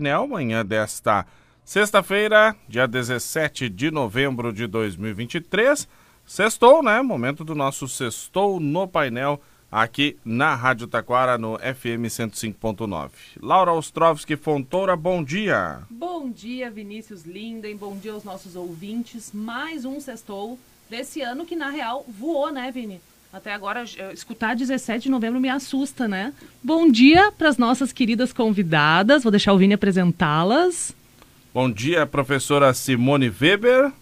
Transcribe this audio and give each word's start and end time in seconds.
painel, 0.00 0.26
manhã 0.26 0.64
desta 0.64 1.26
sexta-feira, 1.62 2.56
dia 2.66 2.88
17 2.88 3.68
de 3.68 3.90
novembro 3.90 4.50
de 4.50 4.66
2023. 4.66 5.86
Sextou, 6.24 6.82
né? 6.82 7.02
Momento 7.02 7.44
do 7.44 7.54
nosso 7.54 7.86
Sextou 7.86 8.58
no 8.58 8.88
painel 8.88 9.38
aqui 9.70 10.16
na 10.24 10.54
Rádio 10.54 10.86
Taquara, 10.86 11.36
no 11.36 11.58
FM 11.58 12.08
105.9. 12.08 13.10
Laura 13.42 13.74
Ostrovski 13.74 14.36
Fontoura, 14.36 14.96
bom 14.96 15.22
dia. 15.22 15.82
Bom 15.90 16.30
dia, 16.30 16.70
Vinícius 16.70 17.24
Linden, 17.24 17.76
bom 17.76 17.94
dia 17.94 18.14
aos 18.14 18.24
nossos 18.24 18.56
ouvintes. 18.56 19.32
Mais 19.34 19.84
um 19.84 20.00
Sextou 20.00 20.58
desse 20.88 21.20
ano 21.20 21.44
que, 21.44 21.54
na 21.54 21.68
real, 21.68 22.06
voou, 22.08 22.50
né, 22.50 22.70
Vini? 22.72 23.02
Até 23.32 23.54
agora, 23.54 23.84
escutar 24.12 24.56
17 24.56 25.04
de 25.04 25.08
novembro 25.10 25.38
me 25.38 25.48
assusta, 25.48 26.08
né? 26.08 26.32
Bom 26.60 26.90
dia 26.90 27.30
para 27.30 27.48
as 27.48 27.56
nossas 27.56 27.92
queridas 27.92 28.32
convidadas. 28.32 29.22
Vou 29.22 29.30
deixar 29.30 29.52
o 29.52 29.58
Vini 29.58 29.74
apresentá-las. 29.74 30.92
Bom 31.54 31.70
dia, 31.70 32.04
professora 32.06 32.74
Simone 32.74 33.32
Weber. 33.40 33.92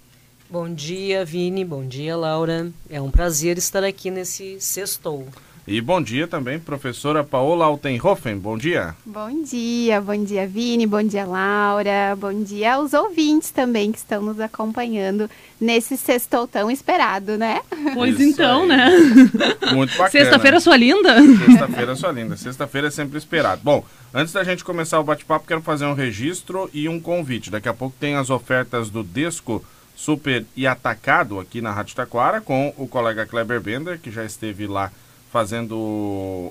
Bom 0.49 0.73
dia, 0.73 1.27
Vini. 1.27 1.63
Bom 1.63 1.87
dia, 1.87 2.17
Laura. 2.17 2.73
É 2.89 3.03
um 3.03 3.11
prazer 3.11 3.59
estar 3.59 3.85
aqui 3.85 4.11
nesse 4.11 4.59
sextou. 4.61 5.29
E 5.71 5.83
bom 5.83 6.01
dia 6.01 6.27
também, 6.27 6.59
professora 6.59 7.23
Paola 7.23 7.67
Altenhofen. 7.67 8.39
Bom 8.39 8.57
dia. 8.57 8.97
Bom 9.05 9.43
dia, 9.43 10.01
bom 10.01 10.25
dia, 10.25 10.47
Vini, 10.47 10.87
bom 10.87 11.03
dia, 11.03 11.27
Laura. 11.27 12.17
Bom 12.19 12.43
dia 12.43 12.77
aos 12.77 12.95
ouvintes 12.95 13.51
também 13.51 13.93
que 13.93 13.99
estão 13.99 14.23
nos 14.23 14.41
acompanhando 14.41 15.29
nesse 15.61 15.99
sextou 15.99 16.49
tão 16.49 16.71
esperado, 16.71 17.37
né? 17.37 17.61
Pois 17.93 18.19
Isso 18.19 18.31
então, 18.31 18.63
aí. 18.63 18.69
né? 18.69 18.91
Muito 19.75 19.91
bacana. 19.91 20.11
Sexta-feira 20.11 20.59
sua 20.59 20.75
linda? 20.75 21.15
Sexta-feira 21.45 21.95
sua 21.95 22.13
linda. 22.13 22.37
Sexta-feira 22.39 22.89
é 22.89 22.91
sempre 22.91 23.19
esperado. 23.19 23.61
Bom, 23.63 23.85
antes 24.15 24.33
da 24.33 24.43
gente 24.43 24.65
começar 24.65 24.99
o 24.99 25.05
bate-papo, 25.05 25.47
quero 25.47 25.61
fazer 25.61 25.85
um 25.85 25.93
registro 25.93 26.71
e 26.73 26.89
um 26.89 26.99
convite. 26.99 27.51
Daqui 27.51 27.69
a 27.69 27.75
pouco 27.75 27.95
tem 28.01 28.15
as 28.15 28.31
ofertas 28.31 28.89
do 28.89 29.05
Desco 29.05 29.63
Super 29.95 30.47
e 30.57 30.67
Atacado 30.67 31.39
aqui 31.39 31.61
na 31.61 31.73
Rádio 31.73 31.95
Taquara 31.95 32.41
com 32.41 32.73
o 32.79 32.89
colega 32.89 33.27
Kleber 33.27 33.61
Bender, 33.61 34.01
que 34.01 34.11
já 34.11 34.25
esteve 34.25 34.67
lá 34.67 34.91
fazendo 35.33 35.77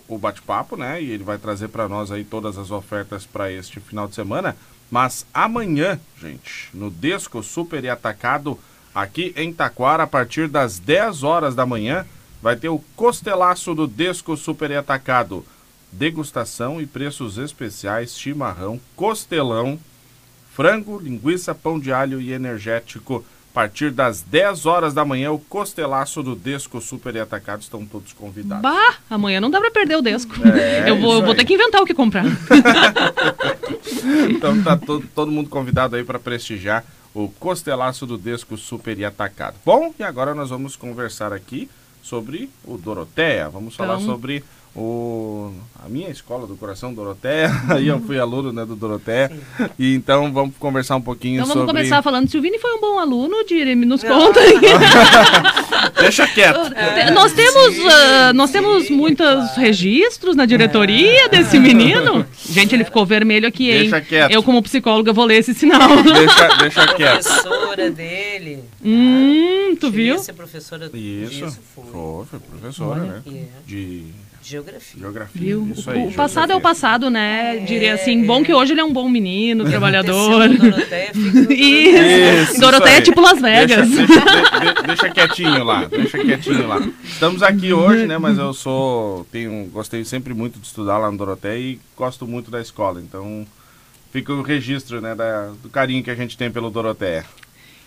o 0.08 0.18
bate-papo, 0.18 0.78
né? 0.78 1.02
E 1.02 1.12
ele 1.12 1.24
vai 1.24 1.38
trazer 1.38 1.68
para 1.70 1.88
nós 1.88 2.12
aí 2.12 2.24
todas 2.24 2.58
as 2.58 2.72
ofertas 2.72 3.26
para 3.26 3.52
este 3.52 3.80
final 3.80 4.08
de 4.08 4.16
semana. 4.16 4.56
Mas 4.90 5.26
amanhã, 5.34 6.00
gente, 6.20 6.70
no 6.74 6.90
Desco 6.90 7.44
Super 7.44 7.84
e 7.84 7.90
Atacado, 7.90 8.58
aqui 8.94 9.34
em 9.36 9.52
Taquara, 9.52 10.04
a 10.04 10.08
partir 10.08 10.48
das 10.48 10.80
10 10.80 11.24
horas 11.24 11.56
da 11.56 11.66
manhã, 11.66 12.06
vai 12.42 12.56
ter 12.56 12.70
o 12.70 12.80
costelaço 12.96 13.74
do 13.74 13.88
Desco 13.88 14.38
Super 14.38 14.72
e 14.72 14.76
Atacado. 14.76 15.46
Degustação 15.92 16.82
e 16.82 16.86
preços 16.86 17.38
especiais, 17.38 18.18
chimarrão, 18.18 18.80
costelão, 18.96 19.80
frango, 20.54 21.00
linguiça, 21.00 21.56
pão 21.56 21.80
de 21.80 21.92
alho 21.92 22.22
e 22.22 22.32
energético 22.32 23.26
partir 23.58 23.90
das 23.90 24.22
10 24.22 24.68
horas 24.68 24.94
da 24.94 25.04
manhã, 25.04 25.32
o 25.32 25.40
costelaço 25.40 26.22
do 26.22 26.36
Desco 26.36 26.80
Super 26.80 27.16
e 27.16 27.20
Atacado 27.20 27.64
estão 27.64 27.84
todos 27.84 28.14
convidados. 28.14 28.62
Bah, 28.62 28.98
amanhã 29.10 29.42
não 29.42 29.50
dá 29.50 29.60
para 29.60 29.72
perder 29.72 29.96
o 29.96 30.02
Desco. 30.04 30.36
É, 30.48 30.88
eu 30.88 31.02
vou, 31.02 31.26
vou 31.26 31.34
ter 31.34 31.44
que 31.44 31.56
inventar 31.56 31.82
o 31.82 31.86
que 31.86 31.96
comprar. 31.96 32.24
então 34.30 34.62
tá 34.62 34.78
todo, 34.78 35.08
todo 35.08 35.32
mundo 35.32 35.50
convidado 35.50 35.96
aí 35.96 36.04
para 36.04 36.20
prestigiar 36.20 36.86
o 37.16 37.30
costelaço 37.30 38.06
do 38.06 38.16
Desco 38.16 38.56
Super 38.58 39.00
e 39.00 39.04
Atacado. 39.04 39.56
Bom, 39.66 39.92
e 39.98 40.04
agora 40.04 40.36
nós 40.36 40.52
vamos 40.52 40.76
conversar 40.76 41.34
aqui 41.34 41.68
sobre 42.04 42.52
o 42.64 42.78
Doroteia. 42.78 43.50
Vamos 43.50 43.76
falar 43.76 43.96
então... 43.96 44.06
sobre 44.06 44.44
o, 44.78 45.52
a 45.84 45.90
minha 45.90 46.10
escola 46.10 46.46
do 46.46 46.56
Coração 46.56 46.94
Doroteia, 46.94 47.50
aí 47.68 47.88
eu 47.88 48.00
fui 48.00 48.20
aluno 48.20 48.54
né, 48.54 48.64
do 48.64 48.76
Doroteia, 48.76 49.32
e 49.78 49.96
então 49.96 50.32
vamos 50.32 50.56
conversar 50.58 50.96
um 50.96 51.02
pouquinho 51.02 51.36
então, 51.36 51.48
sobre... 51.48 51.60
vamos 51.62 51.74
começar 51.74 52.02
falando, 52.04 52.30
se 52.30 52.38
o 52.38 52.42
Vini 52.42 52.60
foi 52.60 52.74
um 52.76 52.80
bom 52.80 53.00
aluno, 53.00 53.44
Dire, 53.48 53.74
nos 53.74 54.04
conta 54.04 54.40
Deixa 56.00 56.28
quieto. 56.28 56.68
É, 56.78 57.12
nós 57.12 57.34
temos, 57.34 57.78
uh, 57.78 58.34
nós 58.36 58.52
temos 58.52 58.90
muitos 58.90 59.56
registros 59.56 60.36
na 60.36 60.46
diretoria 60.46 61.26
é. 61.26 61.30
desse 61.30 61.60
menino. 61.60 62.26
Gente, 62.50 62.76
ele 62.76 62.84
ficou 62.84 63.06
vermelho 63.06 63.48
aqui, 63.48 63.70
hein? 63.70 63.82
Deixa 63.82 64.02
quieto. 64.02 64.32
Eu, 64.32 64.44
como 64.44 64.62
psicóloga, 64.62 65.12
vou 65.12 65.26
ler 65.26 65.38
esse 65.38 65.54
sinal. 65.54 65.90
Deixa, 66.04 66.48
deixa 66.58 66.88
quieto. 66.94 67.24
Professora 67.24 67.90
dele. 67.90 68.64
Hum, 68.84 69.76
tu 69.80 69.90
viu? 69.90 70.20
Ser 70.20 70.34
professora 70.34 70.90
Isso, 70.94 71.46
disso, 71.46 71.60
foi. 71.74 71.84
foi, 71.92 72.26
foi 72.26 72.40
professora, 72.40 73.02
Olha. 73.02 73.24
né? 73.26 73.48
De 73.66 74.06
Geografia. 74.48 75.02
Geografia. 75.02 75.42
Viu? 75.42 75.72
Isso 75.76 75.92
aí, 75.92 76.08
o, 76.08 76.12
passado 76.14 76.48
geografia. 76.48 76.54
é 76.54 76.56
o 76.56 76.62
passado, 76.62 77.10
né? 77.10 77.58
É, 77.58 77.60
Diria 77.66 77.94
assim, 77.96 78.26
bom 78.26 78.42
que 78.42 78.54
hoje 78.54 78.72
ele 78.72 78.80
é 78.80 78.84
um 78.84 78.94
bom 78.94 79.10
menino, 79.10 79.66
trabalhador. 79.66 80.48
Doroteia 80.48 81.12
fica 81.14 81.54
isso. 81.54 82.52
isso. 82.52 82.62
Doroteia 82.62 82.98
é 82.98 83.02
tipo 83.02 83.20
Las 83.20 83.42
Vegas. 83.42 83.90
Deixa, 83.90 84.06
deixa, 84.08 84.82
deixa, 84.84 85.10
quietinho 85.10 85.66
lá, 85.66 85.84
deixa 85.84 86.18
quietinho 86.18 86.66
lá. 86.66 86.80
Estamos 87.04 87.44
aqui 87.44 87.74
hoje, 87.74 88.08
né? 88.08 88.18
Mas 88.18 88.38
eu 88.38 88.54
sou, 88.54 89.26
tenho, 89.34 89.66
gostei 89.66 90.06
sempre 90.06 90.34
muito 90.34 90.60
de 90.60 90.66
estudar 90.66 90.98
lá 90.98 91.12
no 91.12 91.18
Doroteia 91.18 91.60
e 91.60 91.80
gosto 91.98 92.26
muito 92.26 92.50
da 92.50 92.62
escola. 92.62 93.02
Então, 93.02 93.46
fica 94.14 94.32
o 94.32 94.42
registro, 94.42 95.02
né? 95.02 95.14
Da, 95.14 95.52
do 95.62 95.68
carinho 95.68 96.02
que 96.02 96.10
a 96.12 96.16
gente 96.16 96.38
tem 96.38 96.50
pelo 96.50 96.70
Doroteia. 96.70 97.26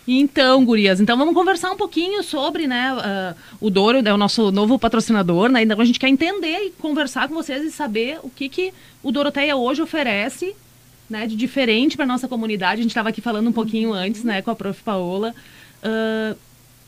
Então, 0.07 0.65
gurias, 0.65 0.99
então 0.99 1.15
vamos 1.15 1.33
conversar 1.33 1.71
um 1.71 1.77
pouquinho 1.77 2.23
sobre, 2.23 2.65
né, 2.65 2.91
uh, 2.93 3.35
o 3.59 3.69
Douro 3.69 4.01
é 4.03 4.13
o 4.13 4.17
nosso 4.17 4.51
novo 4.51 4.79
patrocinador, 4.79 5.49
né, 5.49 5.61
então 5.61 5.79
a 5.79 5.85
gente 5.85 5.99
quer 5.99 6.09
entender 6.09 6.57
e 6.57 6.69
conversar 6.71 7.27
com 7.27 7.35
vocês 7.35 7.63
e 7.63 7.71
saber 7.71 8.19
o 8.23 8.29
que, 8.29 8.49
que 8.49 8.73
o 9.03 9.11
Doroteia 9.11 9.55
hoje 9.55 9.81
oferece, 9.81 10.55
né, 11.07 11.27
de 11.27 11.35
diferente 11.35 11.95
para 11.95 12.05
nossa 12.05 12.27
comunidade. 12.27 12.79
A 12.79 12.83
gente 12.83 12.91
estava 12.91 13.09
aqui 13.09 13.21
falando 13.21 13.47
um 13.47 13.53
pouquinho 13.53 13.93
antes, 13.93 14.23
né, 14.23 14.41
com 14.41 14.49
a 14.49 14.55
prof. 14.55 14.81
Paola, 14.81 15.35
uh, 15.83 16.35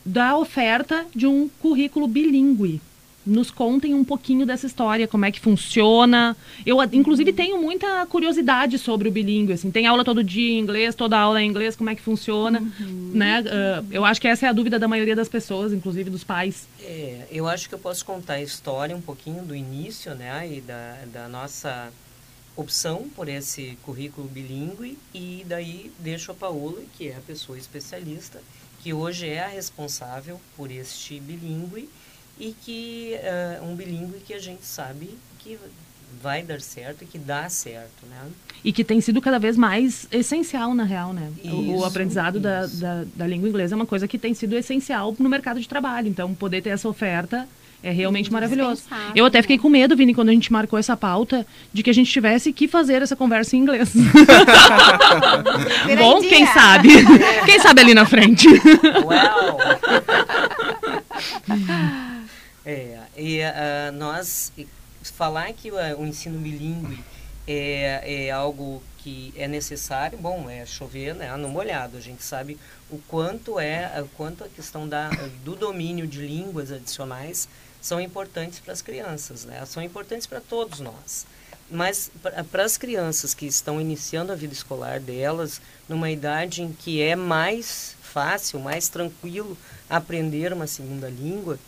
da 0.03 0.35
oferta 0.35 1.05
de 1.15 1.27
um 1.27 1.49
currículo 1.61 2.07
bilíngue 2.07 2.81
nos 3.25 3.49
contem 3.49 3.93
um 3.93 4.03
pouquinho 4.03 4.45
dessa 4.45 4.65
história, 4.65 5.07
como 5.07 5.25
é 5.25 5.31
que 5.31 5.39
funciona. 5.39 6.35
Eu, 6.65 6.81
inclusive, 6.91 7.31
tenho 7.31 7.61
muita 7.61 8.05
curiosidade 8.05 8.77
sobre 8.77 9.07
o 9.07 9.11
bilíngue. 9.11 9.53
Assim, 9.53 9.71
tem 9.71 9.87
aula 9.87 10.03
todo 10.03 10.23
dia 10.23 10.53
em 10.53 10.59
inglês, 10.59 10.95
toda 10.95 11.17
aula 11.17 11.39
é 11.39 11.43
em 11.43 11.49
inglês, 11.49 11.75
como 11.75 11.89
é 11.89 11.95
que 11.95 12.01
funciona, 12.01 12.59
uhum. 12.59 13.11
né? 13.13 13.41
Uh, 13.41 13.87
eu 13.91 14.05
acho 14.05 14.19
que 14.19 14.27
essa 14.27 14.45
é 14.45 14.49
a 14.49 14.53
dúvida 14.53 14.77
da 14.77 14.87
maioria 14.87 15.15
das 15.15 15.29
pessoas, 15.29 15.71
inclusive 15.71 16.09
dos 16.09 16.23
pais. 16.23 16.67
É, 16.81 17.27
eu 17.31 17.47
acho 17.47 17.69
que 17.69 17.75
eu 17.75 17.79
posso 17.79 18.05
contar 18.05 18.33
a 18.33 18.41
história 18.41 18.95
um 18.95 19.01
pouquinho 19.01 19.43
do 19.43 19.55
início, 19.55 20.13
né? 20.15 20.49
E 20.51 20.61
da, 20.61 20.97
da 21.11 21.29
nossa 21.29 21.91
opção 22.55 23.09
por 23.15 23.27
esse 23.27 23.77
currículo 23.81 24.27
bilíngue 24.27 24.97
e 25.13 25.43
daí 25.47 25.91
deixo 25.99 26.31
a 26.31 26.35
Paola, 26.35 26.81
que 26.95 27.07
é 27.07 27.15
a 27.15 27.21
pessoa 27.21 27.57
especialista, 27.57 28.41
que 28.81 28.93
hoje 28.93 29.27
é 29.27 29.43
a 29.43 29.47
responsável 29.47 30.39
por 30.55 30.69
este 30.69 31.19
bilíngue 31.19 31.89
e 32.39 32.55
que 32.63 33.15
uh, 33.61 33.65
um 33.65 33.75
bilíngue 33.75 34.19
que 34.19 34.33
a 34.33 34.39
gente 34.39 34.65
sabe 34.65 35.09
que 35.39 35.57
vai 36.21 36.43
dar 36.43 36.61
certo 36.61 37.03
e 37.03 37.05
que 37.05 37.17
dá 37.17 37.49
certo, 37.49 38.05
né? 38.09 38.17
E 38.63 38.71
que 38.71 38.83
tem 38.83 39.01
sido 39.01 39.21
cada 39.21 39.39
vez 39.39 39.57
mais 39.57 40.07
essencial, 40.11 40.73
na 40.73 40.83
real, 40.83 41.11
né? 41.11 41.31
Isso, 41.43 41.55
o, 41.55 41.79
o, 41.79 41.85
aprendizado 41.85 42.39
da, 42.39 42.65
da, 42.65 43.03
da, 43.15 43.27
língua 43.27 43.49
inglesa 43.49 43.75
é 43.75 43.75
uma 43.75 43.85
coisa 43.85 44.07
que 44.07 44.17
tem 44.17 44.33
sido 44.33 44.55
essencial 44.55 45.13
no 45.19 45.29
mercado 45.29 45.59
de 45.59 45.67
trabalho. 45.67 46.07
Então, 46.07 46.33
poder 46.33 46.61
ter 46.61 46.69
essa 46.69 46.87
oferta 46.87 47.47
é 47.83 47.91
realmente 47.91 48.31
maravilhoso. 48.31 48.83
Eu 49.13 49.25
até 49.25 49.41
fiquei 49.41 49.57
com 49.57 49.67
medo, 49.67 49.97
Vini, 49.97 50.13
quando 50.13 50.29
a 50.29 50.31
gente 50.31 50.53
marcou 50.53 50.79
essa 50.79 50.95
pauta, 50.95 51.45
de 51.73 51.83
que 51.83 51.89
a 51.89 51.93
gente 51.93 52.09
tivesse 52.09 52.53
que 52.53 52.65
fazer 52.65 53.01
essa 53.01 53.15
conversa 53.15 53.57
em 53.57 53.59
inglês. 53.59 53.91
Bom, 55.99 56.21
quem 56.21 56.45
sabe? 56.47 56.89
quem 57.45 57.59
sabe 57.59 57.81
ali 57.81 57.93
na 57.93 58.05
frente? 58.05 58.47
Well. 58.47 59.57
É, 62.65 62.99
e 63.17 63.39
uh, 63.41 63.91
nós 63.93 64.51
falar 65.03 65.51
que 65.53 65.69
uh, 65.69 65.75
o 65.99 66.05
ensino 66.05 66.39
bilíngue 66.39 67.03
é, 67.47 68.25
é 68.25 68.31
algo 68.31 68.81
que 68.99 69.33
é 69.35 69.47
necessário, 69.49 70.17
bom, 70.17 70.49
é 70.49 70.65
chover 70.65 71.13
né, 71.13 71.35
no 71.35 71.49
molhado. 71.49 71.97
A 71.97 72.01
gente 72.01 72.23
sabe 72.23 72.57
o 72.89 72.97
quanto 72.99 73.59
é, 73.59 74.01
o 74.01 74.07
quanto 74.15 74.45
a 74.45 74.47
questão 74.47 74.87
da, 74.87 75.09
do 75.43 75.55
domínio 75.55 76.07
de 76.07 76.25
línguas 76.25 76.71
adicionais 76.71 77.49
são 77.81 77.99
importantes 77.99 78.59
para 78.59 78.71
as 78.71 78.81
crianças, 78.81 79.43
né? 79.43 79.65
São 79.65 79.83
importantes 79.83 80.25
para 80.25 80.39
todos 80.39 80.79
nós. 80.79 81.27
Mas 81.69 82.09
para 82.49 82.63
as 82.63 82.77
crianças 82.77 83.33
que 83.33 83.45
estão 83.45 83.81
iniciando 83.81 84.31
a 84.31 84.35
vida 84.35 84.53
escolar 84.53 85.01
delas, 85.01 85.59
numa 85.89 86.09
idade 86.09 86.61
em 86.61 86.71
que 86.71 87.01
é 87.01 87.15
mais 87.15 87.95
fácil, 88.01 88.59
mais 88.59 88.87
tranquilo 88.87 89.57
aprender 89.89 90.53
uma 90.53 90.67
segunda 90.67 91.09
língua, 91.09 91.59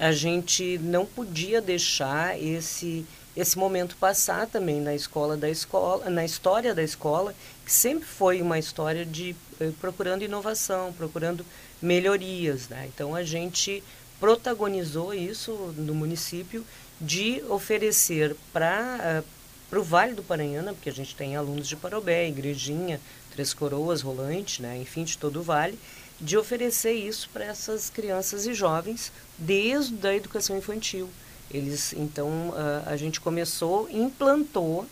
a 0.00 0.12
gente 0.12 0.78
não 0.78 1.04
podia 1.04 1.60
deixar 1.60 2.40
esse 2.40 3.04
esse 3.36 3.56
momento 3.56 3.96
passar 3.96 4.48
também 4.48 4.80
na 4.80 4.92
escola 4.92 5.36
da 5.36 5.48
escola, 5.48 6.10
na 6.10 6.24
história 6.24 6.74
da 6.74 6.82
escola, 6.82 7.32
que 7.64 7.72
sempre 7.72 8.04
foi 8.04 8.42
uma 8.42 8.58
história 8.58 9.06
de 9.06 9.36
eh, 9.60 9.70
procurando 9.80 10.24
inovação, 10.24 10.92
procurando 10.92 11.46
melhorias, 11.80 12.68
né? 12.68 12.88
Então 12.92 13.14
a 13.14 13.22
gente 13.22 13.84
protagonizou 14.18 15.14
isso 15.14 15.52
no 15.76 15.94
município 15.94 16.66
de 17.00 17.40
oferecer 17.48 18.34
para 18.52 19.22
uh, 19.22 19.40
para 19.70 19.78
o 19.78 19.84
Vale 19.84 20.14
do 20.14 20.22
Paranhana, 20.24 20.74
porque 20.74 20.90
a 20.90 20.92
gente 20.92 21.14
tem 21.14 21.36
alunos 21.36 21.68
de 21.68 21.76
Parobé, 21.76 22.26
Igrejinha, 22.26 23.00
Três 23.30 23.54
Coroas, 23.54 24.02
Rolante, 24.02 24.60
né, 24.60 24.76
enfim, 24.76 25.04
de 25.04 25.16
todo 25.16 25.38
o 25.38 25.42
Vale, 25.44 25.78
de 26.20 26.36
oferecer 26.36 26.92
isso 26.92 27.30
para 27.32 27.44
essas 27.44 27.88
crianças 27.88 28.48
e 28.48 28.52
jovens 28.52 29.12
desde 29.40 30.06
a 30.06 30.14
educação 30.14 30.56
infantil. 30.56 31.08
Eles, 31.50 31.92
então, 31.94 32.54
a, 32.86 32.90
a 32.90 32.96
gente 32.96 33.20
começou, 33.20 33.88
implantou, 33.90 34.86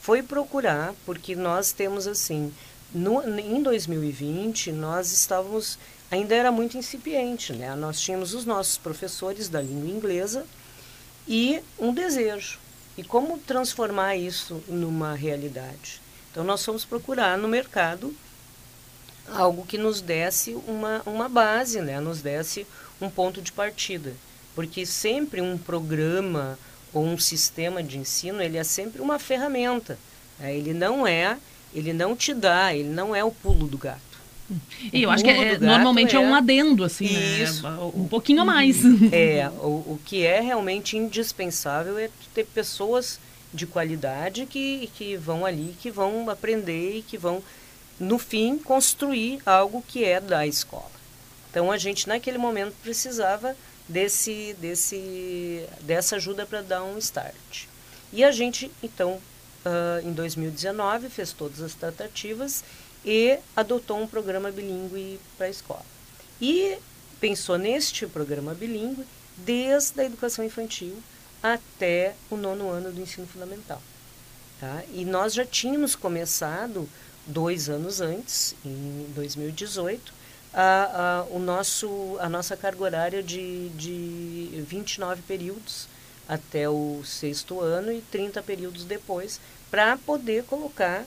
foi 0.00 0.22
procurar, 0.22 0.94
porque 1.04 1.36
nós 1.36 1.72
temos 1.72 2.06
assim, 2.06 2.54
no, 2.94 3.22
em 3.38 3.62
2020 3.62 4.72
nós 4.72 5.12
estávamos 5.12 5.78
ainda 6.10 6.34
era 6.34 6.50
muito 6.50 6.78
incipiente, 6.78 7.52
né? 7.52 7.74
Nós 7.76 8.00
tínhamos 8.00 8.32
os 8.32 8.44
nossos 8.46 8.78
professores 8.78 9.48
da 9.48 9.60
língua 9.60 9.90
inglesa 9.90 10.46
e 11.26 11.60
um 11.78 11.92
desejo. 11.92 12.58
E 12.96 13.04
como 13.04 13.38
transformar 13.38 14.16
isso 14.16 14.62
numa 14.66 15.14
realidade? 15.14 16.00
Então 16.30 16.42
nós 16.42 16.64
fomos 16.64 16.84
procurar 16.84 17.36
no 17.36 17.46
mercado 17.46 18.14
algo 19.30 19.66
que 19.66 19.76
nos 19.76 20.00
desse 20.00 20.54
uma, 20.66 21.02
uma 21.04 21.28
base, 21.28 21.80
né? 21.80 22.00
nos 22.00 22.22
desse 22.22 22.66
um 23.00 23.08
ponto 23.08 23.40
de 23.40 23.52
partida. 23.52 24.12
Porque 24.54 24.84
sempre 24.84 25.40
um 25.40 25.56
programa 25.56 26.58
ou 26.92 27.04
um 27.04 27.18
sistema 27.18 27.82
de 27.82 27.98
ensino, 27.98 28.42
ele 28.42 28.56
é 28.56 28.64
sempre 28.64 29.00
uma 29.00 29.18
ferramenta. 29.18 29.98
Né? 30.38 30.56
Ele 30.56 30.72
não 30.72 31.06
é, 31.06 31.36
ele 31.74 31.92
não 31.92 32.16
te 32.16 32.34
dá, 32.34 32.74
ele 32.74 32.88
não 32.88 33.14
é 33.14 33.22
o 33.22 33.30
pulo 33.30 33.66
do 33.66 33.78
gato. 33.78 34.08
E 34.92 35.02
eu 35.02 35.10
acho 35.10 35.22
que 35.22 35.30
é, 35.30 35.58
normalmente 35.58 36.16
é... 36.16 36.18
é... 36.18 36.20
um 36.20 36.34
adendo, 36.34 36.82
assim, 36.82 37.12
né? 37.12 37.42
Isso. 37.42 37.62
Né? 37.62 37.78
Um 37.94 38.08
pouquinho 38.08 38.40
a 38.40 38.44
mais. 38.44 38.78
É, 39.12 39.48
o, 39.60 39.66
o 39.66 40.00
que 40.04 40.24
é 40.24 40.40
realmente 40.40 40.96
indispensável 40.96 41.98
é 41.98 42.08
ter 42.34 42.46
pessoas 42.46 43.20
de 43.52 43.66
qualidade 43.66 44.46
que, 44.46 44.90
que 44.94 45.16
vão 45.16 45.44
ali, 45.44 45.74
que 45.80 45.90
vão 45.90 46.30
aprender 46.30 46.98
e 46.98 47.02
que 47.02 47.18
vão 47.18 47.42
no 47.98 48.18
fim, 48.18 48.58
construir 48.58 49.40
algo 49.44 49.84
que 49.86 50.04
é 50.04 50.20
da 50.20 50.46
escola. 50.46 50.97
Então, 51.50 51.72
a 51.72 51.78
gente, 51.78 52.06
naquele 52.06 52.38
momento, 52.38 52.74
precisava 52.82 53.56
desse, 53.88 54.54
desse, 54.60 55.66
dessa 55.82 56.16
ajuda 56.16 56.44
para 56.44 56.62
dar 56.62 56.82
um 56.84 56.98
start. 56.98 57.66
E 58.12 58.22
a 58.22 58.30
gente, 58.30 58.70
então, 58.82 59.20
uh, 59.64 60.06
em 60.06 60.12
2019, 60.12 61.08
fez 61.08 61.32
todas 61.32 61.60
as 61.60 61.74
tratativas 61.74 62.62
e 63.04 63.38
adotou 63.56 64.00
um 64.00 64.06
programa 64.06 64.50
bilíngue 64.50 65.20
para 65.36 65.46
a 65.46 65.50
escola. 65.50 65.84
E 66.40 66.78
pensou 67.20 67.58
neste 67.58 68.06
programa 68.06 68.54
bilíngue 68.54 69.04
desde 69.36 70.00
a 70.00 70.04
educação 70.04 70.44
infantil 70.44 70.96
até 71.42 72.14
o 72.30 72.36
nono 72.36 72.68
ano 72.68 72.92
do 72.92 73.00
ensino 73.00 73.26
fundamental. 73.26 73.80
Tá? 74.60 74.82
E 74.92 75.04
nós 75.04 75.34
já 75.34 75.44
tínhamos 75.44 75.94
começado 75.94 76.88
dois 77.26 77.68
anos 77.68 78.00
antes, 78.00 78.54
em 78.64 79.06
2018, 79.14 80.12
a, 80.52 81.24
a, 81.30 81.34
o 81.34 81.38
nosso, 81.38 82.16
a 82.20 82.28
nossa 82.28 82.56
carga 82.56 82.82
horária 82.82 83.22
de, 83.22 83.68
de 83.70 84.62
29 84.66 85.22
períodos 85.22 85.88
até 86.28 86.68
o 86.68 87.00
sexto 87.04 87.60
ano 87.60 87.90
e 87.90 88.02
30 88.02 88.42
períodos 88.42 88.84
depois, 88.84 89.40
para 89.70 89.96
poder 89.96 90.44
colocar 90.44 91.04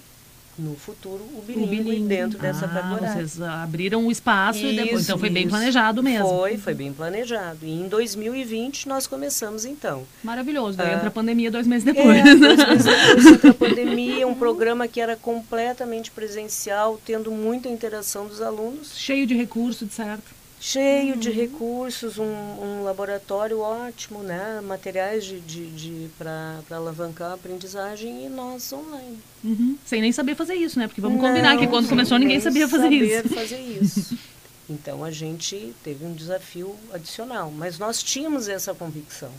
no 0.58 0.76
futuro 0.76 1.24
o 1.34 1.42
bilíngue, 1.42 2.02
dentro 2.02 2.40
dessa 2.40 2.68
carga 2.68 2.96
horária. 2.96 3.14
Vocês 3.14 3.42
abriram 3.42 4.06
o 4.06 4.12
espaço 4.12 4.60
isso, 4.60 4.68
e 4.68 4.76
depois, 4.76 5.04
então 5.04 5.18
foi 5.18 5.30
bem 5.30 5.48
planejado 5.48 6.04
mesmo. 6.04 6.28
Foi, 6.28 6.58
foi 6.58 6.74
bem 6.74 6.94
planejado. 6.94 7.60
E 7.64 7.72
em 7.72 7.88
2020 7.88 8.88
nós 8.88 9.08
começamos 9.08 9.66
então. 9.66 10.04
Maravilhoso. 10.24 10.78
Daí 10.78 10.92
ah, 10.92 10.96
entra 10.96 11.08
a 11.08 11.12
pandemia 11.12 11.52
dois 11.52 11.68
meses 11.68 11.84
depois. 11.84 12.18
É, 12.18 12.36
dois 12.36 12.58
meses 12.68 12.86
depois 12.86 13.26
entra 13.26 13.50
a 13.52 13.54
pandemia, 13.54 14.28
um 14.28 14.36
programa 14.36 14.88
que 14.88 15.00
era 15.00 15.16
completamente 15.16 16.12
presencial, 16.12 17.00
tendo 17.06 17.32
muita 17.32 17.68
interação 17.68 18.28
dos 18.28 18.42
alunos. 18.42 18.98
Cheio 18.98 19.26
de 19.26 19.36
recursos, 19.36 19.88
de 19.88 19.94
certo 19.94 20.41
cheio 20.62 21.18
de 21.18 21.32
recursos, 21.32 22.20
um, 22.20 22.24
um, 22.24 22.84
laboratório 22.84 23.60
ótimo, 23.60 24.22
né? 24.22 24.62
materiais 24.62 25.26
de, 25.26 25.40
de, 25.40 25.72
de 25.72 26.10
para 26.20 26.62
alavancar 26.70 27.32
a 27.32 27.34
aprendizagem 27.34 28.28
e 28.28 28.30
nós 28.30 28.72
online. 28.72 29.18
Uhum. 29.44 29.76
Sem 29.84 30.02
nem 30.02 30.12
saber 30.12 30.36
fazer 30.36 30.54
isso, 30.54 30.78
né? 30.78 30.88
Porque 30.88 31.02
vamos 31.02 31.20
Não, 31.20 31.28
combinar 31.28 31.58
que 31.58 31.66
quando 31.66 31.90
começou 31.90 32.20
ninguém 32.20 32.40
sabia 32.40 32.68
fazer 32.68 32.84
saber 32.84 32.96
isso. 32.96 33.30
fazer 33.30 33.60
isso. 33.60 34.18
Então 34.70 35.04
a 35.04 35.12
gente 35.12 35.74
teve 35.84 36.06
um 36.06 36.14
desafio 36.14 36.74
adicional, 36.94 37.52
mas 37.52 37.78
nós 37.78 38.02
tínhamos 38.02 38.48
essa 38.48 38.74
convicção. 38.74 39.32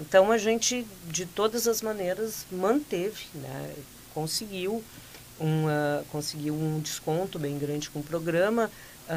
Então 0.00 0.32
a 0.32 0.38
gente, 0.38 0.86
de 1.10 1.26
todas 1.26 1.68
as 1.68 1.82
maneiras, 1.82 2.46
manteve, 2.50 3.26
né? 3.34 3.74
conseguiu, 4.14 4.82
uma, 5.38 6.02
conseguiu 6.10 6.54
um 6.54 6.80
desconto 6.80 7.38
bem 7.38 7.58
grande 7.58 7.90
com 7.90 7.98
o 7.98 8.02
programa, 8.02 8.70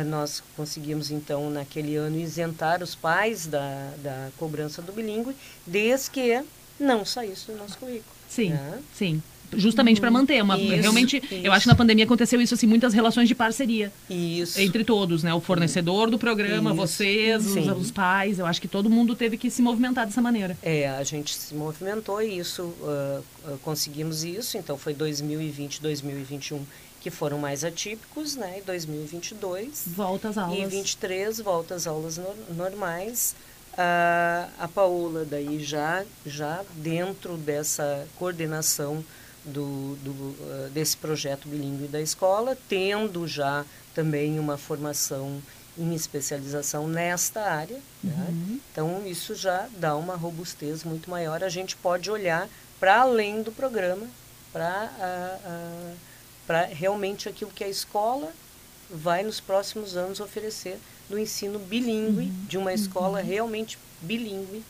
nós 0.06 0.44
conseguimos, 0.56 1.12
então, 1.12 1.50
naquele 1.50 1.96
ano, 1.96 2.18
isentar 2.18 2.84
os 2.84 2.96
pais 2.96 3.48
da, 3.48 3.92
da 3.98 4.30
cobrança 4.38 4.82
do 4.82 4.92
bilíngue, 4.92 5.36
desde 5.66 6.12
que 6.12 6.44
não 6.80 7.04
saísse 7.04 7.48
do 7.52 7.58
nosso 7.58 7.78
currículo. 7.78 8.16
Sim, 8.28 8.50
né? 8.52 8.80
sim. 8.94 9.22
Justamente 9.52 10.00
para 10.00 10.12
manter 10.12 10.44
uma 10.44 10.60
isso, 10.60 10.76
realmente 10.76 11.18
isso. 11.18 11.34
eu 11.44 11.52
acho 11.52 11.64
que 11.64 11.70
na 11.70 11.76
pandemia 11.76 12.06
aconteceu 12.06 12.40
isso 12.40 12.54
assim 12.54 12.68
muitas 12.68 12.94
relações 12.94 13.28
de 13.28 13.34
parceria 13.34 13.92
isso. 14.08 14.62
entre 14.62 14.84
todos 14.84 15.24
né 15.24 15.34
o 15.34 15.40
fornecedor 15.40 16.12
do 16.12 16.20
programa 16.20 16.70
isso. 16.70 16.78
vocês 16.78 17.48
os, 17.48 17.68
os, 17.68 17.90
pais 17.90 18.38
eu 18.38 18.46
acho 18.46 18.62
que 18.62 18.68
todo 18.68 18.92
mundo 18.92 19.16
teve 19.16 19.38
que 19.38 19.50
se 19.50 19.64
movimentar 19.64 20.06
dessa 20.06 20.22
maneira 20.22 20.56
é 20.62 20.88
a 20.88 21.04
gente 21.04 21.34
se 21.34 21.56
movimentou 21.56 22.22
e 22.22 22.38
isso 22.38 22.62
uh, 22.62 23.24
conseguimos 23.64 24.24
isso 24.24 24.56
então 24.56 24.78
foi 24.78 24.94
2020 24.94 25.82
2021 25.82 26.64
que 27.00 27.10
foram 27.10 27.38
mais 27.38 27.64
atípicos, 27.64 28.36
né? 28.36 28.60
Em 28.60 28.64
2022. 28.64 29.84
Volta 29.88 30.30
às 30.30 30.38
aulas. 30.38 30.58
E 30.58 30.66
23, 30.66 31.40
volta 31.40 31.76
às 31.76 31.88
aulas 31.88 32.18
no, 32.18 32.36
normais. 32.56 33.36
A, 33.78 34.50
a 34.60 34.68
Paola, 34.68 35.24
daí 35.24 35.64
já, 35.64 36.04
já 36.26 36.64
dentro 36.76 37.38
dessa 37.38 38.08
coordenação 38.18 39.04
do, 39.46 39.96
do, 40.04 40.12
uh, 40.12 40.70
desse 40.72 40.98
projeto 40.98 41.48
bilíngue 41.48 41.88
da 41.88 42.02
escola, 42.02 42.58
tendo 42.68 43.26
já 43.28 43.66
também 43.96 44.38
uma 44.38 44.58
formação 44.58 45.42
em 45.78 45.94
especialização 45.96 46.88
nesta 46.88 47.42
área. 47.42 47.80
Né? 48.04 48.14
Uhum. 48.14 48.34
Né? 48.34 48.60
Então, 48.72 49.08
isso 49.08 49.34
já 49.34 49.70
dá 49.78 49.96
uma 49.96 50.16
robustez 50.16 50.84
muito 50.84 51.10
maior. 51.10 51.42
A 51.44 51.50
gente 51.50 51.78
pode 51.78 52.12
olhar 52.12 52.50
para 52.80 53.02
além 53.02 53.42
do 53.42 53.52
programa, 53.52 54.08
para 54.52 54.92
uh, 55.00 56.09
para 56.50 56.66
realmente 56.66 57.30
aquilo 57.30 57.52
que 57.54 57.64
a 57.64 57.70
escola 57.70 58.34
vai 58.90 59.22
nos 59.22 59.40
próximos 59.40 59.96
anos 59.96 60.20
oferecer 60.20 60.80
do 61.08 61.20
ensino 61.20 61.60
bilíngue, 61.60 62.24
uhum. 62.24 62.46
de 62.48 62.58
uma 62.58 62.74
escola 62.74 63.20
uhum. 63.20 63.28
realmente 63.28 63.78
bilíngue. 64.02 64.64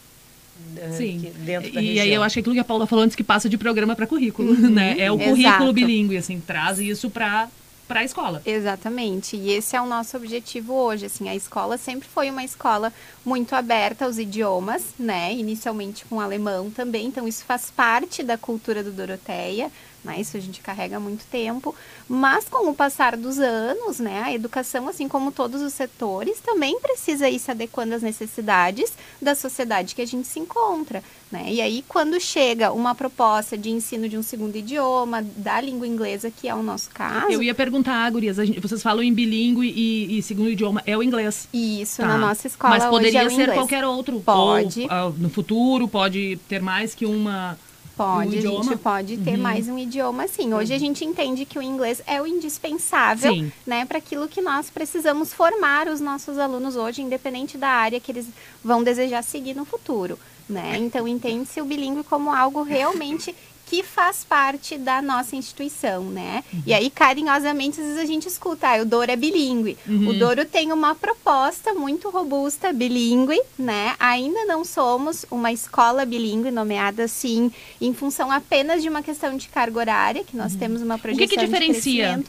Eh, 0.76 0.92
Sim. 0.92 1.32
dentro 1.38 1.72
da 1.72 1.82
e 1.82 1.86
região. 1.86 2.04
aí 2.04 2.14
eu 2.14 2.22
acho 2.22 2.34
que 2.34 2.40
aquilo 2.42 2.54
que 2.54 2.60
a 2.60 2.66
Paula 2.66 2.86
falou 2.86 3.06
antes 3.06 3.16
que 3.16 3.24
passa 3.24 3.48
de 3.48 3.58
programa 3.58 3.96
para 3.96 4.06
currículo, 4.06 4.52
uhum. 4.52 4.70
né? 4.70 5.00
É 5.00 5.10
o 5.10 5.16
Exato. 5.16 5.30
currículo 5.30 5.72
bilíngue, 5.72 6.18
assim, 6.18 6.42
traz 6.42 6.80
isso 6.80 7.10
para 7.10 7.48
para 7.88 8.02
a 8.02 8.04
escola. 8.04 8.40
Exatamente. 8.46 9.36
E 9.36 9.50
esse 9.50 9.76
é 9.76 9.82
o 9.82 9.86
nosso 9.88 10.16
objetivo 10.16 10.74
hoje. 10.74 11.08
Assim, 11.08 11.28
a 11.28 11.36
escola 11.36 11.76
sempre 11.76 12.08
foi 12.08 12.30
uma 12.30 12.44
escola 12.44 12.94
muito 13.26 13.56
aberta 13.56 14.06
aos 14.06 14.20
idiomas, 14.20 14.84
né? 15.00 15.34
Inicialmente 15.34 16.06
com 16.06 16.20
alemão 16.20 16.70
também. 16.70 17.08
Então 17.08 17.28
isso 17.28 17.44
faz 17.46 17.72
parte 17.72 18.22
da 18.22 18.38
cultura 18.38 18.84
do 18.84 18.92
Doroteia. 18.92 19.72
Né? 20.04 20.20
Isso 20.20 20.38
a 20.38 20.40
gente 20.40 20.62
carrega 20.62 20.98
há 20.98 21.00
muito 21.00 21.26
tempo. 21.26 21.76
Mas 22.08 22.48
com 22.48 22.70
o 22.70 22.74
passar 22.74 23.18
dos 23.18 23.40
anos, 23.40 24.00
né, 24.00 24.24
a 24.24 24.34
educação, 24.34 24.88
assim 24.88 25.08
como 25.08 25.32
todos 25.32 25.62
os 25.62 25.74
setores, 25.74 26.40
também 26.40 26.80
precisa 26.80 27.30
ir 27.30 27.40
se 27.40 27.52
adequando 27.52 27.94
às 27.94 28.02
necessidades 28.02 28.94
da 29.22 29.36
sociedade 29.36 29.96
que 29.96 30.02
a 30.02 30.08
gente 30.08 30.28
se 30.28 30.40
encontra. 30.40 31.04
Né? 31.32 31.46
E 31.50 31.62
aí, 31.62 31.84
quando 31.88 32.20
chega 32.20 32.72
uma 32.72 32.96
proposta 32.96 33.56
de 33.56 33.70
ensino 33.70 34.10
de 34.10 34.18
um 34.18 34.24
segundo 34.24 34.56
idioma, 34.56 35.24
da 35.38 35.62
língua 35.62 35.86
inglesa, 35.86 36.32
que 36.32 36.48
é 36.48 36.56
o 36.56 36.64
nosso 36.64 36.90
caso. 36.90 37.30
Eu 37.30 37.44
ia 37.44 37.54
perguntar, 37.54 38.10
Gurias, 38.10 38.38
vocês 38.60 38.82
falam 38.82 39.04
em 39.04 39.14
bilíngue 39.14 39.68
e, 39.68 40.18
e 40.18 40.24
segundo 40.24 40.50
idioma, 40.50 40.82
é 40.88 40.98
o 40.98 41.04
inglês? 41.04 41.48
Isso, 41.54 42.02
tá. 42.02 42.08
na 42.08 42.18
nossa 42.18 42.48
escola. 42.48 42.78
Mas 42.78 42.86
poderia 42.86 43.22
é 43.22 43.30
ser 43.30 43.34
inglês. 43.34 43.54
qualquer 43.54 43.86
outro. 43.86 44.20
Pode. 44.22 44.82
Ou, 44.82 45.10
uh, 45.10 45.16
no 45.20 45.30
futuro, 45.30 45.88
pode 45.88 46.40
ter 46.48 46.62
mais 46.62 46.96
que 46.96 47.06
uma 47.06 47.58
Pode, 48.00 48.48
um 48.48 48.60
a 48.60 48.64
gente 48.64 48.78
pode 48.78 49.18
ter 49.18 49.32
uhum. 49.32 49.42
mais 49.42 49.68
um 49.68 49.78
idioma, 49.78 50.26
sim. 50.26 50.54
Hoje 50.54 50.74
a 50.74 50.78
gente 50.78 51.04
entende 51.04 51.44
que 51.44 51.60
o 51.60 51.62
inglês 51.62 52.02
é 52.08 52.22
o 52.22 52.26
indispensável, 52.26 53.34
sim. 53.34 53.52
né, 53.68 53.84
para 53.84 53.98
aquilo 53.98 54.26
que 54.26 54.42
nós 54.42 54.70
precisamos 54.70 55.34
formar 55.34 55.90
os 55.90 56.00
nossos 56.00 56.38
alunos 56.38 56.78
hoje, 56.78 57.02
independente 57.02 57.58
da 57.58 57.68
área 57.68 58.00
que 58.00 58.10
eles 58.10 58.26
vão 58.64 58.82
desejar 58.82 59.22
seguir 59.22 59.54
no 59.54 59.66
futuro, 59.66 60.18
né? 60.48 60.78
Então 60.78 61.06
entende-se 61.10 61.60
o 61.60 61.66
bilíngue 61.66 62.06
como 62.06 62.34
algo 62.34 62.64
realmente 62.64 63.36
que 63.70 63.84
faz 63.84 64.24
parte 64.24 64.80
da 64.80 65.00
nossa 65.00 65.36
instituição, 65.36 66.06
né? 66.06 66.44
Uhum. 66.52 66.64
E 66.66 66.74
aí, 66.74 66.90
carinhosamente, 66.90 67.80
às 67.80 67.86
vezes 67.86 68.02
a 68.02 68.06
gente 68.06 68.28
escuta, 68.28 68.68
ah, 68.68 68.82
o 68.82 68.86
Douro 68.86 69.12
é 69.12 69.16
bilíngue. 69.16 69.78
Uhum. 69.88 70.08
O 70.08 70.14
Douro 70.16 70.44
tem 70.44 70.74
uma 70.74 70.96
proposta 70.96 71.72
muito 71.76 72.10
robusta, 72.10 72.74
bilíngue, 72.74 73.40
né? 73.60 73.96
Ainda 74.00 74.44
não 74.46 74.66
somos 74.66 75.24
uma 75.30 75.52
escola 75.52 76.04
bilíngue, 76.04 76.50
nomeada 76.50 77.04
assim, 77.04 77.52
em 77.80 77.94
função 77.94 78.32
apenas 78.32 78.82
de 78.82 78.90
uma 78.90 79.04
questão 79.04 79.38
de 79.38 79.48
carga 79.48 79.78
horária, 79.78 80.24
que 80.24 80.36
nós 80.36 80.54
uhum. 80.54 80.60
temos 80.60 80.82
uma 80.82 80.98
projeção 80.98 81.26
o 81.26 81.30
que, 81.30 81.36
que 81.36 81.46
diferencia? 81.46 82.24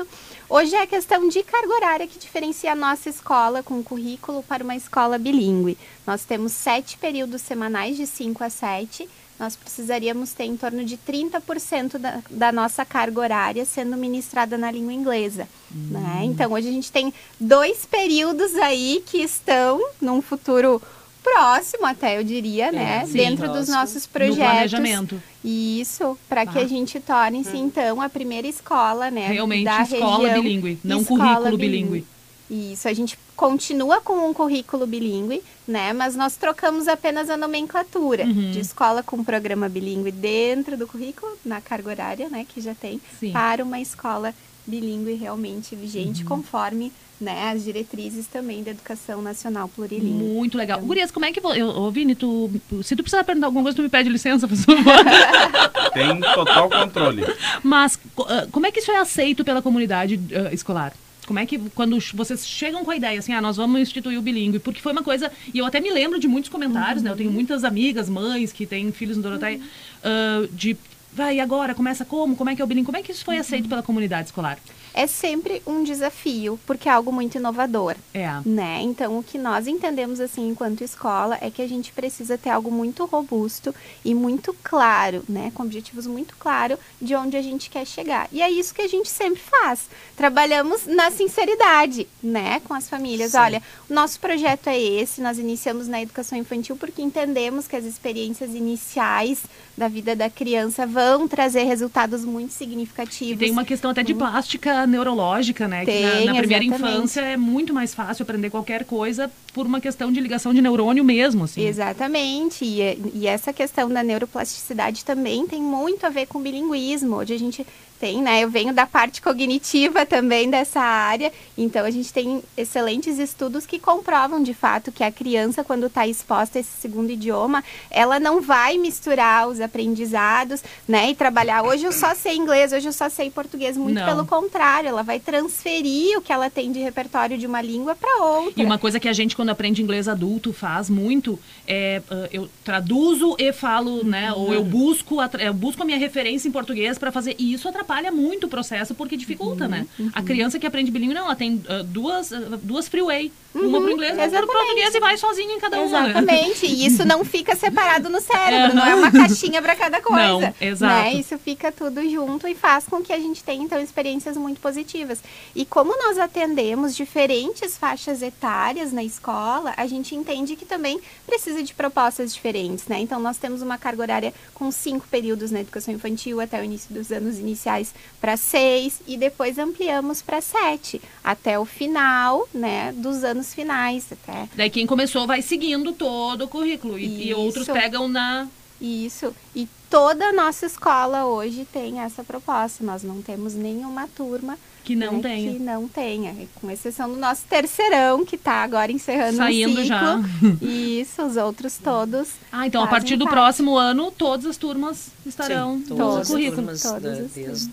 Hoje 0.47 0.75
é 0.75 0.83
a 0.83 0.87
questão 0.87 1.27
de 1.29 1.43
carga 1.43 1.73
horária 1.73 2.07
que 2.07 2.19
diferencia 2.19 2.73
a 2.73 2.75
nossa 2.75 3.09
escola 3.09 3.63
com 3.63 3.79
o 3.79 3.85
currículo 3.85 4.43
para 4.43 4.63
uma 4.63 4.77
escola 4.77 5.17
bilíngue. 5.17 5.79
Nós 6.07 6.25
temos 6.25 6.53
sete 6.53 6.99
períodos 6.99 7.41
semanais 7.41 7.97
de 7.97 8.07
5 8.07 8.45
a 8.45 8.51
7 8.51 9.09
nós 9.41 9.57
precisaríamos 9.57 10.33
ter 10.33 10.45
em 10.45 10.55
torno 10.55 10.85
de 10.85 10.99
30% 10.99 11.97
da, 11.97 12.19
da 12.31 12.53
nossa 12.53 12.85
carga 12.85 13.21
horária 13.21 13.65
sendo 13.65 13.97
ministrada 13.97 14.59
na 14.59 14.71
língua 14.71 14.93
inglesa. 14.93 15.49
Hum. 15.75 15.89
Né? 15.93 16.21
Então, 16.25 16.53
hoje 16.53 16.69
a 16.69 16.73
gente 16.73 16.93
tem 16.93 17.13
dois 17.41 17.87
períodos 17.87 18.55
aí 18.57 19.03
que 19.07 19.17
estão 19.17 19.81
num 19.99 20.21
futuro 20.21 20.81
próximo 21.23 21.87
até 21.87 22.19
eu 22.19 22.25
diria, 22.25 22.69
é, 22.69 22.73
né, 22.73 23.07
sim, 23.07 23.13
dentro 23.13 23.45
próximo. 23.45 23.61
dos 23.61 23.69
nossos 23.69 24.07
projetos. 24.07 24.39
No 24.39 24.45
planejamento. 24.45 25.23
Isso, 25.45 26.19
para 26.29 26.45
que 26.45 26.59
a 26.59 26.63
ah. 26.63 26.67
gente 26.67 27.01
torne-se 27.01 27.57
hum. 27.57 27.67
então 27.67 28.01
a 28.01 28.11
primeira 28.11 28.47
escola, 28.47 29.11
né, 29.11 29.27
Realmente 29.29 29.65
da 29.65 29.83
escola 29.83 30.29
região, 30.29 30.43
bilíngue, 30.43 30.79
não 30.85 31.03
currículo 31.03 31.57
bilíngue. 31.57 31.89
bilíngue. 31.89 32.07
Isso, 32.51 32.89
a 32.89 32.93
gente 32.93 33.17
continua 33.37 34.01
com 34.01 34.29
um 34.29 34.35
currículo 34.35 34.85
bilíngue, 34.85 35.41
né? 35.69 35.93
Mas 35.93 36.17
nós 36.17 36.37
trocamos 36.37 36.89
apenas 36.89 37.31
a 37.31 37.37
nomenclatura 37.37 38.25
uhum. 38.25 38.51
de 38.51 38.59
escola 38.59 39.05
com 39.05 39.23
programa 39.23 39.69
bilíngue 39.69 40.11
dentro 40.11 40.77
do 40.77 40.87
currículo, 40.87 41.39
na 41.45 41.61
carga 41.61 41.91
horária, 41.91 42.29
né? 42.29 42.45
Que 42.49 42.61
já 42.61 42.75
tem, 42.75 43.01
Sim. 43.21 43.31
para 43.31 43.63
uma 43.63 43.79
escola 43.79 44.35
bilíngue 44.67 45.15
realmente 45.15 45.77
vigente, 45.77 46.23
uhum. 46.23 46.29
conforme 46.29 46.93
né, 47.21 47.53
as 47.53 47.63
diretrizes 47.63 48.27
também 48.27 48.63
da 48.63 48.71
educação 48.71 49.21
nacional 49.21 49.69
plurilíngue. 49.69 50.25
Muito 50.25 50.57
legal. 50.57 50.79
Então, 50.79 50.89
Gurias, 50.89 51.11
como 51.11 51.27
é 51.27 51.33
que... 51.33 51.41
Eu, 51.41 51.69
ô, 51.69 51.91
Vini, 51.91 52.15
tu, 52.15 52.51
se 52.83 52.97
tu 52.97 53.03
precisar 53.03 53.23
perguntar 53.25 53.47
alguma 53.47 53.63
coisa, 53.63 53.77
tu 53.77 53.83
me 53.83 53.89
pede 53.89 54.09
licença, 54.09 54.49
por 54.49 54.57
favor. 54.57 54.85
Tem 55.93 56.21
total 56.35 56.71
controle. 56.71 57.25
Mas 57.63 57.99
ah, 58.27 58.47
como 58.51 58.67
é 58.67 58.73
que 58.73 58.81
isso 58.81 58.91
é 58.91 58.97
aceito 58.97 59.45
pela 59.45 59.61
comunidade 59.61 60.17
uh, 60.17 60.53
escolar? 60.53 60.93
Como 61.31 61.39
é 61.39 61.47
que, 61.47 61.61
quando 61.77 61.97
vocês 62.13 62.45
chegam 62.45 62.85
com 62.85 62.91
a 62.91 62.97
ideia, 62.97 63.17
assim, 63.17 63.33
ah, 63.33 63.41
nós 63.41 63.57
vamos 63.57 63.81
instituir 63.81 64.19
o 64.19 64.21
bilíngue, 64.21 64.59
porque 64.59 64.81
foi 64.81 64.91
uma 64.91 65.05
coisa, 65.05 65.31
e 65.55 65.59
eu 65.59 65.65
até 65.65 65.79
me 65.79 65.89
lembro 65.89 66.19
de 66.19 66.27
muitos 66.27 66.51
comentários, 66.51 66.97
uhum. 66.97 67.05
né, 67.05 67.11
eu 67.13 67.17
tenho 67.17 67.31
muitas 67.31 67.63
amigas, 67.63 68.09
mães, 68.09 68.53
que 68.53 68.67
têm 68.67 68.91
filhos 68.91 69.17
no 69.17 69.23
Doroteia, 69.23 69.59
uhum. 69.59 70.43
uh, 70.43 70.49
de, 70.49 70.77
vai, 71.13 71.39
agora, 71.39 71.73
começa 71.73 72.05
como, 72.05 72.35
como 72.35 72.51
é 72.51 72.57
que 72.57 72.61
é 72.61 72.65
o 72.65 72.67
bilíngue, 72.67 72.85
como 72.85 72.99
é 72.99 73.03
que 73.03 73.13
isso 73.13 73.25
foi 73.25 73.37
uhum. 73.37 73.43
aceito 73.43 73.69
pela 73.69 73.81
comunidade 73.81 74.27
escolar? 74.27 74.59
É 74.95 75.07
sempre 75.07 75.63
um 75.67 75.83
desafio, 75.83 76.59
porque 76.67 76.89
é 76.89 76.93
algo 76.93 77.13
muito 77.13 77.37
inovador. 77.37 77.97
É. 78.13 78.29
Né? 78.45 78.81
Então, 78.83 79.19
o 79.19 79.23
que 79.23 79.39
nós 79.39 79.67
entendemos 79.67 80.21
assim 80.21 80.49
enquanto 80.49 80.83
escola 80.83 81.39
é 81.41 81.51
que 81.51 81.63
a 81.63 81.69
gente 81.69 81.93
precisa 81.93 82.37
ter 82.37 82.51
algo 82.51 82.71
muito 82.71 83.05
robusto 83.05 83.75
e 84.05 84.15
muito 84.15 84.55
claro, 84.63 85.23
né? 85.29 85.53
Com 85.55 85.63
objetivos 85.63 86.07
muito 86.07 86.35
claros 86.37 86.79
de 87.01 87.15
onde 87.15 87.37
a 87.37 87.43
gente 87.43 87.71
quer 87.71 87.87
chegar. 87.87 88.29
E 88.33 88.43
é 88.43 88.51
isso 88.51 88.75
que 88.75 88.83
a 88.83 88.89
gente 88.89 89.09
sempre 89.09 89.41
faz. 89.41 89.89
Trabalhamos 90.17 90.87
na 90.87 91.11
sinceridade, 91.11 92.07
né? 92.23 92.61
Com 92.61 92.75
as 92.75 92.89
famílias. 92.89 93.33
Sim. 93.33 93.39
Olha, 93.39 93.63
o 93.89 93.95
nosso 93.95 94.19
projeto 94.21 94.69
é 94.69 94.79
esse, 94.79 95.21
nós 95.21 95.39
iniciamos 95.39 95.89
na 95.89 96.03
educação 96.03 96.39
infantil 96.39 96.77
porque 96.77 97.03
entendemos 97.03 97.67
que 97.67 97.77
as 97.77 97.85
experiências 97.85 98.55
iniciais 98.55 99.43
da 99.77 99.89
vida 99.89 100.15
da 100.15 100.29
criança 100.29 100.87
vão 100.87 101.27
trazer 101.27 101.65
resultados 101.65 102.25
muito 102.25 102.53
significativos. 102.53 103.37
E 103.37 103.45
tem 103.45 103.51
uma 103.51 103.65
questão 103.65 103.91
até 103.91 104.03
de 104.03 104.15
plástica 104.15 104.80
neurológica, 104.87 105.69
né? 105.69 105.85
Tem, 105.85 106.05
que 106.05 106.27
na, 106.27 106.33
na 106.33 106.39
primeira 106.39 106.65
infância 106.65 107.21
é 107.21 107.37
muito 107.37 107.73
mais 107.73 107.95
fácil 107.95 108.23
aprender 108.23 108.51
qualquer 108.51 108.85
coisa 108.85 109.31
por 109.53 109.67
uma 109.67 109.81
questão 109.81 110.13
de 110.13 110.21
ligação 110.21 110.55
de 110.55 110.61
neurônio 110.61 111.05
mesmo, 111.05 111.45
assim. 111.45 111.65
Exatamente. 111.65 112.65
E, 112.65 112.81
e 113.15 113.27
essa 113.27 113.53
questão 113.53 113.89
da 113.89 114.03
neuroplasticidade 114.03 115.05
também 115.05 115.47
tem 115.47 115.61
muito 115.63 116.05
a 116.05 116.09
ver 116.09 116.27
com 116.27 116.41
bilinguismo. 116.41 117.17
Hoje 117.17 117.35
a 117.35 117.39
gente 117.39 117.67
tem, 118.01 118.23
né? 118.23 118.43
Eu 118.43 118.51
venho 118.51 118.73
da 118.73 118.87
parte 118.87 119.21
cognitiva 119.21 120.07
também 120.07 120.49
dessa 120.49 120.81
área, 120.81 121.31
então 121.57 121.85
a 121.85 121.91
gente 121.91 122.11
tem 122.11 122.43
excelentes 122.57 123.19
estudos 123.19 123.67
que 123.67 123.79
comprovam 123.79 124.43
de 124.43 124.55
fato 124.55 124.91
que 124.91 125.05
a 125.05 125.13
criança, 125.13 125.63
quando 125.63 125.87
está 125.87 126.07
exposta 126.07 126.59
a 126.59 126.61
esse 126.61 126.81
segundo 126.81 127.11
idioma, 127.11 127.63
ela 127.91 128.19
não 128.19 128.41
vai 128.41 128.79
misturar 128.79 129.47
os 129.47 129.61
aprendizados, 129.61 130.63
né? 130.89 131.11
E 131.11 131.15
trabalhar. 131.15 131.63
Hoje 131.63 131.85
eu 131.85 131.93
só 131.93 132.15
sei 132.15 132.37
inglês, 132.37 132.73
hoje 132.73 132.89
eu 132.89 132.93
só 132.93 133.11
sei 133.11 133.31
português. 133.31 133.77
Muito 133.77 133.99
não. 133.99 134.07
pelo 134.07 134.27
contrário, 134.27 134.89
ela 134.89 135.03
vai 135.03 135.21
transferir 135.21 136.17
o 136.17 136.23
que 136.23 136.33
ela 136.33 136.49
tem 136.49 136.73
de 136.73 136.79
repertório 136.79 137.37
de 137.37 137.47
uma 137.47 137.61
língua 137.61 137.95
para 137.95 138.25
outra. 138.25 138.63
E 138.63 138.65
uma 138.65 138.79
coisa 138.79 138.99
que 138.99 139.09
a 139.09 139.13
gente, 139.13 139.37
quando 139.37 139.51
aprende 139.51 139.83
inglês 139.83 140.09
adulto, 140.09 140.53
faz 140.55 140.89
muito 140.89 141.39
é 141.67 142.01
uh, 142.11 142.29
eu 142.33 142.49
traduzo 142.65 143.37
e 143.39 143.53
falo, 143.53 144.03
né? 144.05 144.33
Ou 144.33 144.55
eu 144.55 144.65
busco, 144.65 145.17
eu 145.39 145.53
busco 145.53 145.83
a 145.83 145.85
minha 145.85 145.99
referência 145.99 146.49
em 146.49 146.51
português 146.53 146.97
para 146.97 147.13
fazer. 147.13 147.37
E 147.39 147.53
isso 147.53 147.69
atrapalha 147.69 147.90
atrapalha 147.91 148.13
muito 148.13 148.47
o 148.47 148.49
processo 148.49 148.95
porque 148.95 149.17
dificulta, 149.17 149.65
uhum, 149.65 149.71
né? 149.71 149.87
Uhum. 149.99 150.11
A 150.15 150.23
criança 150.23 150.59
que 150.59 150.67
aprende 150.67 150.91
bilíngue, 150.91 151.15
não, 151.15 151.25
ela 151.25 151.37
tem 151.37 151.55
uh, 151.55 151.83
duas, 151.85 152.31
uh, 152.31 152.57
duas 152.63 152.89
freeway. 152.89 153.33
Uhum, 153.53 153.69
uma 153.69 153.81
pro 153.81 153.91
inglês, 153.91 154.17
outra 154.17 154.47
pro 154.47 154.53
português 154.53 154.95
e 154.95 155.01
vai 155.01 155.19
sozinha 155.19 155.53
em 155.53 155.59
cada 155.59 155.81
uma. 155.81 156.03
Né? 156.03 156.11
Exatamente. 156.11 156.67
E 156.67 156.87
isso 156.87 157.05
não 157.05 157.25
fica 157.25 157.57
separado 157.57 158.09
no 158.09 158.21
cérebro, 158.21 158.77
não 158.77 158.87
é 158.87 158.95
uma 158.95 159.11
caixinha 159.11 159.61
para 159.61 159.75
cada 159.75 160.01
coisa. 160.01 160.29
Não, 160.29 160.41
né? 160.41 160.55
exato. 160.61 160.95
Né? 160.95 161.15
Isso 161.15 161.37
fica 161.37 161.73
tudo 161.73 162.09
junto 162.09 162.47
e 162.47 162.55
faz 162.55 162.85
com 162.85 163.03
que 163.03 163.13
a 163.13 163.19
gente 163.19 163.43
tenha, 163.43 163.65
então, 163.65 163.81
experiências 163.81 164.37
muito 164.37 164.61
positivas. 164.61 165.21
E 165.53 165.65
como 165.65 165.99
nós 165.99 166.17
atendemos 166.17 166.95
diferentes 166.95 167.77
faixas 167.77 168.23
etárias 168.23 168.93
na 168.93 169.03
escola, 169.03 169.75
a 169.77 169.87
gente 169.87 170.15
entende 170.15 170.55
que 170.55 170.65
também 170.65 171.01
precisa 171.27 171.61
de 171.61 171.75
propostas 171.75 172.33
diferentes, 172.33 172.87
né? 172.87 173.01
Então, 173.01 173.19
nós 173.19 173.37
temos 173.37 173.63
uma 173.63 173.77
carga 173.77 174.03
horária 174.03 174.35
com 174.55 174.71
cinco 174.71 175.09
períodos 175.09 175.51
na 175.51 175.61
educação 175.61 175.93
infantil 175.93 176.41
até 176.41 176.61
o 176.61 176.65
início 176.65 176.95
dos 176.95 177.11
anos 177.11 177.37
iniciais 177.37 177.80
para 178.21 178.37
seis 178.37 179.01
e 179.07 179.17
depois 179.17 179.59
ampliamos 179.59 180.23
para 180.23 180.41
sete 180.41 181.01
até 181.23 181.59
o 181.59 181.65
final, 181.65 182.49
né, 182.53 182.93
dos 182.93 183.25
anos 183.25 183.53
finais 183.55 184.07
até. 184.13 184.49
Daí 184.55 184.71
quem 184.71 184.87
começou 184.87 185.27
vai 185.27 185.43
seguindo 185.43 185.93
todo 185.93 186.45
o 186.45 186.49
currículo 186.49 186.99
e, 186.99 187.29
e 187.29 187.35
outros 187.35 187.67
pegam 187.67 188.09
na 188.09 188.49
isso. 188.81 189.35
E 189.55 189.69
toda 189.91 190.27
a 190.27 190.33
nossa 190.33 190.67
escola 190.67 191.27
hoje 191.27 191.67
tem 191.71 192.01
essa 192.01 192.25
proposta. 192.25 192.83
Nós 192.83 193.03
não 193.03 193.21
temos 193.21 193.55
nenhuma 193.55 194.09
turma 194.09 194.59
que 194.85 194.97
não 194.97 195.15
né, 195.15 195.23
tenha. 195.23 195.53
Que 195.53 195.59
não 195.59 195.89
tenha. 195.89 196.49
Com 196.57 196.71
exceção 196.71 197.09
do 197.09 197.17
nosso 197.17 197.45
terceirão, 197.49 198.25
que 198.25 198.37
está 198.37 198.63
agora 198.63 198.91
encerrando 198.91 199.37
Saindo 199.37 199.73
o 199.73 199.83
ciclo. 199.83 199.85
já. 199.85 200.21
Isso, 200.63 201.23
os 201.23 201.37
outros 201.37 201.79
todos. 201.79 202.29
Ah, 202.51 202.67
então 202.67 202.83
a 202.83 202.87
partir 202.87 203.17
do 203.17 203.25
parte. 203.25 203.35
próximo 203.35 203.77
ano, 203.77 204.11
todas 204.11 204.47
as 204.47 204.57
turmas 204.57 205.09
estarão 205.25 205.79
Sim, 205.79 205.97
todas 205.97 206.29
no 206.29 206.35
currículo. 206.35 206.63
Turmas 206.63 206.83
todas 206.83 207.19
da, 207.19 207.29
desde, 207.35 207.73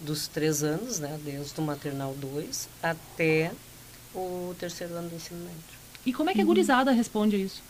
dos 0.00 0.28
três 0.28 0.62
anos, 0.62 0.98
né, 0.98 1.18
desde 1.24 1.58
o 1.60 1.62
maternal 1.62 2.14
2 2.18 2.68
até 2.82 3.52
o 4.14 4.54
terceiro 4.58 4.94
ano 4.94 5.08
do 5.08 5.16
ensino 5.16 5.40
médio. 5.40 5.76
E 6.04 6.12
como 6.12 6.30
é 6.30 6.34
que 6.34 6.40
a 6.40 6.44
gurizada 6.44 6.92
responde 6.92 7.36
a 7.36 7.38
isso? 7.38 7.62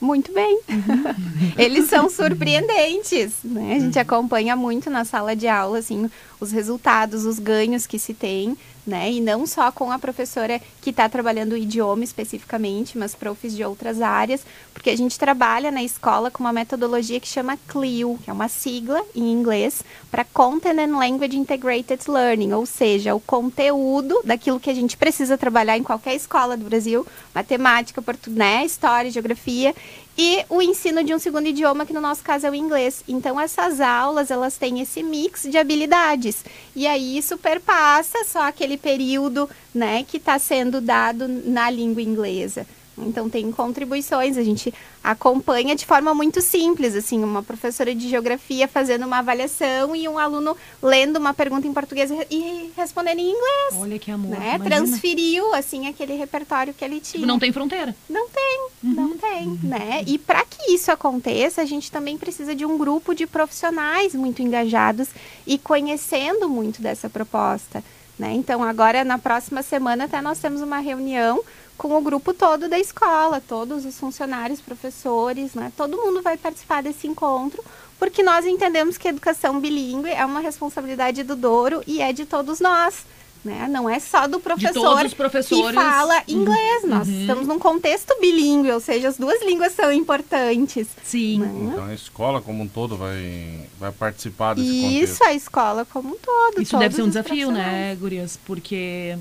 Muito 0.00 0.32
bem. 0.32 0.60
Uhum. 0.68 1.52
Eles 1.58 1.88
são 1.88 2.08
surpreendentes, 2.08 3.34
né? 3.44 3.76
A 3.76 3.78
gente 3.78 3.96
uhum. 3.96 4.02
acompanha 4.02 4.56
muito 4.56 4.88
na 4.88 5.04
sala 5.04 5.36
de 5.36 5.46
aula, 5.46 5.78
assim, 5.78 6.10
os 6.40 6.50
resultados, 6.50 7.24
os 7.24 7.38
ganhos 7.38 7.86
que 7.86 7.98
se 7.98 8.14
tem 8.14 8.56
né? 8.86 9.12
E 9.12 9.20
não 9.20 9.46
só 9.46 9.70
com 9.70 9.90
a 9.90 9.98
professora 9.98 10.60
que 10.80 10.90
está 10.90 11.08
trabalhando 11.08 11.52
o 11.52 11.56
idioma 11.56 12.02
especificamente, 12.04 12.96
mas 12.96 13.14
profs 13.14 13.54
de 13.54 13.64
outras 13.64 14.00
áreas, 14.00 14.44
porque 14.72 14.90
a 14.90 14.96
gente 14.96 15.18
trabalha 15.18 15.70
na 15.70 15.82
escola 15.82 16.30
com 16.30 16.42
uma 16.42 16.52
metodologia 16.52 17.20
que 17.20 17.28
chama 17.28 17.58
CLIO, 17.68 18.18
que 18.22 18.30
é 18.30 18.32
uma 18.32 18.48
sigla 18.48 19.00
em 19.14 19.32
inglês 19.32 19.82
para 20.10 20.24
Content 20.24 20.78
and 20.78 20.98
Language 20.98 21.36
Integrated 21.36 22.10
Learning, 22.10 22.52
ou 22.52 22.66
seja, 22.66 23.14
o 23.14 23.20
conteúdo 23.20 24.20
daquilo 24.24 24.60
que 24.60 24.70
a 24.70 24.74
gente 24.74 24.96
precisa 24.96 25.38
trabalhar 25.38 25.76
em 25.76 25.82
qualquer 25.82 26.14
escola 26.14 26.56
do 26.56 26.64
Brasil, 26.64 27.06
matemática, 27.34 28.02
português, 28.02 28.30
né? 28.30 28.64
história, 28.64 29.10
geografia, 29.10 29.74
e 30.16 30.44
o 30.48 30.60
ensino 30.60 31.02
de 31.02 31.14
um 31.14 31.18
segundo 31.18 31.46
idioma, 31.46 31.86
que 31.86 31.92
no 31.92 32.00
nosso 32.00 32.22
caso 32.22 32.46
é 32.46 32.50
o 32.50 32.54
inglês. 32.54 33.02
Então, 33.08 33.40
essas 33.40 33.80
aulas, 33.80 34.30
elas 34.30 34.56
têm 34.56 34.80
esse 34.80 35.02
mix 35.02 35.42
de 35.42 35.56
habilidades. 35.56 36.44
E 36.74 36.86
aí, 36.86 37.16
isso 37.16 37.38
perpassa 37.38 38.24
só 38.24 38.42
aquele 38.42 38.76
período, 38.76 39.48
né, 39.74 40.04
que 40.04 40.16
está 40.16 40.38
sendo 40.38 40.80
dado 40.80 41.26
na 41.28 41.70
língua 41.70 42.02
inglesa. 42.02 42.66
Então 43.06 43.28
tem 43.28 43.50
contribuições, 43.50 44.36
a 44.36 44.42
gente 44.42 44.72
acompanha 45.02 45.74
de 45.74 45.86
forma 45.86 46.14
muito 46.14 46.40
simples, 46.40 46.94
assim, 46.94 47.22
uma 47.22 47.42
professora 47.42 47.94
de 47.94 48.08
geografia 48.08 48.68
fazendo 48.68 49.06
uma 49.06 49.18
avaliação 49.18 49.96
e 49.96 50.08
um 50.08 50.18
aluno 50.18 50.56
lendo 50.82 51.16
uma 51.16 51.32
pergunta 51.32 51.66
em 51.66 51.72
português 51.72 52.10
e 52.30 52.70
respondendo 52.76 53.18
em 53.18 53.30
inglês. 53.30 53.74
Olha 53.74 53.98
que 53.98 54.10
amor. 54.10 54.38
Né? 54.38 54.58
Transferiu 54.58 55.54
assim 55.54 55.88
aquele 55.88 56.14
repertório 56.14 56.74
que 56.74 56.84
ele 56.84 57.00
tinha. 57.00 57.26
Não 57.26 57.38
tem 57.38 57.52
fronteira. 57.52 57.94
Não 58.08 58.28
tem. 58.28 58.68
Não 58.82 59.16
tem, 59.16 59.58
né? 59.62 60.02
E 60.06 60.18
para 60.18 60.44
que 60.44 60.72
isso 60.72 60.90
aconteça, 60.90 61.62
a 61.62 61.64
gente 61.64 61.90
também 61.90 62.16
precisa 62.16 62.54
de 62.54 62.64
um 62.64 62.78
grupo 62.78 63.14
de 63.14 63.26
profissionais 63.26 64.14
muito 64.14 64.42
engajados 64.42 65.08
e 65.46 65.58
conhecendo 65.58 66.48
muito 66.48 66.80
dessa 66.80 67.08
proposta, 67.08 67.82
né? 68.18 68.32
Então, 68.32 68.62
agora 68.62 69.04
na 69.04 69.18
próxima 69.18 69.62
semana 69.62 70.04
até 70.04 70.20
nós 70.20 70.38
temos 70.38 70.60
uma 70.60 70.78
reunião 70.78 71.42
com 71.80 71.96
o 71.96 72.02
grupo 72.02 72.34
todo 72.34 72.68
da 72.68 72.78
escola, 72.78 73.40
todos 73.40 73.86
os 73.86 73.98
funcionários, 73.98 74.60
professores, 74.60 75.54
né? 75.54 75.72
Todo 75.74 75.96
mundo 75.96 76.20
vai 76.20 76.36
participar 76.36 76.82
desse 76.82 77.06
encontro, 77.06 77.64
porque 77.98 78.22
nós 78.22 78.44
entendemos 78.44 78.98
que 78.98 79.08
a 79.08 79.10
educação 79.10 79.58
bilíngue 79.58 80.10
é 80.10 80.22
uma 80.26 80.40
responsabilidade 80.40 81.22
do 81.22 81.34
Douro 81.34 81.82
e 81.86 82.02
é 82.02 82.12
de 82.12 82.26
todos 82.26 82.60
nós. 82.60 83.06
Né? 83.42 83.66
Não 83.70 83.88
é 83.88 83.98
só 83.98 84.28
do 84.28 84.38
professor 84.38 84.98
que 85.08 85.72
fala 85.72 86.22
inglês. 86.28 86.82
Uhum. 86.82 86.90
Nós 86.90 87.08
uhum. 87.08 87.20
estamos 87.22 87.48
num 87.48 87.58
contexto 87.58 88.14
bilíngue, 88.20 88.70
ou 88.70 88.80
seja, 88.80 89.08
as 89.08 89.16
duas 89.16 89.42
línguas 89.42 89.72
são 89.72 89.90
importantes. 89.90 90.86
Sim. 91.02 91.38
Né? 91.38 91.70
Então 91.72 91.86
a 91.86 91.94
escola 91.94 92.42
como 92.42 92.62
um 92.62 92.68
todo 92.68 92.94
vai, 92.94 93.66
vai 93.78 93.90
participar 93.90 94.52
desse 94.52 94.68
Isso, 94.68 94.82
contexto. 94.82 95.12
Isso, 95.14 95.24
a 95.24 95.32
escola 95.32 95.86
como 95.86 96.10
um 96.10 96.18
todo. 96.18 96.60
Isso 96.60 96.76
deve 96.76 96.94
ser 96.94 97.00
um 97.00 97.08
desafio, 97.08 97.50
né, 97.50 97.96
Gurias? 97.98 98.38
Porque 98.44 99.16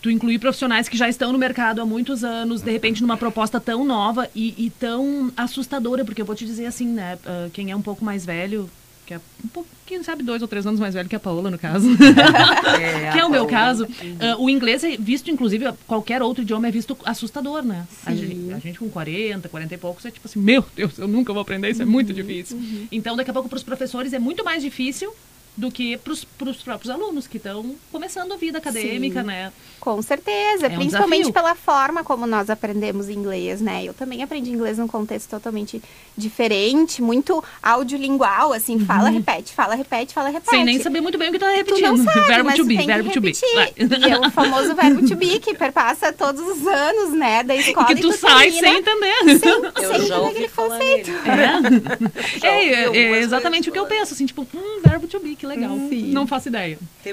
tu 0.00 0.10
incluir 0.10 0.38
profissionais 0.38 0.88
que 0.88 0.96
já 0.96 1.08
estão 1.08 1.32
no 1.32 1.38
mercado 1.38 1.80
há 1.80 1.86
muitos 1.86 2.22
anos, 2.22 2.62
de 2.62 2.70
repente 2.70 3.02
numa 3.02 3.16
proposta 3.16 3.60
tão 3.60 3.84
nova 3.84 4.28
e, 4.34 4.54
e 4.56 4.70
tão 4.70 5.32
assustadora, 5.36 6.04
porque 6.04 6.20
eu 6.20 6.26
vou 6.26 6.36
te 6.36 6.44
dizer 6.44 6.66
assim, 6.66 6.86
né, 6.86 7.18
uh, 7.24 7.50
quem 7.50 7.70
é 7.70 7.76
um 7.76 7.82
pouco 7.82 8.04
mais 8.04 8.24
velho, 8.24 8.70
que 9.06 9.14
é 9.14 9.20
um 9.44 9.48
pouquinho, 9.48 10.02
sabe, 10.02 10.24
dois 10.24 10.42
ou 10.42 10.48
três 10.48 10.66
anos 10.66 10.80
mais 10.80 10.92
velho 10.92 11.08
que 11.08 11.14
a 11.14 11.20
Paola, 11.20 11.50
no 11.50 11.58
caso. 11.58 11.88
É, 12.76 13.12
que 13.12 13.18
é 13.18 13.24
o 13.24 13.30
meu 13.30 13.46
caso. 13.46 13.84
Uh, 13.84 14.42
o 14.42 14.50
inglês 14.50 14.84
é 14.84 14.96
visto, 14.96 15.30
inclusive, 15.30 15.72
qualquer 15.86 16.22
outro 16.22 16.42
idioma 16.42 16.68
é 16.68 16.70
visto 16.70 16.96
assustador, 17.04 17.62
né? 17.62 17.86
A 18.04 18.14
gente, 18.14 18.52
a 18.52 18.58
gente, 18.58 18.78
com 18.78 18.90
40, 18.90 19.48
40 19.48 19.74
e 19.74 19.78
poucos 19.78 20.04
é 20.04 20.10
tipo 20.10 20.26
assim, 20.26 20.40
meu 20.40 20.64
Deus, 20.74 20.98
eu 20.98 21.08
nunca 21.08 21.32
vou 21.32 21.40
aprender, 21.40 21.70
isso 21.70 21.80
é 21.80 21.86
muito 21.86 22.10
uhum, 22.10 22.14
difícil. 22.14 22.58
Uhum. 22.58 22.86
Então, 22.92 23.16
daqui 23.16 23.30
a 23.30 23.32
pouco, 23.32 23.48
para 23.48 23.56
os 23.56 23.62
professores 23.62 24.12
é 24.12 24.18
muito 24.18 24.44
mais 24.44 24.62
difícil 24.62 25.12
do 25.56 25.70
que 25.70 25.96
para 25.96 26.12
os 26.12 26.24
próprios 26.62 26.90
alunos 26.90 27.26
que 27.26 27.38
estão 27.38 27.74
começando 27.90 28.32
a 28.32 28.36
vida 28.36 28.58
acadêmica, 28.58 29.20
Sim, 29.20 29.26
né? 29.26 29.52
Com 29.80 30.02
certeza, 30.02 30.66
é 30.66 30.68
principalmente 30.68 31.28
um 31.28 31.32
pela 31.32 31.54
forma 31.54 32.04
como 32.04 32.26
nós 32.26 32.50
aprendemos 32.50 33.08
inglês, 33.08 33.60
né? 33.60 33.84
Eu 33.84 33.94
também 33.94 34.22
aprendi 34.22 34.50
inglês 34.50 34.76
num 34.78 34.88
contexto 34.88 35.30
totalmente 35.30 35.80
diferente, 36.16 37.00
muito 37.00 37.42
audiolingual, 37.62 38.52
assim, 38.52 38.76
uhum. 38.76 38.84
fala, 38.84 39.08
repete, 39.08 39.54
fala, 39.54 39.74
repete, 39.74 40.12
fala, 40.12 40.28
repete. 40.28 40.50
Sem 40.50 40.64
nem 40.64 40.78
saber 40.80 41.00
muito 41.00 41.16
bem 41.16 41.28
o 41.28 41.30
que 41.30 41.36
está 41.36 41.50
repetindo. 41.50 41.90
Tu 41.90 41.96
não 41.96 42.04
sabe, 42.04 42.20
verbo 42.26 42.52
to 42.54 42.64
be, 42.64 42.76
verbo 42.76 43.10
to 43.10 43.20
be. 43.20 43.32
E 43.76 44.10
é 44.10 44.18
o 44.18 44.30
famoso 44.30 44.74
verbo 44.74 45.08
to 45.08 45.16
be 45.16 45.38
que 45.40 45.54
perpassa 45.54 46.12
todos 46.12 46.42
os 46.42 46.66
anos, 46.66 47.12
né, 47.12 47.42
da 47.42 47.54
escola. 47.56 47.92
E 47.92 47.94
que 47.94 48.02
tu, 48.02 48.08
e 48.08 48.12
tu 48.12 48.18
sai 48.18 48.50
termina, 48.50 48.68
sem 48.68 48.78
entender. 48.78 49.38
Sem, 49.38 49.84
eu 49.84 49.98
sem 49.98 50.06
já 50.06 50.18
ouvi 50.18 50.48
conceito. 50.48 51.10
É, 52.42 52.46
é, 52.46 52.74
é, 52.74 52.96
é 52.96 53.18
exatamente 53.20 53.70
o 53.70 53.72
que 53.72 53.78
eu 53.78 53.86
penso, 53.86 54.12
assim, 54.12 54.26
tipo, 54.26 54.46
hum, 54.54 54.80
verbo 54.84 55.06
to 55.06 55.20
be, 55.20 55.36
que 55.36 55.45
legal. 55.46 55.76
Sim. 55.88 56.12
Não 56.12 56.26
faço 56.26 56.48
ideia. 56.48 56.78
É, 57.04 57.12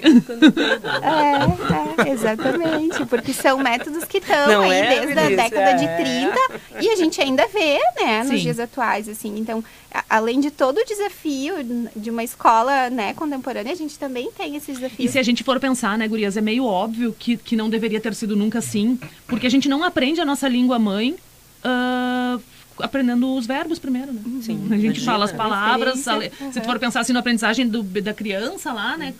é, 2.07 2.11
exatamente, 2.11 3.05
porque 3.05 3.31
são 3.33 3.59
métodos 3.59 4.03
que 4.05 4.17
estão 4.17 4.61
aí 4.61 4.71
é, 4.71 4.99
desde 4.99 5.19
a 5.19 5.29
década 5.29 5.69
é. 5.69 5.75
de 5.75 6.03
30 6.03 6.81
e 6.81 6.89
a 6.89 6.95
gente 6.95 7.21
ainda 7.21 7.47
vê, 7.47 7.79
né, 8.01 8.23
nos 8.23 8.31
Sim. 8.31 8.37
dias 8.37 8.59
atuais, 8.59 9.07
assim. 9.07 9.37
Então, 9.37 9.63
a, 9.93 10.03
além 10.09 10.39
de 10.39 10.49
todo 10.49 10.79
o 10.79 10.85
desafio 10.85 11.55
de 11.95 12.09
uma 12.09 12.23
escola, 12.23 12.89
né, 12.89 13.13
contemporânea, 13.13 13.71
a 13.71 13.75
gente 13.75 13.97
também 13.99 14.31
tem 14.31 14.55
esses 14.55 14.77
desafios. 14.79 15.09
E 15.09 15.11
se 15.11 15.19
a 15.19 15.23
gente 15.23 15.43
for 15.43 15.59
pensar, 15.59 15.97
né, 15.97 16.07
Gurias, 16.07 16.35
é 16.35 16.41
meio 16.41 16.65
óbvio 16.65 17.15
que, 17.17 17.37
que 17.37 17.55
não 17.55 17.69
deveria 17.69 18.01
ter 18.01 18.15
sido 18.15 18.35
nunca 18.35 18.59
assim, 18.59 18.99
porque 19.27 19.47
a 19.47 19.49
gente 19.49 19.69
não 19.69 19.83
aprende 19.83 20.19
a 20.19 20.25
nossa 20.25 20.47
língua 20.47 20.79
mãe 20.79 21.15
uh, 21.63 22.41
aprendendo 22.79 23.35
os 23.35 23.45
verbos 23.45 23.79
primeiro, 23.79 24.13
né? 24.13 24.21
Sim. 24.41 24.67
A 24.71 24.75
gente 24.75 24.85
Imagina, 24.85 25.05
fala 25.05 25.25
as 25.25 25.31
palavras. 25.31 26.07
A, 26.07 26.15
uhum. 26.17 26.51
Se 26.51 26.61
tu 26.61 26.65
for 26.65 26.79
pensar 26.79 27.01
assim 27.01 27.13
na 27.13 27.19
aprendizagem 27.19 27.67
do, 27.67 27.83
da 27.83 28.13
criança 28.13 28.71
lá, 28.73 28.97
né? 28.97 29.13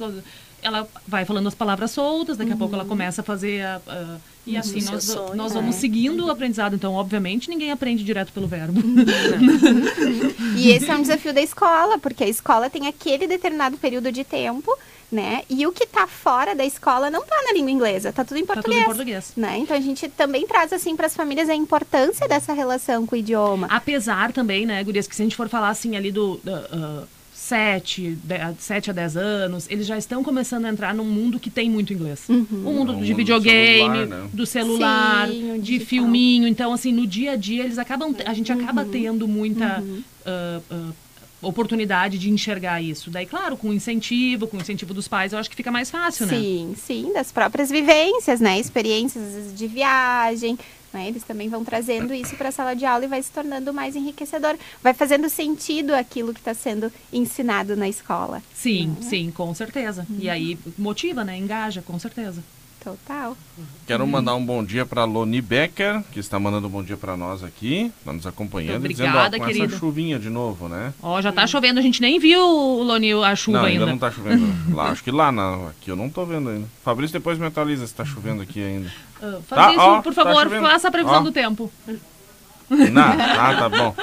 Ela 0.62 0.88
vai 1.08 1.26
falando 1.26 1.48
as 1.48 1.56
palavras 1.56 1.92
soltas, 1.92 2.38
daqui 2.38 2.54
a 2.54 2.56
pouco 2.56 2.74
ela 2.74 2.84
uhum. 2.84 2.90
começa 2.90 3.22
a 3.22 3.24
fazer 3.24 3.62
a, 3.62 3.82
a 3.86 4.18
e 4.46 4.58
assim 4.58 4.82
nós, 4.84 5.16
nós 5.36 5.54
vamos 5.54 5.76
é. 5.78 5.80
seguindo 5.80 6.26
o 6.26 6.32
aprendizado. 6.32 6.76
Então, 6.76 6.94
obviamente, 6.94 7.50
ninguém 7.50 7.72
aprende 7.72 8.04
direto 8.04 8.34
pelo 8.34 8.46
verbo. 8.46 8.82
e 10.58 10.70
esse 10.70 10.90
é 10.90 10.96
um 10.96 11.02
desafio 11.02 11.34
da 11.34 11.42
escola, 11.42 11.98
porque 11.98 12.26
a 12.26 12.28
escola 12.28 12.70
tem 12.70 12.88
aquele 12.88 13.26
determinado 13.26 13.78
período 13.78 14.12
de 14.12 14.24
tempo 14.24 14.78
né? 15.13 15.43
E 15.50 15.65
o 15.67 15.72
que 15.72 15.84
está 15.84 16.08
fora 16.08 16.55
da 16.55 16.65
escola 16.65 17.10
não 17.10 17.22
está 17.22 17.36
na 17.43 17.53
língua 17.53 17.72
inglesa, 17.72 18.10
está 18.10 18.25
tudo 18.25 18.38
em 18.38 18.46
português. 18.46 18.79
Tá 18.79 18.91
tudo 18.91 18.91
em 18.91 18.96
português. 18.96 19.34
Né? 19.38 19.60
Então 19.60 19.77
a 19.77 19.79
gente 19.79 20.10
também 20.10 20.47
traz 20.47 20.73
assim 20.73 20.95
para 20.95 21.06
as 21.06 21.15
famílias 21.15 21.49
a 21.49 21.56
importância 21.56 22.28
dessa 22.28 22.52
relação 22.52 23.06
com 23.06 23.15
o 23.15 23.19
idioma. 23.19 23.67
Apesar 23.69 24.34
também, 24.34 24.65
né, 24.65 24.84
Gurias, 24.84 25.08
que 25.08 25.15
se 25.15 25.21
a 25.21 25.26
gente 25.26 25.36
for 25.36 25.47
falar 25.47 25.69
assim 25.69 25.95
ali 25.95 26.12
do. 26.12 26.41
Uh, 26.45 27.08
7, 27.43 28.17
7 28.58 28.89
a 28.89 28.93
10 28.93 29.17
anos, 29.17 29.67
eles 29.69 29.86
já 29.86 29.97
estão 29.97 30.23
começando 30.23 30.63
a 30.63 30.69
entrar 30.69 30.95
num 30.95 31.04
mundo 31.04 31.38
que 31.38 31.49
tem 31.49 31.69
muito 31.69 31.91
inglês. 31.91 32.23
Uhum. 32.30 32.47
O 32.65 32.73
mundo 32.73 32.95
de 32.95 33.13
videogame, 33.13 33.97
celular, 33.97 34.08
né? 34.08 34.30
do 34.32 34.45
celular, 34.45 35.28
Sim, 35.28 35.60
de 35.60 35.80
filminho. 35.82 36.47
Então, 36.47 36.71
assim, 36.71 36.93
no 36.93 37.06
dia 37.06 37.34
a 37.34 37.36
dia, 37.36 37.65
eles 37.65 37.78
acabam. 37.78 38.15
A 38.26 38.34
gente 38.34 38.49
acaba 38.49 38.84
uhum. 38.84 38.89
tendo 38.89 39.28
muita. 39.28 39.82
Uhum. 39.82 40.04
Uh, 40.26 40.73
uh, 40.73 40.93
oportunidade 41.43 42.17
de 42.17 42.29
enxergar 42.29 42.82
isso. 42.82 43.10
Daí, 43.10 43.25
claro, 43.25 43.58
com 43.58 43.73
incentivo, 43.73 44.47
com 44.47 44.58
incentivo 44.58 44.93
dos 44.93 45.08
pais, 45.08 45.34
eu 45.34 45.39
acho 45.39 45.49
que 45.49 45.56
fica 45.56 45.71
mais 45.71 45.91
fácil, 45.91 46.25
né? 46.25 46.34
Sim, 46.34 46.75
sim, 46.77 47.13
das 47.13 47.32
próprias 47.32 47.69
vivências, 47.69 48.39
né? 48.39 48.60
Experiências 48.60 49.56
de 49.56 49.67
viagem, 49.67 50.58
né? 50.93 51.08
Eles 51.08 51.23
também 51.23 51.49
vão 51.49 51.63
trazendo 51.63 52.13
isso 52.13 52.36
para 52.36 52.49
a 52.49 52.51
sala 52.51 52.75
de 52.75 52.86
aula 52.86 53.06
e 53.06 53.08
vai 53.08 53.21
se 53.21 53.32
tornando 53.32 53.73
mais 53.73 53.95
enriquecedor. 53.95 54.58
Vai 54.82 54.93
fazendo 54.93 55.29
sentido 55.29 55.93
aquilo 55.93 56.34
que 56.34 56.39
está 56.39 56.53
sendo 56.53 56.91
ensinado 57.12 57.75
na 57.75 57.89
escola. 57.89 58.41
Sim, 58.53 58.88
né? 58.89 58.95
sim, 59.01 59.32
com 59.32 59.53
certeza. 59.53 60.06
E 60.19 60.29
aí 60.29 60.58
motiva, 60.77 61.23
né? 61.23 61.38
Engaja, 61.38 61.82
com 61.82 61.97
certeza. 61.97 62.43
Total. 62.84 63.38
Quero 63.88 64.06
mandar 64.06 64.36
um 64.36 64.46
bom 64.46 64.62
dia 64.62 64.86
para 64.86 65.06
Loni 65.06 65.41
Becker, 65.41 66.04
que 66.12 66.19
está 66.19 66.38
mandando 66.38 66.67
um 66.67 66.69
bom 66.69 66.84
dia 66.84 66.98
para 66.98 67.15
nós 67.15 67.41
aqui, 67.41 67.89
está 68.00 68.12
nos 68.12 68.28
acompanhando, 68.28 68.78
obrigada, 68.78 69.30
dizendo 69.30 69.36
ó, 69.36 69.39
com 69.39 69.46
querida. 69.46 69.65
essa 69.67 69.80
chuvinha 69.80 70.19
de 70.19 70.30
novo, 70.30 70.67
né? 70.67 70.93
Ó, 71.02 71.22
já 71.22 71.30
está 71.30 71.48
chovendo, 71.48 71.80
a 71.80 71.82
gente 71.82 72.02
nem 72.02 72.19
viu, 72.19 72.41
Loni, 72.41 73.13
a 73.13 73.36
chuva 73.38 73.60
não, 73.60 73.65
ainda. 73.65 73.80
ainda 73.80 73.86
não 73.86 73.96
está 73.96 74.12
chovendo. 74.12 74.46
lá, 74.76 74.89
acho 74.91 75.02
que 75.02 75.12
lá, 75.12 75.32
na, 75.32 75.69
aqui 75.69 75.89
eu 75.89 75.96
não 75.96 76.08
estou 76.08 76.26
vendo 76.26 76.50
ainda. 76.50 76.67
Fabrício 76.84 77.13
depois 77.13 77.39
me 77.39 77.46
atualiza 77.46 77.88
se 77.88 77.93
está 77.93 78.04
chovendo 78.04 78.41
aqui 78.41 78.62
ainda. 78.62 78.91
Uh, 79.22 79.41
Fabrício, 79.43 79.78
tá, 79.78 79.86
ó, 79.86 80.02
por 80.02 80.13
tá 80.13 80.24
favor, 80.26 80.50
tá 80.50 80.62
faça 80.62 80.88
a 80.89 80.91
previsão 80.91 81.19
ó. 81.19 81.24
do 81.24 81.32
tempo. 81.32 81.72
Não, 82.69 83.02
ah, 83.02 83.56
tá 83.56 83.69
bom. 83.69 83.96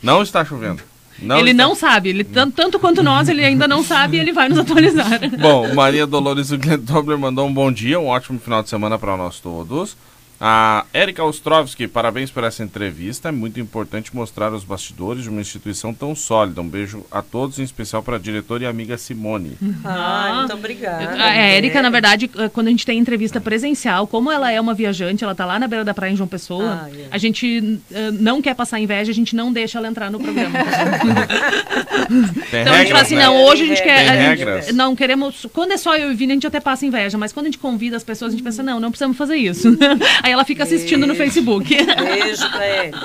Não 0.00 0.22
está 0.22 0.44
chovendo. 0.44 0.82
Não 1.20 1.38
ele 1.38 1.50
está... 1.50 1.62
não 1.62 1.74
sabe, 1.74 2.08
ele 2.08 2.24
tanto, 2.24 2.54
tanto, 2.54 2.78
quanto 2.78 3.02
nós, 3.02 3.28
ele 3.28 3.44
ainda 3.44 3.68
não 3.68 3.82
sabe 3.82 4.16
e 4.16 4.20
ele 4.20 4.32
vai 4.32 4.48
nos 4.48 4.58
atualizar. 4.58 5.20
Bom, 5.38 5.74
Maria 5.74 6.06
Dolores 6.06 6.50
Dobler 6.50 7.18
mandou 7.18 7.46
um 7.46 7.52
bom 7.52 7.70
dia, 7.70 8.00
um 8.00 8.06
ótimo 8.06 8.38
final 8.38 8.62
de 8.62 8.68
semana 8.68 8.98
para 8.98 9.16
nós 9.16 9.38
todos. 9.40 9.96
A 10.42 10.86
Erika 10.94 11.22
Ostrovski, 11.22 11.86
parabéns 11.86 12.30
por 12.30 12.42
essa 12.44 12.64
entrevista. 12.64 13.28
É 13.28 13.32
muito 13.32 13.60
importante 13.60 14.16
mostrar 14.16 14.54
os 14.54 14.64
bastidores 14.64 15.24
de 15.24 15.28
uma 15.28 15.42
instituição 15.42 15.92
tão 15.92 16.14
sólida. 16.14 16.62
Um 16.62 16.68
beijo 16.68 17.04
a 17.10 17.20
todos, 17.20 17.58
em 17.58 17.62
especial 17.62 18.02
para 18.02 18.16
a 18.16 18.18
diretora 18.18 18.64
e 18.64 18.66
amiga 18.66 18.96
Simone. 18.96 19.58
Ah, 19.84 20.36
muito 20.38 20.54
obrigada. 20.54 21.22
A 21.22 21.54
Erika, 21.54 21.82
na 21.82 21.90
verdade, 21.90 22.30
eh, 22.38 22.48
quando 22.48 22.68
a 22.68 22.70
gente 22.70 22.86
tem 22.86 22.98
entrevista 22.98 23.38
presencial, 23.38 24.06
como 24.06 24.30
ela 24.30 24.50
é 24.50 24.58
uma 24.58 24.72
viajante, 24.72 25.22
ela 25.24 25.32
está 25.32 25.44
lá 25.44 25.58
na 25.58 25.68
beira 25.68 25.84
da 25.84 25.92
praia 25.92 26.12
em 26.12 26.16
João 26.16 26.28
Pessoa, 26.28 26.84
ah, 26.84 26.90
é. 26.90 27.08
a 27.10 27.18
gente 27.18 27.78
uh, 27.90 28.12
não 28.12 28.40
quer 28.40 28.54
passar 28.54 28.80
inveja, 28.80 29.10
a 29.10 29.14
gente 29.14 29.36
não 29.36 29.52
deixa 29.52 29.78
ela 29.78 29.88
entrar 29.88 30.10
no 30.10 30.18
programa. 30.18 30.58
tem 32.50 32.62
então 32.62 32.72
regras, 32.72 32.74
a 32.74 32.78
gente 32.78 32.90
fala 32.90 33.02
assim, 33.02 33.16
né? 33.16 33.24
não, 33.26 33.44
hoje 33.44 33.64
a 33.64 33.66
gente 33.66 33.82
quer. 33.82 34.08
A 34.08 34.34
gente, 34.34 34.72
não 34.72 34.96
queremos. 34.96 35.46
Quando 35.52 35.72
é 35.72 35.76
só 35.76 35.96
eu 35.96 36.10
e 36.10 36.14
o 36.14 36.16
Vini, 36.16 36.32
a 36.32 36.36
gente 36.36 36.46
até 36.46 36.60
passa 36.60 36.86
inveja, 36.86 37.18
mas 37.18 37.32
quando 37.32 37.46
a 37.46 37.48
gente 37.48 37.58
convida 37.58 37.96
as 37.96 38.04
pessoas, 38.04 38.32
a 38.32 38.36
gente 38.36 38.44
pensa, 38.44 38.62
não, 38.62 38.80
não 38.80 38.90
precisamos 38.90 39.16
fazer 39.16 39.36
isso. 39.36 39.76
Aí 40.30 40.34
ela 40.34 40.44
fica 40.44 40.62
assistindo 40.62 41.00
Beijo. 41.00 41.12
no 41.12 41.14
Facebook. 41.16 41.68
Beijo 41.74 42.50
pra 42.50 42.66
ele. 42.84 42.96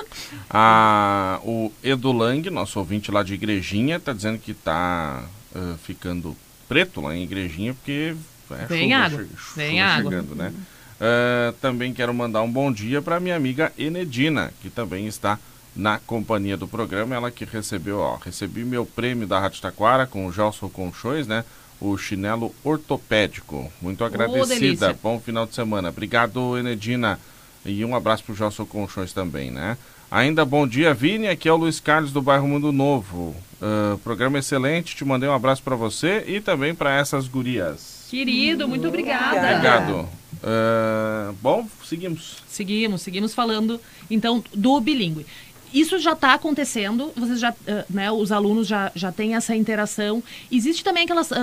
Ah, 0.47 1.39
o 1.43 1.71
Edu 1.83 2.11
Lang, 2.11 2.47
nosso 2.51 2.77
ouvinte 2.77 3.11
lá 3.11 3.23
de 3.23 3.33
Igrejinha, 3.33 3.99
tá 3.99 4.13
dizendo 4.13 4.37
que 4.37 4.53
tá 4.53 5.23
uh, 5.55 5.75
ficando 5.79 6.37
preto 6.69 7.01
lá 7.01 7.15
em 7.15 7.23
Igrejinha 7.23 7.73
porque 7.73 8.15
é 8.51 8.65
Vem 8.67 8.91
chuva, 8.91 9.03
água. 9.03 9.27
Vem 9.55 9.81
água. 9.81 10.11
chegando, 10.11 10.35
né? 10.35 10.53
Uh, 11.01 11.51
também 11.53 11.93
quero 11.93 12.13
mandar 12.13 12.43
um 12.43 12.51
bom 12.51 12.71
dia 12.71 13.01
para 13.01 13.19
minha 13.19 13.35
amiga 13.35 13.73
Enedina, 13.75 14.53
que 14.61 14.69
também 14.69 15.07
está 15.07 15.39
na 15.75 15.97
companhia 15.97 16.55
do 16.55 16.67
programa. 16.67 17.15
Ela 17.15 17.31
que 17.31 17.43
recebeu, 17.43 17.99
ó, 17.99 18.17
recebi 18.17 18.63
meu 18.63 18.85
prêmio 18.85 19.25
da 19.25 19.39
Rádio 19.39 19.61
Taquara 19.61 20.05
com 20.05 20.27
o 20.27 20.31
Gelson 20.31 20.69
Conchões, 20.69 21.25
né? 21.25 21.43
O 21.79 21.97
chinelo 21.97 22.53
ortopédico. 22.63 23.71
Muito 23.81 24.03
agradecida. 24.03 24.91
Oh, 24.91 24.97
Bom 25.01 25.19
final 25.19 25.45
de 25.45 25.55
semana. 25.55 25.89
Obrigado, 25.89 26.57
Enedina. 26.57 27.19
E 27.65 27.83
um 27.83 27.95
abraço 27.95 28.23
para 28.23 28.33
o 28.33 28.35
Gelson 28.35 28.65
Conchões 28.65 29.11
também, 29.11 29.49
né? 29.49 29.77
Ainda 30.09 30.45
bom 30.45 30.67
dia, 30.67 30.93
Vini. 30.93 31.27
Aqui 31.27 31.49
é 31.49 31.51
o 31.51 31.57
Luiz 31.57 31.79
Carlos 31.79 32.11
do 32.11 32.21
bairro 32.21 32.47
Mundo 32.47 32.71
Novo. 32.71 33.35
Uh, 33.59 33.97
programa 33.99 34.37
excelente. 34.37 34.95
Te 34.95 35.03
mandei 35.03 35.27
um 35.27 35.33
abraço 35.33 35.63
para 35.63 35.75
você 35.75 36.23
e 36.27 36.39
também 36.39 36.75
para 36.75 36.95
essas 36.95 37.27
gurias. 37.27 38.05
Querido, 38.09 38.67
muito 38.67 38.87
obrigada. 38.87 39.39
Obrigado. 39.39 40.09
Uh, 40.35 41.33
bom, 41.41 41.67
seguimos. 41.83 42.37
Seguimos, 42.47 43.01
seguimos 43.01 43.33
falando, 43.33 43.81
então, 44.09 44.43
do 44.53 44.79
bilíngue. 44.79 45.25
Isso 45.75 45.99
já 45.99 46.13
está 46.13 46.33
acontecendo, 46.33 47.11
vocês 47.17 47.37
já, 47.37 47.51
uh, 47.51 47.55
né, 47.89 48.09
os 48.09 48.31
alunos 48.31 48.65
já, 48.65 48.93
já 48.95 49.11
têm 49.11 49.35
essa 49.35 49.53
interação. 49.53 50.23
Existe 50.49 50.85
também 50.85 51.03
aqueles 51.03 51.29
uh, 51.31 51.35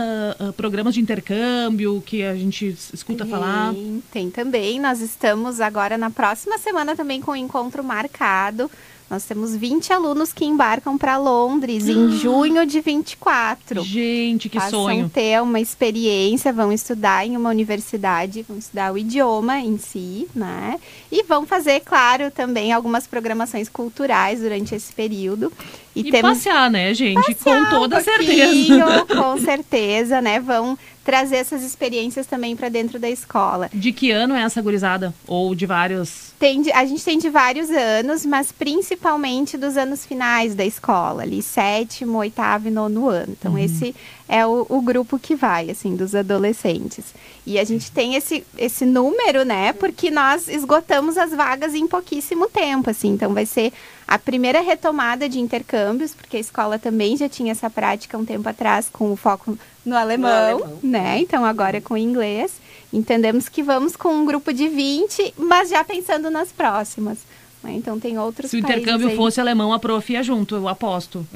uh, 0.48 0.52
programas 0.54 0.94
de 0.94 1.00
intercâmbio 1.02 2.02
que 2.06 2.22
a 2.22 2.34
gente 2.34 2.74
escuta 2.94 3.24
tem, 3.24 3.30
falar? 3.30 3.74
Tem 4.10 4.30
também. 4.30 4.80
Nós 4.80 5.02
estamos 5.02 5.60
agora 5.60 5.98
na 5.98 6.08
próxima 6.08 6.56
semana 6.56 6.96
também 6.96 7.20
com 7.20 7.32
o 7.32 7.36
encontro 7.36 7.84
marcado 7.84 8.70
nós 9.12 9.24
temos 9.24 9.54
20 9.54 9.92
alunos 9.92 10.32
que 10.32 10.42
embarcam 10.42 10.96
para 10.96 11.18
Londres 11.18 11.86
em 11.86 12.08
junho 12.16 12.64
de 12.64 12.80
24. 12.80 13.84
Gente, 13.84 14.48
que 14.48 14.56
Passam 14.56 14.84
sonho. 14.84 15.10
ter 15.10 15.42
uma 15.42 15.60
experiência, 15.60 16.50
vão 16.50 16.72
estudar 16.72 17.26
em 17.26 17.36
uma 17.36 17.50
universidade, 17.50 18.42
vão 18.48 18.56
estudar 18.56 18.90
o 18.90 18.96
idioma 18.96 19.58
em 19.58 19.76
si, 19.76 20.26
né? 20.34 20.80
E 21.10 21.22
vão 21.24 21.44
fazer, 21.46 21.80
claro, 21.80 22.30
também 22.30 22.72
algumas 22.72 23.06
programações 23.06 23.68
culturais 23.68 24.40
durante 24.40 24.74
esse 24.74 24.90
período. 24.94 25.52
E, 25.94 26.00
e 26.00 26.10
temos... 26.10 26.38
passear, 26.38 26.70
né, 26.70 26.94
gente? 26.94 27.34
Passear 27.34 27.68
com 27.68 27.70
toda 27.70 27.98
um 27.98 28.00
certeza. 28.00 29.06
Com 29.14 29.36
certeza, 29.36 30.22
né? 30.22 30.40
Vão 30.40 30.78
trazer 31.04 31.36
essas 31.36 31.62
experiências 31.62 32.26
também 32.26 32.54
para 32.56 32.68
dentro 32.68 32.98
da 32.98 33.10
escola. 33.10 33.68
De 33.72 33.92
que 33.92 34.10
ano 34.10 34.34
é 34.34 34.42
essa 34.42 34.60
gurizada? 34.62 35.12
Ou 35.26 35.54
de 35.54 35.66
vários? 35.66 36.32
Tem 36.38 36.62
de, 36.62 36.72
a 36.72 36.84
gente 36.84 37.04
tem 37.04 37.18
de 37.18 37.28
vários 37.28 37.70
anos, 37.70 38.24
mas 38.24 38.52
principalmente 38.52 39.56
dos 39.56 39.76
anos 39.76 40.04
finais 40.06 40.54
da 40.54 40.64
escola, 40.64 41.22
ali 41.22 41.42
sétimo, 41.42 42.18
oitavo 42.18 42.68
e 42.68 42.70
nono 42.70 43.08
ano. 43.08 43.36
Então 43.38 43.52
uhum. 43.52 43.58
esse 43.58 43.94
é 44.28 44.46
o, 44.46 44.66
o, 44.68 44.80
grupo 44.80 45.18
que 45.18 45.34
vai, 45.34 45.70
assim, 45.70 45.94
dos 45.96 46.14
adolescentes. 46.14 47.06
E 47.46 47.58
a 47.58 47.64
gente 47.64 47.90
tem 47.90 48.14
esse, 48.14 48.44
esse 48.56 48.86
número, 48.86 49.44
né? 49.44 49.72
Porque 49.72 50.10
nós 50.10 50.48
esgotamos 50.48 51.18
as 51.18 51.32
vagas 51.32 51.74
em 51.74 51.86
pouquíssimo 51.86 52.48
tempo, 52.48 52.90
assim. 52.90 53.08
Então 53.10 53.34
vai 53.34 53.46
ser 53.46 53.72
a 54.06 54.18
primeira 54.18 54.60
retomada 54.60 55.28
de 55.28 55.40
intercâmbios, 55.40 56.14
porque 56.14 56.36
a 56.36 56.40
escola 56.40 56.78
também 56.78 57.16
já 57.16 57.28
tinha 57.28 57.52
essa 57.52 57.68
prática 57.68 58.16
um 58.18 58.24
tempo 58.24 58.48
atrás 58.48 58.88
com 58.90 59.12
o 59.12 59.16
foco 59.16 59.58
no 59.84 59.96
alemão, 59.96 60.30
no 60.30 60.64
alemão. 60.64 60.78
né? 60.82 61.18
Então 61.18 61.44
agora 61.44 61.78
é 61.78 61.80
com 61.80 61.96
inglês. 61.96 62.52
Entendemos 62.92 63.48
que 63.48 63.62
vamos 63.62 63.96
com 63.96 64.14
um 64.14 64.24
grupo 64.24 64.52
de 64.52 64.68
20, 64.68 65.34
mas 65.36 65.70
já 65.70 65.82
pensando 65.82 66.30
nas 66.30 66.52
próximas. 66.52 67.18
Né? 67.62 67.74
Então 67.74 67.98
tem 67.98 68.18
outros 68.18 68.50
Se 68.50 68.56
o 68.56 68.58
intercâmbio 68.58 69.08
aí. 69.08 69.16
fosse 69.16 69.40
alemão, 69.40 69.72
a 69.72 69.78
prof 69.78 70.12
ia 70.12 70.22
junto, 70.22 70.56
eu 70.56 70.68
aposto. 70.68 71.26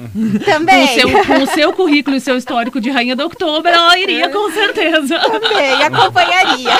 Também. 0.43 0.87
Com 0.87 0.93
o, 0.93 0.95
seu, 0.95 1.25
com 1.25 1.43
o 1.43 1.47
seu 1.47 1.73
currículo 1.73 2.15
e 2.17 2.19
seu 2.19 2.37
histórico 2.37 2.81
de 2.81 2.89
rainha 2.89 3.15
do 3.15 3.23
outubro, 3.23 3.69
ela 3.69 3.97
iria 3.97 4.29
com 4.29 4.51
certeza. 4.51 5.19
Também, 5.19 5.83
acompanharia. 5.83 6.71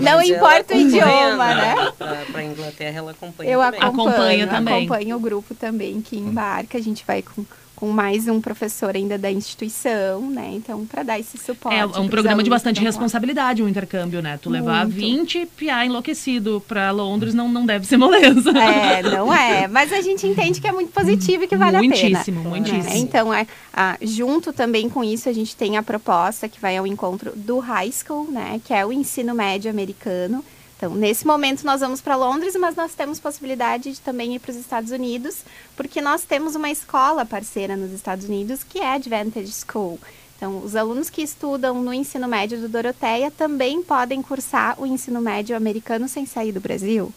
Não 0.00 0.16
Mas 0.16 0.28
importa 0.28 0.74
o 0.74 0.78
idioma, 0.78 1.54
né? 1.54 1.74
Para 1.98 2.40
a 2.40 2.44
Inglaterra 2.44 2.98
ela 2.98 3.10
acompanha 3.12 3.50
eu 3.50 3.60
também. 3.60 3.80
Acompanho, 3.80 4.10
acompanha 4.10 4.46
também. 4.46 4.74
Acompanho 4.74 5.16
o 5.16 5.20
grupo 5.20 5.54
também 5.54 6.00
que 6.00 6.16
embarca, 6.16 6.78
a 6.78 6.82
gente 6.82 7.04
vai 7.06 7.22
com 7.22 7.44
com 7.80 7.88
mais 7.88 8.28
um 8.28 8.42
professor 8.42 8.94
ainda 8.94 9.16
da 9.16 9.32
instituição, 9.32 10.20
né? 10.28 10.50
Então, 10.52 10.84
para 10.84 11.02
dar 11.02 11.18
esse 11.18 11.38
suporte. 11.38 11.78
É 11.78 11.86
um 11.86 12.08
programa 12.08 12.42
de 12.42 12.50
bastante 12.50 12.78
responsabilidade, 12.82 13.62
um 13.62 13.68
intercâmbio, 13.68 14.20
né? 14.20 14.38
Tu 14.40 14.50
levar 14.50 14.84
Muito. 14.84 15.00
20 15.00 15.46
piá 15.56 15.86
enlouquecido 15.86 16.62
para 16.68 16.90
Londres 16.90 17.32
não, 17.32 17.48
não 17.48 17.64
deve 17.64 17.86
ser 17.86 17.96
moleza. 17.96 18.50
É, 18.50 19.02
não 19.02 19.32
é. 19.32 19.66
Mas 19.66 19.94
a 19.94 20.02
gente 20.02 20.26
entende 20.26 20.60
que 20.60 20.68
é 20.68 20.72
muito 20.72 20.92
positivo 20.92 21.44
e 21.44 21.48
que 21.48 21.56
vale 21.56 21.78
muitíssimo, 21.78 22.40
a 22.40 22.42
pena. 22.42 22.48
Muitíssimo, 22.50 22.82
né? 22.82 22.98
Então, 22.98 23.32
é, 23.32 23.46
a, 23.72 23.96
junto 24.02 24.52
também 24.52 24.90
com 24.90 25.02
isso, 25.02 25.30
a 25.30 25.32
gente 25.32 25.56
tem 25.56 25.78
a 25.78 25.82
proposta 25.82 26.50
que 26.50 26.60
vai 26.60 26.76
ao 26.76 26.86
encontro 26.86 27.32
do 27.34 27.60
high 27.60 27.90
school, 27.90 28.30
né? 28.30 28.60
Que 28.62 28.74
é 28.74 28.84
o 28.84 28.92
ensino 28.92 29.34
médio 29.34 29.70
americano. 29.70 30.44
Então, 30.80 30.94
nesse 30.94 31.26
momento 31.26 31.62
nós 31.62 31.82
vamos 31.82 32.00
para 32.00 32.16
Londres, 32.16 32.56
mas 32.58 32.74
nós 32.74 32.94
temos 32.94 33.20
possibilidade 33.20 33.92
de 33.92 34.00
também 34.00 34.34
ir 34.34 34.38
para 34.38 34.50
os 34.50 34.56
Estados 34.56 34.90
Unidos, 34.90 35.44
porque 35.76 36.00
nós 36.00 36.22
temos 36.22 36.54
uma 36.54 36.70
escola 36.70 37.26
parceira 37.26 37.76
nos 37.76 37.92
Estados 37.92 38.24
Unidos 38.24 38.64
que 38.64 38.78
é 38.78 38.86
a 38.86 38.94
Advantage 38.94 39.52
School. 39.52 40.00
Então, 40.38 40.62
os 40.64 40.74
alunos 40.74 41.10
que 41.10 41.20
estudam 41.20 41.82
no 41.82 41.92
ensino 41.92 42.26
médio 42.26 42.58
do 42.58 42.66
Doroteia 42.66 43.30
também 43.30 43.82
podem 43.82 44.22
cursar 44.22 44.80
o 44.80 44.86
ensino 44.86 45.20
médio 45.20 45.54
americano 45.54 46.08
sem 46.08 46.24
sair 46.24 46.50
do 46.50 46.60
Brasil. 46.60 47.12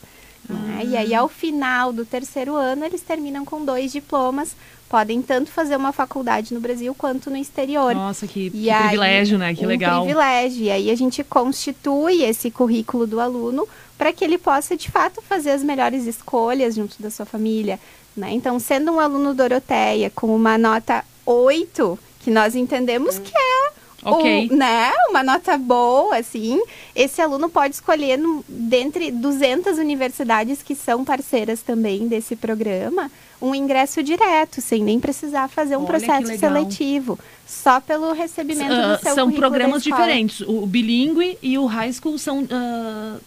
Né? 0.50 0.82
E 0.84 0.98
aí, 0.98 1.16
ao 1.16 1.30
final 1.30 1.94
do 1.94 2.04
terceiro 2.04 2.56
ano, 2.56 2.84
eles 2.84 3.00
terminam 3.00 3.46
com 3.46 3.64
dois 3.64 3.94
diplomas, 3.94 4.58
podem 4.94 5.24
tanto 5.24 5.50
fazer 5.50 5.76
uma 5.76 5.92
faculdade 5.92 6.54
no 6.54 6.60
Brasil 6.60 6.94
quanto 6.94 7.32
no 7.32 7.36
exterior. 7.36 7.96
Nossa, 7.96 8.28
que, 8.28 8.52
que 8.52 8.70
aí, 8.70 8.90
privilégio, 8.90 9.40
né? 9.40 9.56
Que 9.56 9.66
um 9.66 9.68
legal. 9.68 10.04
privilégio. 10.04 10.66
E 10.66 10.70
aí 10.70 10.92
a 10.92 10.96
gente 10.96 11.24
constitui 11.24 12.22
esse 12.22 12.52
currículo 12.52 13.08
do 13.08 13.20
aluno 13.20 13.68
para 13.98 14.14
que 14.14 14.24
ele 14.24 14.38
possa, 14.38 14.78
de 14.78 14.92
fato, 14.92 15.20
fazer 15.20 15.50
as 15.50 15.64
melhores 15.64 16.06
escolhas 16.06 16.76
junto 16.76 17.02
da 17.02 17.10
sua 17.10 17.26
família. 17.26 17.80
Né? 18.16 18.34
Então, 18.34 18.60
sendo 18.60 18.92
um 18.92 19.00
aluno 19.00 19.34
Doroteia 19.34 20.12
com 20.12 20.28
uma 20.28 20.60
nota 20.60 21.04
8, 21.26 21.98
que 22.20 22.30
nós 22.30 22.54
entendemos 22.54 23.18
que 23.18 23.36
é 23.36 23.72
Ok. 24.04 24.50
O, 24.52 24.56
né, 24.56 24.92
uma 25.10 25.24
nota 25.24 25.58
boa, 25.58 26.18
assim, 26.18 26.62
esse 26.96 27.22
aluno 27.22 27.50
pode 27.50 27.76
escolher 27.76 28.18
no, 28.18 28.44
dentre 28.48 29.12
200 29.12 29.78
universidades 29.78 30.62
que 30.62 30.76
são 30.76 31.04
parceiras 31.04 31.62
também 31.62 32.08
desse 32.08 32.36
programa, 32.36 33.12
um 33.42 33.54
ingresso 33.54 34.02
direto, 34.02 34.62
sem 34.62 34.84
nem 34.84 35.00
precisar 35.00 35.48
fazer 35.48 35.76
um 35.76 35.82
Olha, 35.82 35.88
processo 35.88 36.38
seletivo, 36.38 37.20
só 37.46 37.80
pelo 37.80 38.14
recebimento 38.14 38.74
uh, 38.74 38.98
do 38.98 39.04
seu 39.04 39.16
São 39.16 39.32
programas 39.32 39.84
da 39.84 39.92
diferentes. 39.92 40.42
O 40.42 40.66
bilíngue 40.66 41.38
e 41.42 41.58
o 41.58 41.66
high 41.66 41.92
school 41.92 42.18
são 42.18 42.44
uh, 42.44 43.20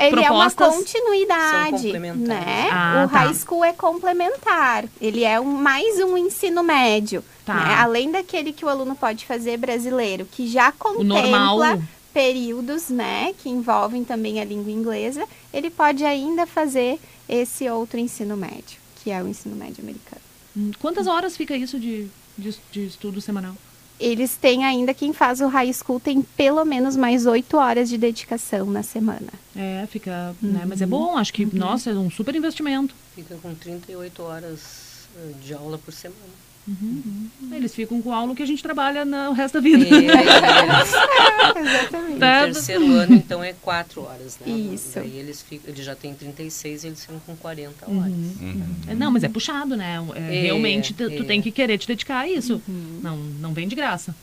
ele 0.00 0.22
propostas... 0.22 0.26
é 0.26 0.70
uma 0.70 0.76
continuidade, 0.76 1.92
né? 2.16 2.68
Ah, 2.72 3.04
o 3.06 3.10
tá. 3.10 3.18
high 3.20 3.34
school 3.34 3.64
é 3.64 3.72
complementar. 3.72 4.84
Ele 5.00 5.24
é 5.24 5.38
um, 5.38 5.44
mais 5.44 6.00
um 6.00 6.16
ensino 6.16 6.62
médio. 6.62 7.22
Tá. 7.48 7.54
Né? 7.54 7.74
Além 7.76 8.10
daquele 8.10 8.52
que 8.52 8.62
o 8.62 8.68
aluno 8.68 8.94
pode 8.94 9.24
fazer 9.24 9.56
brasileiro, 9.56 10.26
que 10.30 10.46
já 10.46 10.70
contempla 10.70 11.82
períodos, 12.12 12.90
né, 12.90 13.32
que 13.38 13.48
envolvem 13.48 14.04
também 14.04 14.38
a 14.38 14.44
língua 14.44 14.70
inglesa, 14.70 15.24
ele 15.50 15.70
pode 15.70 16.04
ainda 16.04 16.46
fazer 16.46 16.98
esse 17.26 17.66
outro 17.70 17.98
ensino 17.98 18.36
médio, 18.36 18.78
que 18.96 19.10
é 19.10 19.22
o 19.22 19.26
ensino 19.26 19.56
médio 19.56 19.82
americano. 19.82 20.20
Hum, 20.54 20.72
Quantas 20.78 21.06
horas 21.06 21.38
fica 21.38 21.56
isso 21.56 21.80
de, 21.80 22.08
de, 22.36 22.54
de 22.70 22.86
estudo 22.86 23.18
semanal? 23.18 23.54
Eles 23.98 24.36
têm 24.36 24.66
ainda, 24.66 24.92
quem 24.92 25.14
faz 25.14 25.40
o 25.40 25.48
high 25.48 25.72
school 25.72 25.98
tem 25.98 26.20
pelo 26.20 26.66
menos 26.66 26.96
mais 26.96 27.24
oito 27.24 27.56
horas 27.56 27.88
de 27.88 27.96
dedicação 27.96 28.66
na 28.66 28.82
semana. 28.82 29.32
É, 29.56 29.86
fica. 29.90 30.36
Né? 30.42 30.64
Mas 30.66 30.82
é 30.82 30.86
bom, 30.86 31.16
acho 31.16 31.32
que, 31.32 31.46
nossa, 31.46 31.90
é 31.90 31.94
um 31.94 32.10
super 32.10 32.34
investimento. 32.36 32.94
Fica 33.14 33.36
com 33.36 33.54
38 33.54 34.22
horas 34.22 35.08
eh, 35.16 35.32
de 35.42 35.54
aula 35.54 35.78
por 35.78 35.92
semana. 35.92 36.47
Uhum. 36.68 37.28
Eles 37.52 37.74
ficam 37.74 38.02
com 38.02 38.12
aula 38.12 38.34
que 38.34 38.42
a 38.42 38.46
gente 38.46 38.62
trabalha 38.62 39.02
no 39.04 39.32
resto 39.32 39.54
da 39.54 39.60
vida. 39.60 39.84
E 39.88 39.94
aí, 39.94 40.04
eles, 40.06 41.72
Exatamente. 41.72 42.18
Tá. 42.18 42.46
no 42.46 42.52
terceiro 42.52 42.92
ano, 42.92 43.14
então, 43.14 43.42
é 43.42 43.54
4 43.62 44.02
horas, 44.02 44.38
né? 44.44 44.52
Isso. 44.52 44.92
Daí 44.96 45.16
eles, 45.16 45.40
ficam, 45.42 45.72
eles 45.72 45.84
já 45.84 45.94
têm 45.94 46.12
36 46.14 46.84
eles 46.84 47.00
ficam 47.00 47.18
com 47.24 47.34
40 47.36 47.86
horas. 47.90 48.12
Uhum. 48.12 48.62
É, 48.86 48.94
Não, 48.94 49.10
mas 49.10 49.24
é 49.24 49.28
puxado, 49.28 49.76
né? 49.76 49.96
É, 50.14 50.18
É, 50.38 50.40
realmente 50.42 50.92
tu, 50.92 51.08
tu 51.10 51.22
é. 51.22 51.26
tem 51.26 51.40
que 51.40 51.50
querer 51.50 51.78
te 51.78 51.86
dedicar 51.86 52.20
a 52.20 52.28
isso. 52.28 52.60
Não, 53.02 53.16
não 53.16 53.54
vem 53.54 53.66
de 53.66 53.74
graça. 53.74 54.14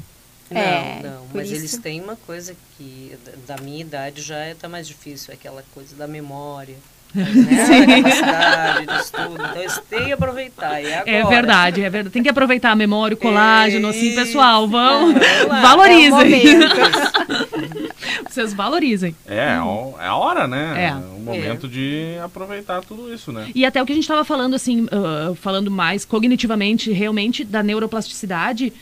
Não, 0.51 0.61
É, 0.61 0.99
não, 1.03 1.25
mas 1.33 1.47
isso- 1.47 1.55
eles 1.61 1.77
têm 1.77 1.99
uma 2.01 2.15
coisa 2.15 2.55
que 2.77 3.13
da 3.47 3.57
minha 3.57 3.81
idade 3.81 4.21
já 4.21 4.51
está 4.51 4.69
mais 4.69 4.87
difícil, 4.87 5.31
é 5.31 5.33
aquela 5.33 5.63
coisa 5.73 5.95
da 5.95 6.07
memória. 6.07 6.75
Né? 7.15 8.01
A 8.01 8.03
capacidade 8.03 8.85
de 8.87 8.93
estudo. 9.01 9.33
Então 9.33 9.55
eles 9.55 9.81
têm 9.89 10.05
que 10.05 10.11
aproveitar. 10.11 10.81
E 10.81 10.93
agora? 10.93 11.11
É 11.11 11.23
verdade, 11.23 11.81
é 11.81 11.89
verdade. 11.89 12.13
Tem 12.13 12.23
que 12.23 12.29
aproveitar 12.29 12.71
a 12.71 12.75
memória, 12.75 13.15
o 13.15 13.17
colágeno, 13.17 13.87
assim, 13.87 14.13
pessoal. 14.13 14.67
Vão, 14.67 15.13
Vamos 15.13 15.47
lá. 15.47 15.61
valorizem. 15.63 16.09
É 16.09 16.11
momento. 16.11 16.75
Vocês 18.29 18.53
valorizem. 18.53 19.15
É, 19.27 19.35
é 19.35 20.05
é 20.05 20.07
a 20.07 20.15
hora, 20.15 20.47
né? 20.47 20.89
É. 20.89 20.93
o 20.93 21.19
momento 21.19 21.67
de 21.67 22.17
aproveitar 22.23 22.81
tudo 22.81 23.13
isso, 23.13 23.31
né? 23.31 23.49
E 23.55 23.65
até 23.65 23.81
o 23.81 23.85
que 23.85 23.91
a 23.91 23.95
gente 23.95 24.03
estava 24.03 24.23
falando, 24.25 24.53
assim, 24.53 24.87
ah, 24.91 25.33
falando 25.35 25.71
mais 25.71 26.05
cognitivamente, 26.05 26.91
realmente, 26.91 27.43
da 27.43 27.63
neuroplasticidade, 27.63 28.73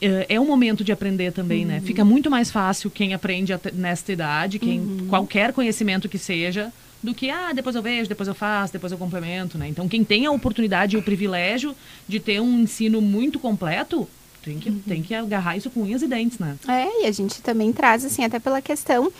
eh, 0.00 0.26
é 0.28 0.40
um 0.40 0.46
momento 0.46 0.82
de 0.82 0.92
aprender 0.92 1.32
também, 1.32 1.64
né? 1.64 1.80
Fica 1.84 2.04
muito 2.04 2.30
mais 2.30 2.50
fácil 2.50 2.90
quem 2.90 3.12
aprende 3.14 3.52
nesta 3.74 4.12
idade, 4.12 4.58
quem 4.58 5.06
qualquer 5.08 5.52
conhecimento 5.52 6.08
que 6.08 6.18
seja, 6.18 6.72
do 7.02 7.14
que, 7.14 7.30
ah, 7.30 7.52
depois 7.52 7.74
eu 7.74 7.82
vejo, 7.82 8.08
depois 8.08 8.28
eu 8.28 8.34
faço, 8.34 8.72
depois 8.72 8.92
eu 8.92 8.98
complemento, 8.98 9.56
né? 9.56 9.68
Então, 9.68 9.88
quem 9.88 10.04
tem 10.04 10.26
a 10.26 10.30
oportunidade 10.30 10.96
e 10.96 10.98
o 10.98 11.02
privilégio 11.02 11.74
de 12.06 12.20
ter 12.20 12.40
um 12.40 12.60
ensino 12.60 13.00
muito 13.00 13.38
completo, 13.38 14.08
tem 14.42 14.58
que, 14.58 14.70
tem 14.70 15.02
que 15.02 15.14
agarrar 15.14 15.56
isso 15.56 15.70
com 15.70 15.82
unhas 15.82 16.02
e 16.02 16.06
dentes, 16.06 16.38
né? 16.38 16.56
É, 16.68 17.02
e 17.02 17.06
a 17.06 17.12
gente 17.12 17.42
também 17.42 17.72
traz, 17.72 18.04
assim, 18.04 18.24
até 18.24 18.38
pela 18.38 18.62
questão 18.62 19.12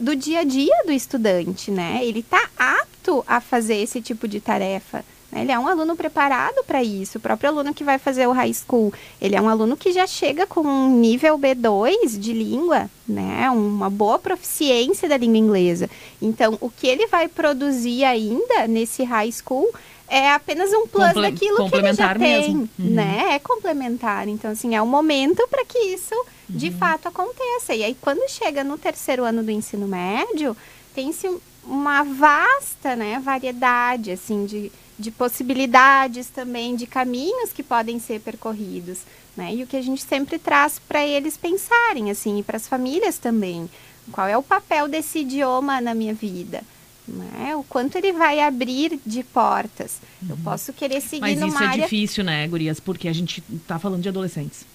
do 0.00 0.16
dia 0.16 0.40
a 0.40 0.44
dia 0.44 0.82
do 0.84 0.92
estudante, 0.92 1.70
né? 1.70 2.00
Ele 2.02 2.22
tá 2.22 2.48
apto 2.56 3.24
a 3.26 3.40
fazer 3.40 3.76
esse 3.76 4.00
tipo 4.00 4.26
de 4.26 4.40
tarefa? 4.40 5.04
Ele 5.32 5.52
é 5.52 5.58
um 5.58 5.68
aluno 5.68 5.94
preparado 5.94 6.64
para 6.66 6.82
isso. 6.82 7.18
O 7.18 7.20
próprio 7.20 7.50
aluno 7.50 7.74
que 7.74 7.84
vai 7.84 7.98
fazer 7.98 8.26
o 8.26 8.32
high 8.32 8.52
school, 8.52 8.92
ele 9.20 9.36
é 9.36 9.40
um 9.40 9.48
aluno 9.48 9.76
que 9.76 9.92
já 9.92 10.06
chega 10.06 10.46
com 10.46 10.62
um 10.62 10.98
nível 10.98 11.38
B2 11.38 12.18
de 12.18 12.32
língua, 12.32 12.90
né? 13.06 13.50
Uma 13.50 13.90
boa 13.90 14.18
proficiência 14.18 15.08
da 15.08 15.18
língua 15.18 15.38
inglesa. 15.38 15.90
Então, 16.20 16.56
o 16.60 16.70
que 16.70 16.86
ele 16.86 17.06
vai 17.06 17.28
produzir 17.28 18.04
ainda 18.04 18.66
nesse 18.66 19.04
high 19.04 19.30
school 19.30 19.68
é 20.08 20.32
apenas 20.32 20.72
um 20.72 20.86
plus 20.86 21.08
Comple 21.08 21.22
daquilo 21.22 21.68
que 21.68 21.76
ele 21.76 21.92
já 21.92 22.14
tem, 22.14 22.56
uhum. 22.56 22.70
né? 22.78 23.26
É 23.32 23.38
complementar. 23.38 24.26
Então, 24.26 24.50
assim, 24.50 24.74
é 24.74 24.80
o 24.80 24.86
momento 24.86 25.46
para 25.48 25.64
que 25.64 25.78
isso 25.78 26.14
de 26.48 26.68
uhum. 26.68 26.78
fato 26.78 27.08
aconteça. 27.08 27.74
E 27.74 27.84
aí, 27.84 27.94
quando 28.00 28.26
chega 28.30 28.64
no 28.64 28.78
terceiro 28.78 29.24
ano 29.24 29.42
do 29.42 29.50
ensino 29.50 29.86
médio, 29.86 30.56
tem-se 30.94 31.28
uma 31.62 32.02
vasta, 32.02 32.96
né, 32.96 33.20
variedade, 33.22 34.10
assim, 34.10 34.46
de 34.46 34.72
de 34.98 35.10
possibilidades 35.10 36.26
também, 36.28 36.74
de 36.74 36.86
caminhos 36.86 37.52
que 37.52 37.62
podem 37.62 38.00
ser 38.00 38.20
percorridos, 38.20 38.98
né? 39.36 39.54
E 39.54 39.62
o 39.62 39.66
que 39.66 39.76
a 39.76 39.82
gente 39.82 40.02
sempre 40.02 40.38
traz 40.38 40.80
para 40.88 41.06
eles 41.06 41.36
pensarem, 41.36 42.10
assim, 42.10 42.40
e 42.40 42.42
para 42.42 42.56
as 42.56 42.66
famílias 42.66 43.18
também. 43.18 43.70
Qual 44.10 44.26
é 44.26 44.36
o 44.36 44.42
papel 44.42 44.88
desse 44.88 45.20
idioma 45.20 45.80
na 45.80 45.94
minha 45.94 46.14
vida? 46.14 46.62
Né? 47.06 47.54
O 47.56 47.62
quanto 47.62 47.96
ele 47.96 48.12
vai 48.12 48.40
abrir 48.40 49.00
de 49.06 49.22
portas. 49.22 49.98
Uhum. 50.22 50.30
Eu 50.30 50.36
posso 50.38 50.72
querer 50.72 51.00
seguir 51.00 51.20
Mas 51.20 51.40
numa 51.40 51.54
isso 51.54 51.62
é 51.62 51.82
difícil, 51.82 52.24
né, 52.24 52.46
Gurias? 52.48 52.80
Porque 52.80 53.08
a 53.08 53.12
gente 53.12 53.42
está 53.50 53.78
falando 53.78 54.02
de 54.02 54.08
adolescentes. 54.08 54.66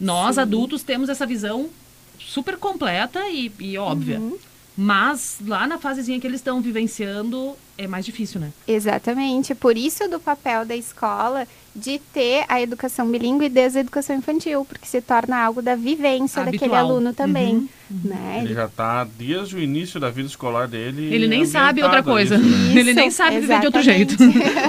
Nós, 0.00 0.34
Sim. 0.34 0.42
adultos, 0.42 0.82
temos 0.82 1.08
essa 1.08 1.26
visão 1.26 1.70
super 2.18 2.56
completa 2.56 3.28
e, 3.28 3.50
e 3.58 3.78
óbvia. 3.78 4.18
Uhum. 4.18 4.36
Mas 4.80 5.38
lá 5.44 5.66
na 5.66 5.76
fasezinha 5.76 6.20
que 6.20 6.26
eles 6.28 6.38
estão 6.38 6.60
vivenciando 6.60 7.56
é 7.76 7.88
mais 7.88 8.06
difícil, 8.06 8.40
né? 8.40 8.52
Exatamente. 8.66 9.52
Por 9.52 9.76
isso 9.76 10.08
do 10.08 10.20
papel 10.20 10.64
da 10.64 10.76
escola 10.76 11.48
de 11.74 11.98
ter 12.12 12.44
a 12.48 12.62
educação 12.62 13.10
bilíngue 13.10 13.48
desde 13.48 13.78
a 13.78 13.80
educação 13.80 14.14
infantil, 14.14 14.64
porque 14.64 14.86
se 14.86 15.00
torna 15.00 15.36
algo 15.44 15.60
da 15.60 15.74
vivência 15.74 16.42
Habitual. 16.42 16.52
daquele 16.52 16.76
aluno 16.76 17.12
também. 17.12 17.56
Uhum. 17.56 17.68
Né? 18.04 18.42
Ele 18.44 18.54
já 18.54 18.66
está 18.66 19.02
desde 19.02 19.56
o 19.56 19.58
início 19.60 19.98
da 19.98 20.10
vida 20.10 20.28
escolar 20.28 20.68
dele. 20.68 21.12
Ele 21.12 21.26
nem 21.26 21.44
sabe 21.44 21.82
outra 21.82 22.00
coisa. 22.00 22.38
Nisso, 22.38 22.56
né? 22.56 22.74
Ele 22.78 22.94
nem 22.94 23.10
sabe 23.10 23.40
viver 23.40 23.58
de 23.58 23.66
outro 23.66 23.82
jeito. 23.82 24.14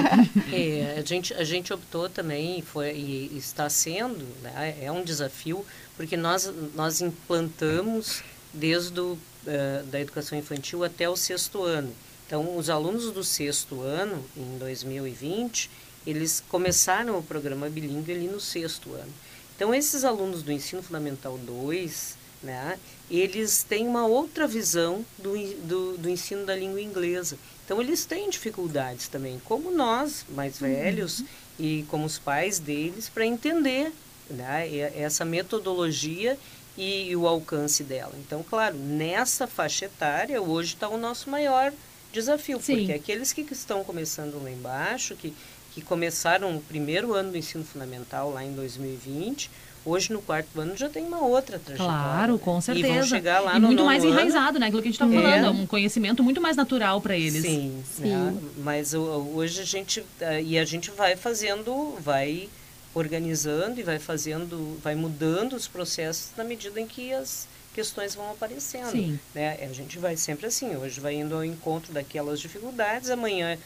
é, 0.52 0.96
a, 0.98 1.06
gente, 1.06 1.32
a 1.34 1.44
gente 1.44 1.72
optou 1.72 2.08
também 2.08 2.62
foi, 2.62 2.90
e 2.90 3.30
está 3.36 3.70
sendo, 3.70 4.26
né, 4.42 4.74
é 4.82 4.90
um 4.90 5.04
desafio, 5.04 5.64
porque 5.96 6.16
nós, 6.16 6.52
nós 6.74 7.00
implantamos 7.00 8.24
desde 8.52 8.98
o 8.98 9.16
uh, 9.46 9.84
da 9.86 10.00
educação 10.00 10.38
infantil 10.38 10.84
até 10.84 11.08
o 11.08 11.16
sexto 11.16 11.62
ano. 11.62 11.92
Então, 12.26 12.56
os 12.56 12.70
alunos 12.70 13.10
do 13.10 13.24
sexto 13.24 13.80
ano, 13.80 14.24
em 14.36 14.58
2020, 14.58 15.68
eles 16.06 16.42
começaram 16.48 17.18
o 17.18 17.22
programa 17.22 17.68
bilíngue 17.68 18.12
ali 18.12 18.28
no 18.28 18.40
sexto 18.40 18.92
ano. 18.94 19.12
Então, 19.56 19.74
esses 19.74 20.04
alunos 20.04 20.42
do 20.42 20.52
ensino 20.52 20.82
fundamental 20.82 21.36
2, 21.36 22.16
né, 22.42 22.78
eles 23.10 23.62
têm 23.62 23.86
uma 23.86 24.06
outra 24.06 24.46
visão 24.46 25.04
do, 25.18 25.32
do, 25.66 25.98
do, 25.98 26.08
ensino 26.08 26.46
da 26.46 26.54
língua 26.54 26.80
inglesa. 26.80 27.36
Então, 27.64 27.80
eles 27.80 28.04
têm 28.04 28.30
dificuldades 28.30 29.08
também, 29.08 29.40
como 29.44 29.70
nós, 29.70 30.24
mais 30.30 30.60
uhum. 30.60 30.68
velhos, 30.68 31.20
uhum. 31.20 31.26
e 31.58 31.84
como 31.88 32.06
os 32.06 32.18
pais 32.18 32.58
deles, 32.58 33.08
para 33.08 33.26
entender 33.26 33.92
né, 34.30 34.68
essa 34.96 35.24
metodologia 35.24 36.38
e, 36.80 37.10
e 37.10 37.16
o 37.16 37.26
alcance 37.26 37.84
dela. 37.84 38.12
Então, 38.18 38.42
claro, 38.42 38.74
nessa 38.74 39.46
faixa 39.46 39.84
etária, 39.84 40.40
hoje 40.40 40.74
está 40.74 40.88
o 40.88 40.96
nosso 40.96 41.28
maior 41.28 41.72
desafio, 42.10 42.58
Sim. 42.60 42.78
porque 42.78 42.92
aqueles 42.92 43.32
que 43.34 43.46
estão 43.50 43.84
começando 43.84 44.42
lá 44.42 44.50
embaixo, 44.50 45.14
que, 45.14 45.34
que 45.72 45.82
começaram 45.82 46.56
o 46.56 46.60
primeiro 46.60 47.12
ano 47.12 47.32
do 47.32 47.36
ensino 47.36 47.62
fundamental 47.64 48.32
lá 48.32 48.42
em 48.42 48.54
2020, 48.54 49.50
hoje 49.84 50.10
no 50.10 50.22
quarto 50.22 50.58
ano 50.58 50.74
já 50.74 50.88
tem 50.88 51.04
uma 51.04 51.20
outra 51.20 51.58
trajetória. 51.58 51.92
Claro, 51.92 52.38
com 52.38 52.58
certeza. 52.62 52.88
E 52.88 52.92
vão 52.92 53.02
chegar 53.04 53.40
lá 53.40 53.56
e 53.56 53.60
no 53.60 53.66
muito 53.66 53.84
mais 53.84 54.02
ano. 54.02 54.14
enraizado, 54.14 54.58
né? 54.58 54.66
Aquilo 54.66 54.80
que 54.80 54.88
a 54.88 54.90
gente 54.90 55.02
está 55.02 55.14
é. 55.14 55.22
falando, 55.22 55.44
é 55.44 55.62
um 55.62 55.66
conhecimento 55.66 56.22
muito 56.22 56.40
mais 56.40 56.56
natural 56.56 56.98
para 57.02 57.14
eles. 57.14 57.42
Sim, 57.42 57.84
sim. 57.94 58.08
Né? 58.08 58.38
Mas 58.58 58.94
hoje 58.94 59.60
a 59.60 59.64
gente 59.64 60.02
eh, 60.18 60.42
e 60.42 60.58
a 60.58 60.64
gente 60.64 60.90
vai 60.90 61.14
fazendo, 61.14 61.94
vai 62.00 62.48
organizando 62.94 63.78
e 63.78 63.82
vai 63.82 63.98
fazendo, 63.98 64.78
vai 64.82 64.94
mudando 64.94 65.54
os 65.54 65.68
processos 65.68 66.30
na 66.36 66.44
medida 66.44 66.80
em 66.80 66.86
que 66.86 67.12
as 67.12 67.46
questões 67.72 68.14
vão 68.14 68.30
aparecendo. 68.30 68.90
Sim. 68.90 69.18
Né? 69.34 69.58
A 69.62 69.72
gente 69.72 69.98
vai 69.98 70.16
sempre 70.16 70.46
assim, 70.46 70.76
hoje 70.76 71.00
vai 71.00 71.14
indo 71.14 71.34
ao 71.34 71.44
encontro 71.44 71.92
daquelas 71.92 72.40
dificuldades, 72.40 73.10
amanhã 73.10 73.56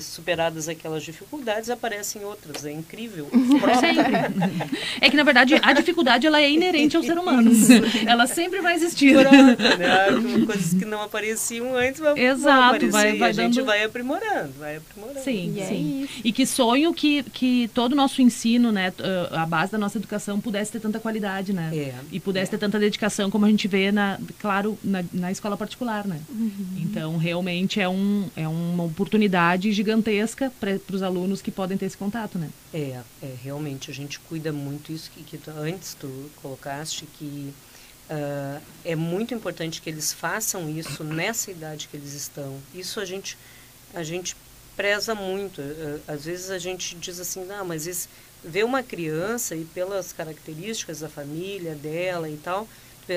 superadas 0.00 0.68
aquelas 0.68 1.02
dificuldades, 1.02 1.70
aparecem 1.70 2.24
outras. 2.24 2.64
É 2.64 2.72
incrível. 2.72 3.28
é 5.00 5.10
que, 5.10 5.16
na 5.16 5.22
verdade, 5.22 5.54
a 5.62 5.72
dificuldade 5.72 6.26
ela 6.26 6.40
é 6.40 6.50
inerente 6.50 6.96
ao 6.96 7.02
ser 7.02 7.18
humano. 7.18 7.50
ela 8.06 8.26
sempre 8.26 8.60
vai 8.60 8.74
existir. 8.74 9.14
Pronto, 9.14 9.62
né? 9.78 10.46
Coisas 10.46 10.74
que 10.74 10.84
não 10.84 11.02
apareciam 11.02 11.76
antes 11.76 12.00
vão, 12.00 12.16
Exato, 12.16 12.80
vão 12.80 12.90
vai, 12.90 13.16
vai 13.16 13.30
a 13.30 13.32
dando... 13.32 13.54
gente 13.54 13.64
vai 13.64 13.84
aprimorando, 13.84 14.52
vai 14.58 14.76
aprimorando. 14.76 15.20
Sim, 15.20 15.54
e 15.56 15.60
é 15.60 15.66
sim. 15.66 16.04
É 16.04 16.20
e 16.24 16.32
que 16.32 16.46
sonho 16.46 16.92
que, 16.94 17.22
que 17.24 17.70
todo 17.74 17.92
o 17.92 17.96
nosso 17.96 18.22
ensino, 18.22 18.72
né, 18.72 18.92
a 19.30 19.46
base 19.46 19.72
da 19.72 19.78
nossa 19.78 19.98
educação 19.98 20.40
pudesse 20.40 20.72
ter 20.72 20.80
tanta 20.80 20.98
qualidade, 20.98 21.52
né? 21.52 21.70
É, 21.72 21.94
e 22.10 22.18
pudesse 22.18 22.48
é. 22.48 22.50
ter 22.52 22.58
tanta 22.58 22.78
dedicação 22.78 23.30
como 23.30 23.44
a 23.44 23.50
gente 23.50 23.68
vê, 23.68 23.92
na, 23.92 24.18
claro, 24.38 24.78
na, 24.82 25.04
na 25.12 25.30
escola 25.30 25.56
particular, 25.56 26.06
né? 26.06 26.18
Uhum. 26.30 26.52
Então, 26.78 27.16
realmente 27.16 27.80
é, 27.80 27.88
um, 27.88 28.28
é 28.36 28.48
uma 28.48 28.84
oportunidade 28.84 29.47
gigantesca 29.56 30.52
para 30.60 30.78
os 30.92 31.02
alunos 31.02 31.40
que 31.40 31.50
podem 31.50 31.76
ter 31.76 31.86
esse 31.86 31.96
contato, 31.96 32.38
né? 32.38 32.50
É, 32.72 33.00
é 33.22 33.34
realmente 33.42 33.90
a 33.90 33.94
gente 33.94 34.18
cuida 34.20 34.52
muito 34.52 34.92
isso 34.92 35.10
que, 35.10 35.22
que 35.22 35.38
tu, 35.38 35.50
antes 35.50 35.94
tu 35.94 36.30
colocaste 36.42 37.06
que 37.06 37.52
uh, 38.10 38.62
é 38.84 38.96
muito 38.96 39.34
importante 39.34 39.80
que 39.80 39.88
eles 39.88 40.12
façam 40.12 40.68
isso 40.68 41.04
nessa 41.04 41.50
idade 41.50 41.88
que 41.88 41.96
eles 41.96 42.12
estão. 42.12 42.58
Isso 42.74 43.00
a 43.00 43.04
gente 43.04 43.38
a 43.94 44.02
gente 44.02 44.36
preza 44.76 45.14
muito. 45.14 45.60
Uh, 45.60 46.00
às 46.08 46.24
vezes 46.24 46.50
a 46.50 46.58
gente 46.58 46.96
diz 46.96 47.20
assim, 47.20 47.44
não, 47.44 47.64
mas 47.64 48.08
ver 48.44 48.64
uma 48.64 48.82
criança 48.82 49.56
e 49.56 49.64
pelas 49.64 50.12
características 50.12 51.00
da 51.00 51.08
família 51.08 51.74
dela 51.74 52.28
e 52.28 52.36
tal, 52.36 52.68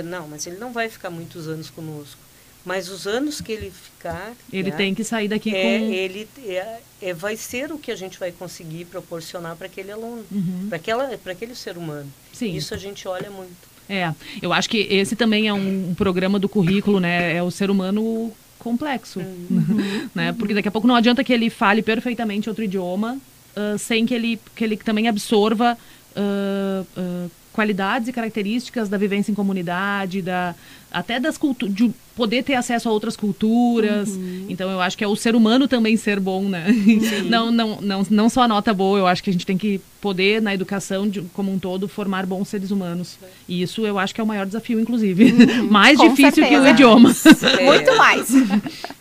não, 0.06 0.28
mas 0.28 0.48
ele 0.48 0.58
não 0.58 0.72
vai 0.72 0.88
ficar 0.88 1.10
muitos 1.10 1.48
anos 1.48 1.70
conosco 1.70 2.31
mas 2.66 2.90
os 2.90 3.08
anos 3.08 3.42
que 3.42 3.52
ele 3.52 3.72
ficar 3.72 4.34
ele 4.52 4.70
né, 4.70 4.76
tem 4.76 4.94
que 4.94 5.04
sair 5.04 5.28
daqui 5.28 5.54
é, 5.54 5.80
com 5.80 5.86
ele 5.86 6.28
é, 6.46 6.80
é, 7.02 7.14
vai 7.14 7.36
ser 7.36 7.72
o 7.72 7.78
que 7.78 7.92
a 7.92 7.96
gente 7.96 8.20
vai 8.20 8.32
conseguir 8.32 8.86
proporcionar 8.86 9.56
para 9.56 9.66
aquele 9.66 9.92
aluno 9.92 10.24
uhum. 10.32 10.68
para 10.70 10.78
aquela 10.78 11.18
para 11.18 11.32
aquele 11.32 11.56
ser 11.56 11.78
humano 11.78 12.12
Sim. 12.32 12.56
isso 12.56 12.74
a 12.74 12.78
gente 12.78 13.08
olha 13.08 13.30
muito 13.30 13.72
é 13.90 14.14
eu 14.42 14.54
acho 14.54 14.70
que 14.70 14.78
esse 14.90 15.16
também 15.16 15.48
é 15.48 15.54
um, 15.54 15.90
um 15.90 15.96
programa 15.96 16.38
do 16.38 16.48
currículo 16.48 17.00
né 17.00 17.36
é 17.36 17.42
o 17.42 17.52
ser 17.52 17.70
humano 17.70 18.32
complexo 18.60 19.20
uhum. 19.20 20.10
né 20.14 20.34
porque 20.34 20.54
daqui 20.54 20.68
a 20.68 20.72
pouco 20.72 20.88
não 20.88 20.96
adianta 20.96 21.24
que 21.24 21.34
ele 21.34 21.50
fale 21.50 21.82
perfeitamente 21.82 22.48
outro 22.48 22.64
idioma 22.64 23.18
uh, 23.56 23.78
sem 23.78 24.06
que 24.06 24.14
ele 24.14 24.40
que 24.56 24.64
ele 24.64 24.78
também 24.78 25.08
absorva 25.08 25.78
uh, 26.16 26.86
uh, 27.00 27.32
qualidades 27.54 28.08
e 28.08 28.14
características 28.14 28.88
da 28.88 28.98
vivência 28.98 29.32
em 29.32 29.36
comunidade, 29.36 30.22
da, 30.22 30.56
até 30.92 31.20
das 31.20 31.40
de 31.70 31.92
poder 32.16 32.44
ter 32.44 32.54
acesso 32.56 32.88
a 32.88 32.92
outras 32.92 33.16
culturas. 33.16 34.10
Uhum. 34.10 34.46
Então 34.50 34.70
eu 34.70 34.80
acho 34.80 34.98
que 34.98 35.04
é 35.04 35.08
o 35.08 35.16
ser 35.16 35.36
humano 35.36 35.68
também 35.68 35.98
ser 35.98 36.20
bom, 36.20 36.44
né? 36.44 36.68
não, 37.30 37.52
não, 37.52 37.82
não, 37.82 38.08
não 38.10 38.30
só 38.30 38.44
a 38.44 38.48
nota 38.48 38.74
boa, 38.74 39.00
eu 39.00 39.08
acho 39.08 39.24
que 39.24 39.30
a 39.30 39.34
gente 39.34 39.46
tem 39.46 39.58
que 39.58 39.82
poder, 40.00 40.42
na 40.42 40.54
educação 40.54 41.08
de, 41.08 41.22
como 41.34 41.52
um 41.52 41.60
todo, 41.60 41.88
formar 41.88 42.26
bons 42.26 42.48
seres 42.48 42.72
humanos. 42.72 43.18
E 43.48 43.62
isso 43.62 43.86
eu 43.86 44.00
acho 44.00 44.16
que 44.16 44.22
é 44.22 44.24
o 44.24 44.28
maior 44.28 44.46
desafio, 44.46 44.80
inclusive. 44.80 45.32
Uhum. 45.32 45.68
mais 45.70 45.98
Com 45.98 46.10
difícil 46.10 46.44
certeza. 46.44 46.62
que 46.62 46.68
o 46.68 46.68
idioma. 46.68 47.12
É. 47.42 47.66
Muito 47.66 47.98
mais. 47.98 48.30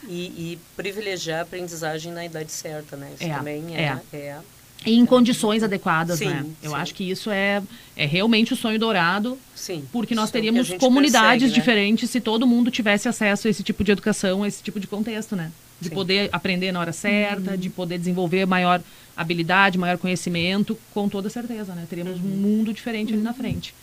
E, 0.08 0.12
e, 0.12 0.58
privilegiar 0.76 1.40
a 1.40 1.42
aprendizagem 1.42 2.12
na 2.12 2.24
idade 2.24 2.50
certa, 2.50 2.96
né? 2.96 3.10
Isso 3.14 3.24
é, 3.24 3.34
também 3.34 3.76
é, 3.76 3.98
é. 4.12 4.38
E 4.84 4.98
em 4.98 5.04
condições 5.04 5.62
adequadas, 5.62 6.18
sim, 6.18 6.26
né? 6.26 6.44
Eu 6.62 6.70
sim. 6.70 6.76
acho 6.76 6.94
que 6.94 7.08
isso 7.08 7.30
é, 7.30 7.62
é 7.96 8.06
realmente 8.06 8.54
o 8.54 8.56
sonho 8.56 8.78
dourado. 8.78 9.38
Sim. 9.54 9.84
Porque 9.92 10.14
nós 10.14 10.30
teríamos 10.30 10.70
comunidades 10.74 11.50
né? 11.50 11.54
diferentes 11.54 12.08
se 12.08 12.20
todo 12.20 12.46
mundo 12.46 12.70
tivesse 12.70 13.08
acesso 13.08 13.46
a 13.46 13.50
esse 13.50 13.62
tipo 13.62 13.84
de 13.84 13.92
educação, 13.92 14.42
a 14.42 14.48
esse 14.48 14.62
tipo 14.62 14.80
de 14.80 14.86
contexto, 14.86 15.36
né? 15.36 15.52
De 15.78 15.88
sim. 15.88 15.94
poder 15.94 16.30
aprender 16.32 16.72
na 16.72 16.80
hora 16.80 16.92
certa, 16.92 17.52
uhum. 17.52 17.56
de 17.58 17.68
poder 17.68 17.98
desenvolver 17.98 18.46
maior 18.46 18.82
habilidade, 19.14 19.76
maior 19.76 19.98
conhecimento, 19.98 20.78
com 20.94 21.08
toda 21.08 21.28
certeza, 21.28 21.74
né? 21.74 21.86
Teríamos 21.88 22.18
uhum. 22.18 22.26
um 22.26 22.36
mundo 22.36 22.72
diferente 22.72 23.12
ali 23.12 23.22
na 23.22 23.34
frente. 23.34 23.74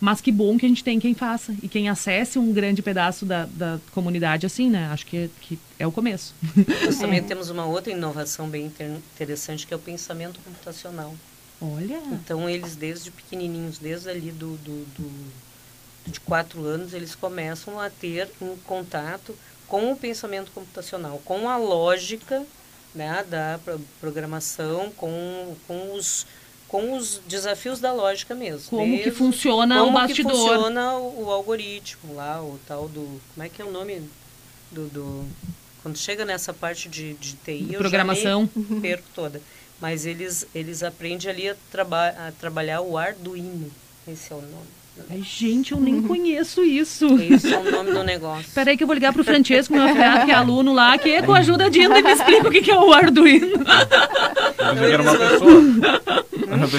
Mas 0.00 0.20
que 0.20 0.30
bom 0.30 0.58
que 0.58 0.66
a 0.66 0.68
gente 0.68 0.84
tem 0.84 1.00
quem 1.00 1.14
faça 1.14 1.54
e 1.62 1.68
quem 1.68 1.88
acesse 1.88 2.38
um 2.38 2.52
grande 2.52 2.82
pedaço 2.82 3.24
da, 3.24 3.46
da 3.46 3.78
comunidade 3.92 4.44
assim, 4.44 4.68
né? 4.68 4.88
Acho 4.92 5.06
que, 5.06 5.30
que 5.40 5.58
é 5.78 5.86
o 5.86 5.92
começo. 5.92 6.34
Nós 6.84 6.98
também 7.00 7.20
é. 7.20 7.22
temos 7.22 7.48
uma 7.48 7.64
outra 7.64 7.92
inovação 7.92 8.48
bem 8.48 8.70
interessante 9.14 9.66
que 9.66 9.72
é 9.72 9.76
o 9.76 9.80
pensamento 9.80 10.38
computacional. 10.40 11.14
Olha! 11.60 11.98
Então 12.12 12.48
eles 12.48 12.76
desde 12.76 13.10
pequenininhos, 13.10 13.78
desde 13.78 14.10
ali 14.10 14.30
do, 14.30 14.56
do, 14.58 14.84
do 14.96 15.32
de 16.06 16.20
quatro 16.20 16.64
anos, 16.64 16.94
eles 16.94 17.14
começam 17.14 17.80
a 17.80 17.90
ter 17.90 18.28
um 18.40 18.56
contato 18.58 19.34
com 19.66 19.90
o 19.90 19.96
pensamento 19.96 20.52
computacional, 20.52 21.20
com 21.24 21.48
a 21.48 21.56
lógica 21.56 22.44
né, 22.94 23.24
da 23.28 23.58
pro- 23.64 23.80
programação 24.00 24.90
com, 24.96 25.56
com, 25.66 25.94
os, 25.94 26.26
com 26.68 26.96
os 26.96 27.20
desafios 27.26 27.80
da 27.80 27.92
lógica 27.92 28.34
mesmo. 28.34 28.68
Como 28.70 28.98
que 29.02 29.10
funciona 29.10 29.78
como 29.78 29.90
o 29.90 29.94
bastidor. 29.94 30.32
que 30.32 30.38
funciona 30.38 30.94
o, 30.94 31.24
o 31.24 31.30
algoritmo 31.30 32.14
lá, 32.14 32.42
o 32.42 32.58
tal 32.66 32.88
do... 32.88 33.20
Como 33.34 33.46
é 33.46 33.48
que 33.48 33.62
é 33.62 33.64
o 33.64 33.70
nome 33.70 34.02
do... 34.70 34.88
do 34.88 35.26
quando 35.82 35.96
chega 35.98 36.24
nessa 36.24 36.52
parte 36.52 36.88
de, 36.88 37.14
de 37.14 37.34
TI, 37.34 37.68
eu 37.70 37.78
Programação. 37.78 38.50
já 38.52 38.74
me 38.74 38.80
perco 38.82 39.06
toda. 39.14 39.40
Mas 39.80 40.04
eles, 40.04 40.44
eles 40.52 40.82
aprendem 40.82 41.30
ali 41.30 41.48
a, 41.48 41.54
traba 41.70 42.08
a 42.08 42.32
trabalhar 42.32 42.80
o 42.80 42.98
Arduino. 42.98 43.70
Esse 44.08 44.32
é 44.32 44.36
o 44.36 44.40
nome. 44.40 44.66
Ai, 45.10 45.22
gente, 45.22 45.72
eu 45.72 45.80
nem 45.80 46.02
conheço 46.02 46.64
isso. 46.64 47.06
Esse 47.20 47.52
é 47.52 47.58
o 47.58 47.70
nome 47.70 47.92
do 47.92 48.02
negócio. 48.02 48.50
Peraí 48.54 48.76
que 48.76 48.82
eu 48.82 48.86
vou 48.86 48.94
ligar 48.94 49.12
pro 49.12 49.22
Francesco, 49.22 49.74
meu 49.74 49.82
afilhado, 49.84 50.24
que 50.24 50.32
é 50.32 50.34
aluno 50.34 50.72
lá, 50.72 50.96
que 50.96 51.22
com 51.22 51.34
a 51.34 51.38
ajuda 51.38 51.70
de 51.70 51.80
Dinda 51.80 52.00
me 52.00 52.12
explica 52.12 52.48
o 52.48 52.50
que 52.50 52.62
que 52.62 52.70
é 52.70 52.78
o 52.78 52.92
Arduino. 52.92 53.62
Eu 54.58 54.84
era 54.84 55.02
uma 55.02 55.16
pessoa. 55.16 56.25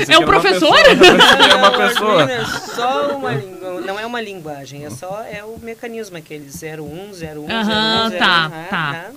É 0.10 0.18
um 0.18 0.26
professor? 0.26 0.78
era 0.78 1.58
uma 1.58 1.72
pessoa. 1.72 2.32
É 2.32 2.46
só 2.46 3.16
uma 3.18 3.34
língua, 3.34 3.82
não 3.82 4.00
é 4.00 4.06
uma 4.06 4.22
linguagem, 4.22 4.86
é 4.86 4.90
só 4.90 5.24
é 5.30 5.44
o 5.44 5.58
mecanismo 5.62 6.18
aquele 6.18 6.50
01, 6.50 7.14
01, 7.14 7.50
Aham, 7.52 8.10
01, 8.14 8.18
tá, 8.18 8.46
01, 8.46 8.50
né, 8.50 8.68
tá. 8.70 8.92
né? 8.92 9.12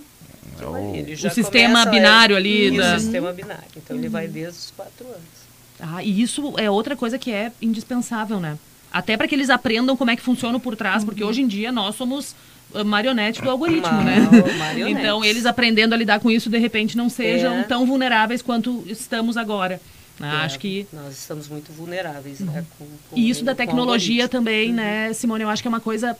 É 0.60 0.66
o- 0.66 0.94
Ele 0.94 1.16
já 1.16 1.28
O 1.28 1.32
sistema 1.32 1.70
começa, 1.84 1.90
binário 1.90 2.34
é, 2.34 2.36
ali 2.38 2.76
da- 2.76 2.96
O 2.96 3.00
sistema 3.00 3.32
binário. 3.32 3.64
Então 3.76 3.96
ele 3.96 4.08
vai 4.08 4.26
desde 4.28 4.58
os 4.58 4.72
4 4.76 5.06
anos. 5.06 5.40
Ah, 5.80 6.02
e 6.04 6.20
isso 6.20 6.54
é 6.58 6.70
outra 6.70 6.94
coisa 6.94 7.18
que 7.18 7.32
é 7.32 7.50
indispensável, 7.62 8.38
né? 8.38 8.58
Até 8.92 9.16
para 9.16 9.26
que 9.28 9.34
eles 9.34 9.48
aprendam 9.48 9.96
como 9.96 10.10
é 10.10 10.16
que 10.16 10.22
funciona 10.22 10.58
por 10.60 10.76
trás, 10.76 11.04
porque 11.04 11.24
hoje 11.24 11.40
em 11.40 11.46
dia 11.46 11.72
nós 11.72 11.94
somos 11.94 12.34
ah, 12.74 12.84
marionete 12.84 13.40
do 13.40 13.48
algoritmo, 13.50 14.02
né? 14.02 14.16
marionetes. 14.58 15.00
Então, 15.00 15.24
eles 15.24 15.46
aprendendo 15.46 15.94
a 15.94 15.96
lidar 15.96 16.20
com 16.20 16.30
isso, 16.30 16.50
de 16.50 16.58
repente, 16.58 16.96
não 16.96 17.08
sejam 17.08 17.60
É. 17.60 17.62
tão 17.62 17.86
vulneráveis 17.86 18.42
quanto 18.42 18.84
estamos 18.86 19.36
agora. 19.38 19.80
Ah, 20.20 20.42
É, 20.42 20.44
Acho 20.44 20.58
que 20.58 20.86
Nós 20.92 21.16
estamos 21.18 21.48
muito 21.48 21.72
vulneráveis, 21.72 22.40
né? 22.40 22.64
Com, 22.78 22.84
com- 23.10 23.16
E 23.16 23.28
isso 23.30 23.44
da 23.44 23.54
tecnologia 23.54 24.28
também, 24.28 24.72
né, 24.72 25.12
Simone? 25.12 25.42
Eu 25.44 25.48
acho 25.48 25.62
que 25.62 25.68
é 25.68 25.70
uma 25.70 25.80
coisa 25.80 26.16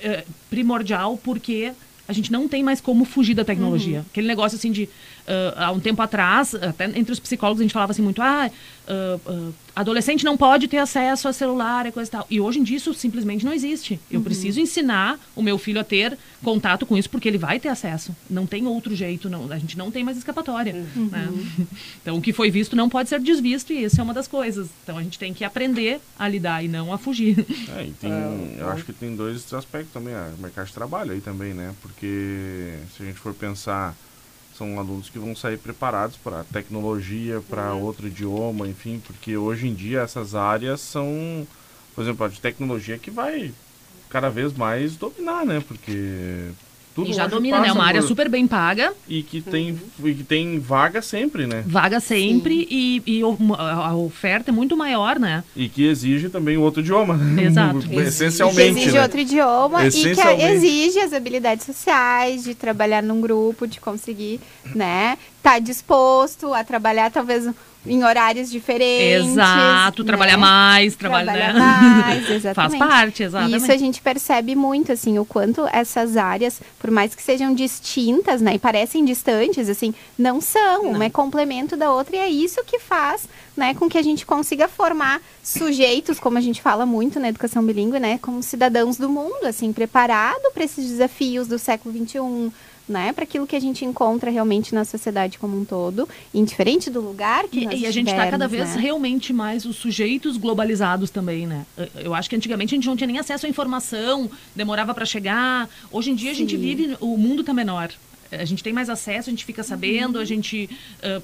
eh, 0.00 0.24
primordial, 0.48 1.16
porque 1.22 1.72
a 2.08 2.12
gente 2.12 2.30
não 2.32 2.48
tem 2.48 2.62
mais 2.62 2.80
como 2.80 3.04
fugir 3.04 3.34
da 3.34 3.44
tecnologia. 3.44 4.04
Aquele 4.10 4.26
negócio 4.26 4.56
assim 4.56 4.72
de. 4.72 4.88
Ah, 5.26 5.66
há 5.66 5.70
um 5.72 5.80
tempo 5.80 6.00
atrás, 6.02 6.54
até 6.54 6.86
entre 6.86 7.12
os 7.12 7.20
psicólogos, 7.20 7.60
a 7.60 7.64
gente 7.64 7.72
falava 7.72 7.92
assim 7.92 8.02
muito: 8.02 8.20
ah, 8.22 8.50
ah, 8.88 9.18
ah, 9.26 9.50
adolescente 9.76 10.24
não 10.24 10.36
pode 10.36 10.68
ter 10.68 10.78
acesso 10.78 11.28
a 11.28 11.32
celular 11.32 11.86
e 11.86 11.92
coisa 11.92 12.08
e 12.08 12.12
tal. 12.12 12.26
E 12.30 12.40
hoje 12.40 12.58
em 12.58 12.62
dia 12.62 12.76
isso 12.76 12.92
simplesmente 12.92 13.44
não 13.44 13.52
existe. 13.52 13.98
Eu 14.10 14.20
preciso 14.20 14.60
ensinar 14.60 15.18
o 15.34 15.42
meu 15.42 15.56
filho 15.56 15.80
a 15.80 15.84
ter 15.84 16.18
contato 16.42 16.84
com 16.84 16.96
isso, 16.98 17.08
porque 17.08 17.28
ele 17.28 17.38
vai 17.38 17.58
ter 17.60 17.68
acesso. 17.68 18.14
Não 18.28 18.46
tem 18.46 18.66
outro 18.66 18.94
jeito, 18.94 19.30
não, 19.30 19.50
a 19.50 19.58
gente 19.58 19.78
não 19.78 19.90
tem 19.90 20.04
mais 20.04 20.16
escapatória. 20.18 20.72
né? 20.96 21.28
Então, 22.02 22.16
o 22.16 22.20
que 22.20 22.32
foi 22.32 22.50
visto 22.50 22.74
não 22.74 22.88
pode 22.88 23.08
ser 23.08 23.20
desvisto, 23.20 23.72
e 23.72 23.84
isso 23.84 24.00
é 24.00 24.04
uma 24.04 24.12
das 24.12 24.26
coisas. 24.26 24.68
Então, 24.82 24.98
a 24.98 25.02
gente 25.02 25.18
tem 25.18 25.32
que 25.32 25.44
aprender 25.44 26.00
a 26.18 26.28
lidar 26.28 26.64
e 26.64 26.68
não 26.68 26.92
a 26.92 26.98
fugir. 26.98 27.46
É, 27.76 27.88
tem, 28.00 28.10
Ah, 28.12 28.54
eu 28.58 28.68
acho 28.70 28.84
que 28.84 28.92
tem 28.92 29.14
dois 29.14 29.52
aspectos 29.54 29.92
também, 29.92 30.14
o 30.14 30.42
mercado 30.42 30.66
de 30.66 30.72
trabalho 30.72 31.12
aí 31.12 31.20
também, 31.20 31.54
né? 31.54 31.72
Porque 31.80 32.74
se 32.96 33.02
a 33.02 33.06
gente 33.06 33.18
for 33.18 33.32
pensar, 33.32 33.94
são 34.62 34.78
alunos 34.78 35.10
que 35.10 35.18
vão 35.18 35.34
sair 35.34 35.58
preparados 35.58 36.16
para 36.16 36.44
tecnologia, 36.44 37.42
para 37.50 37.74
Uhum. 37.74 37.82
outro 37.82 38.06
idioma, 38.06 38.68
enfim, 38.68 39.02
porque 39.04 39.36
hoje 39.36 39.66
em 39.66 39.74
dia 39.74 40.00
essas 40.00 40.36
áreas 40.36 40.80
são, 40.80 41.46
por 41.96 42.02
exemplo, 42.02 42.24
a 42.24 42.28
de 42.28 42.40
tecnologia 42.40 42.96
que 42.96 43.10
vai 43.10 43.52
cada 44.08 44.28
vez 44.30 44.52
mais 44.52 44.96
dominar, 44.96 45.44
né? 45.44 45.60
Porque 45.66 46.50
tudo 46.94 47.10
e 47.10 47.12
já 47.12 47.26
domina, 47.26 47.58
né? 47.58 47.66
passa 47.68 47.78
Uma 47.78 47.84
área 47.86 48.00
por- 48.00 48.08
super 48.08 48.28
bem 48.28 48.46
paga, 48.46 48.92
e 49.08 49.22
que 49.22 49.40
tem 49.40 49.78
e 50.04 50.14
que 50.14 50.24
tem 50.24 50.58
vaga 50.58 51.00
sempre, 51.02 51.46
né? 51.46 51.62
vaga 51.66 52.00
sempre, 52.00 52.66
e, 52.70 53.02
e 53.06 53.22
a 53.58 53.94
oferta 53.94 54.50
é 54.50 54.52
muito 54.52 54.76
maior, 54.76 55.18
né? 55.18 55.42
E 55.56 55.68
que 55.68 55.84
exige 55.86 56.28
também 56.28 56.56
outro 56.56 56.80
idioma, 56.80 57.16
né? 57.16 57.44
Exato. 57.44 57.78
Essencialmente, 57.92 58.78
exige 58.80 58.92
né? 58.96 59.02
outro 59.02 59.20
idioma 59.20 59.86
e 59.86 59.90
que 59.90 59.98
Essencialmente. 59.98 60.44
exige 60.44 60.98
as 61.00 61.12
habilidades 61.12 61.64
sociais, 61.66 62.44
de 62.44 62.54
trabalhar 62.54 63.02
num 63.02 63.20
grupo, 63.20 63.66
de 63.66 63.80
conseguir, 63.80 64.40
né, 64.74 65.16
estar 65.42 65.60
disposto 65.60 66.54
a 66.54 66.62
trabalhar 66.62 67.10
talvez 67.10 67.48
em 67.84 68.04
horários 68.04 68.48
diferentes. 68.48 69.32
Exato, 69.32 70.02
né? 70.02 70.06
trabalhar 70.06 70.36
mais, 70.36 70.94
trabalhar 70.94 71.32
Trabalhar 71.32 71.54
né? 71.54 71.60
mais, 71.60 72.26
Faz 72.26 72.30
exatamente. 72.36 72.78
parte, 72.78 73.22
E 73.22 73.26
exatamente. 73.26 73.56
isso 73.56 73.72
a 73.72 73.76
gente 73.76 74.00
percebe 74.00 74.54
muito, 74.54 74.92
assim, 74.92 75.18
o 75.18 75.24
quanto 75.24 75.66
essas 75.72 76.16
áreas, 76.16 76.60
por 76.78 76.92
mais 76.92 77.14
que 77.14 77.22
sejam 77.22 77.52
distintas, 77.52 78.40
né, 78.40 78.54
e 78.54 78.58
parecem 78.58 79.04
distantes, 79.04 79.68
assim, 79.68 79.92
não 80.16 80.40
são. 80.40 80.92
Uma 80.92 81.06
é 81.06 81.10
complemento 81.10 81.76
da 81.76 81.90
outra 81.90 82.16
e 82.16 82.18
é 82.20 82.28
isso 82.28 82.62
que 82.64 82.78
faz, 82.78 83.28
né, 83.56 83.74
com 83.74 83.88
que 83.88 83.98
a 83.98 84.02
gente 84.02 84.24
consiga 84.24 84.68
formar 84.68 85.20
sujeitos, 85.42 86.20
como 86.20 86.38
a 86.38 86.40
gente 86.40 86.62
fala 86.62 86.86
muito 86.86 87.18
na 87.18 87.28
educação 87.28 87.64
bilíngue, 87.64 87.98
né, 87.98 88.16
como 88.22 88.42
cidadãos 88.44 88.96
do 88.96 89.08
mundo, 89.08 89.44
assim, 89.44 89.72
preparado 89.72 90.52
para 90.54 90.62
esses 90.62 90.88
desafios 90.88 91.48
do 91.48 91.58
século 91.58 91.92
XXI, 91.92 92.52
né, 92.92 93.12
para 93.12 93.24
aquilo 93.24 93.46
que 93.46 93.56
a 93.56 93.60
gente 93.60 93.84
encontra 93.84 94.30
realmente 94.30 94.72
na 94.74 94.84
sociedade 94.84 95.38
como 95.38 95.58
um 95.60 95.64
todo, 95.64 96.08
indiferente 96.32 96.88
do 96.90 97.00
lugar 97.00 97.48
que 97.48 97.64
nós 97.64 97.74
E, 97.74 97.82
e 97.82 97.86
a 97.86 97.90
gente 97.90 98.10
está 98.10 98.30
cada 98.30 98.46
vez 98.46 98.76
né? 98.76 98.80
realmente 98.80 99.32
mais 99.32 99.64
os 99.64 99.74
sujeitos 99.76 100.36
globalizados 100.36 101.10
também, 101.10 101.46
né? 101.46 101.66
Eu- 101.96 102.14
acho 102.14 102.28
que 102.30 102.36
antigamente 102.36 102.74
a 102.74 102.76
gente 102.76 102.86
não 102.86 102.96
tinha 102.96 103.06
nem 103.08 103.18
acesso 103.18 103.46
à 103.46 103.48
informação, 103.48 104.30
demorava 104.54 104.92
para 104.94 105.04
chegar. 105.06 105.68
Hoje 105.90 106.10
em 106.10 106.14
dia 106.14 106.30
a 106.30 106.34
gente 106.34 106.54
Sim. 106.54 106.60
vive, 106.62 106.96
o 107.00 107.16
mundo 107.16 107.40
está 107.40 107.52
menor. 107.54 107.90
A 108.30 108.44
gente 108.44 108.62
tem 108.62 108.72
mais 108.72 108.88
acesso, 108.88 109.28
a 109.28 109.32
gente 109.32 109.44
fica 109.44 109.62
sabendo, 109.62 110.16
Uhum. 110.16 110.22
a 110.22 110.24
gente. 110.24 110.68
ah, 111.02 111.20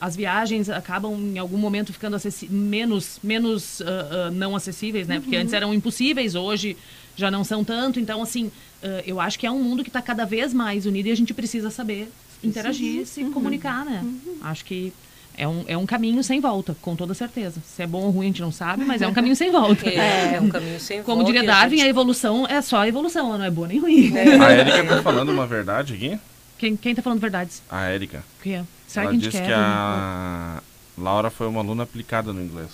as 0.00 0.16
viagens 0.16 0.70
acabam 0.70 1.12
em 1.14 1.38
algum 1.38 1.58
momento 1.58 1.92
ficando 1.92 2.16
menos, 2.48 3.18
menos 3.22 3.82
ah, 3.82 4.26
ah, 4.28 4.30
não 4.30 4.56
acessíveis, 4.56 5.06
né? 5.06 5.20
Porque 5.20 5.36
Uhum. 5.36 5.42
antes 5.42 5.52
eram 5.52 5.74
impossíveis, 5.74 6.34
hoje 6.34 6.76
já 7.20 7.30
não 7.30 7.44
são 7.44 7.62
tanto. 7.62 8.00
Então, 8.00 8.22
assim, 8.22 8.50
ah, 8.82 9.02
eu 9.06 9.20
acho 9.20 9.38
que 9.38 9.46
é 9.46 9.50
um 9.50 9.62
mundo 9.62 9.82
que 9.84 9.88
está 9.90 10.02
cada 10.02 10.24
vez 10.24 10.52
mais 10.54 10.86
unido 10.86 11.06
e 11.06 11.12
a 11.12 11.16
gente 11.16 11.32
precisa 11.34 11.70
saber 11.70 12.10
interagir, 12.42 13.06
se 13.06 13.22
Uhum. 13.22 13.32
comunicar, 13.32 13.84
né? 13.84 14.02
Acho 14.42 14.64
que 14.64 14.92
é 15.36 15.46
um, 15.46 15.64
é 15.68 15.76
um 15.76 15.86
caminho 15.86 16.22
sem 16.24 16.40
volta, 16.40 16.74
com 16.82 16.96
toda 16.96 17.12
certeza. 17.14 17.62
Se 17.64 17.82
é 17.82 17.86
bom 17.86 18.02
ou 18.04 18.10
ruim 18.10 18.26
a 18.26 18.28
gente 18.28 18.40
não 18.42 18.50
sabe, 18.52 18.84
mas 18.84 19.00
é 19.02 19.06
um 19.06 19.12
caminho 19.12 19.36
sem 19.36 19.50
volta. 19.52 19.84
É, 19.88 20.34
é 20.36 20.40
um 20.40 20.48
caminho 20.48 20.80
sem 20.80 21.02
Como 21.02 21.18
volta 21.22 21.32
diria 21.32 21.46
e 21.46 21.48
a 21.50 21.54
Darwin, 21.54 21.76
a 21.76 21.78
gente- 21.80 21.88
evolução 21.90 22.46
é 22.48 22.60
só 22.62 22.78
a 22.78 22.88
evolução, 22.88 23.28
ela 23.28 23.38
não 23.38 23.44
é 23.44 23.50
boa 23.50 23.68
nem 23.68 23.78
ruim. 23.78 24.12
A 24.16 24.50
Érica 24.52 24.84
tá 24.96 25.02
falando 25.02 25.28
uma 25.30 25.46
verdade 25.46 25.94
aqui. 25.94 26.18
Quem, 26.58 26.76
quem 26.76 26.94
tá 26.94 27.00
falando 27.02 27.20
verdades? 27.20 27.62
A 27.70 27.84
Érica. 27.86 28.22
O 28.38 28.42
que 28.42 28.52
é? 28.52 28.64
Será 28.86 29.04
Ela 29.04 29.12
que 29.12 29.16
a 29.16 29.20
gente 29.20 29.30
disse 29.30 29.42
quer? 29.42 29.46
que 29.46 29.52
a 29.54 30.62
Laura 30.98 31.30
foi 31.30 31.46
uma 31.46 31.60
aluna 31.60 31.84
aplicada 31.84 32.32
no 32.32 32.42
inglês. 32.42 32.68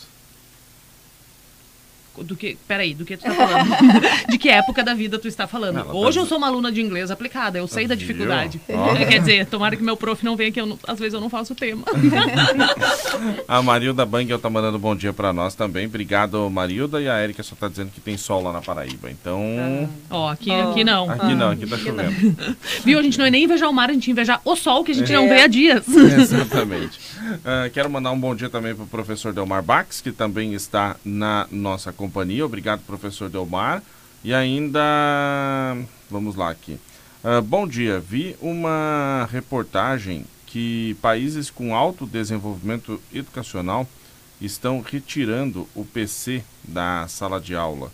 Do 2.22 2.36
que, 2.36 2.56
peraí, 2.66 2.94
do 2.94 3.04
que 3.04 3.16
tu 3.16 3.22
tá 3.24 3.32
falando? 3.32 3.70
de 4.28 4.38
que 4.38 4.48
época 4.48 4.82
da 4.82 4.94
vida 4.94 5.18
tu 5.18 5.28
está 5.28 5.46
falando? 5.46 5.76
Ela 5.78 5.84
tá 5.86 5.92
Hoje 5.92 6.04
eu 6.04 6.10
dizendo- 6.24 6.28
sou 6.28 6.38
uma 6.38 6.46
aluna 6.48 6.70
de 6.72 6.80
inglês 6.80 7.10
aplicada, 7.10 7.58
eu 7.58 7.66
sei 7.68 7.86
da 7.86 7.94
Viu? 7.94 8.06
dificuldade. 8.06 8.60
Ó. 8.68 8.94
Quer 8.96 9.18
dizer, 9.20 9.46
tomara 9.46 9.76
que 9.76 9.82
meu 9.82 9.96
prof 9.96 10.24
não 10.24 10.36
venha, 10.36 10.50
que 10.52 10.60
eu 10.60 10.66
não- 10.66 10.78
às 10.86 10.98
vezes 10.98 11.14
eu 11.14 11.20
não 11.20 11.28
faço 11.30 11.52
o 11.52 11.56
tema. 11.56 11.84
A 13.48 13.62
Marilda 13.62 14.04
Bangel 14.04 14.38
tá 14.38 14.50
mandando 14.50 14.78
bom 14.78 14.94
dia 14.94 15.12
pra 15.12 15.32
nós 15.32 15.54
também. 15.54 15.86
Obrigado, 15.86 16.48
Marilda. 16.50 17.00
E 17.00 17.08
a 17.08 17.14
Érica 17.18 17.42
só 17.42 17.54
tá 17.54 17.68
dizendo 17.68 17.90
que 17.90 18.00
tem 18.00 18.16
sol 18.16 18.42
lá 18.42 18.52
na 18.52 18.60
Paraíba. 18.60 19.10
Então. 19.10 19.88
Ó, 20.10 20.28
aqui, 20.28 20.50
Ó. 20.50 20.70
aqui 20.70 20.84
não. 20.84 21.10
Aqui 21.10 21.34
não, 21.34 21.50
aqui 21.50 21.66
tá 21.66 21.76
aqui 21.76 21.90
não. 21.92 22.04
chovendo. 22.12 22.56
Viu? 22.84 22.98
A 22.98 23.02
gente 23.02 23.18
não 23.18 23.24
é 23.26 23.30
nem 23.30 23.44
invejar 23.44 23.68
o 23.68 23.72
mar, 23.72 23.90
a 23.90 23.92
gente 23.92 24.08
ia 24.08 24.12
invejar 24.12 24.40
o 24.44 24.56
sol 24.56 24.84
que 24.84 24.92
a 24.92 24.94
gente 24.94 25.12
É. 25.12 25.16
não 25.16 25.28
vê 25.28 25.40
há 25.42 25.46
dias. 25.46 25.86
Exatamente. 25.88 26.98
Ah, 27.44 27.68
quero 27.72 27.90
mandar 27.90 28.10
um 28.12 28.18
bom 28.18 28.34
dia 28.34 28.48
também 28.48 28.74
pro 28.74 28.86
professor 28.86 29.32
Delmar 29.32 29.62
Bax, 29.62 30.00
que 30.00 30.12
também 30.12 30.54
está 30.54 30.96
na 31.04 31.46
nossa 31.50 31.92
companhia. 32.06 32.46
Obrigado, 32.46 32.80
professor 32.86 33.28
Delmar. 33.28 33.82
E 34.24 34.32
ainda. 34.32 34.80
Vamos 36.10 36.36
lá 36.36 36.50
aqui. 36.50 36.78
Ah, 37.22 37.40
bom 37.40 37.66
dia. 37.66 37.98
Vi 38.00 38.36
uma 38.40 39.28
reportagem 39.30 40.24
que 40.46 40.96
países 41.02 41.50
com 41.50 41.74
alto 41.74 42.06
desenvolvimento 42.06 43.00
educacional 43.12 43.86
estão 44.40 44.80
retirando 44.80 45.68
o 45.74 45.84
PC 45.84 46.42
da 46.62 47.06
sala 47.08 47.40
de 47.40 47.54
aula. 47.54 47.90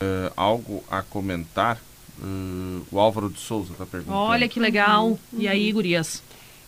Ah, 0.00 0.32
algo 0.36 0.82
a 0.90 1.02
comentar? 1.02 1.78
Ah, 2.22 2.80
o 2.90 2.98
Álvaro 2.98 3.28
de 3.28 3.38
Souza 3.38 3.72
está 3.72 3.84
perguntando. 3.84 4.16
Olha 4.16 4.48
que 4.48 4.60
legal. 4.60 5.18
E 5.36 5.46
aí, 5.46 5.70
gurias? 5.72 6.22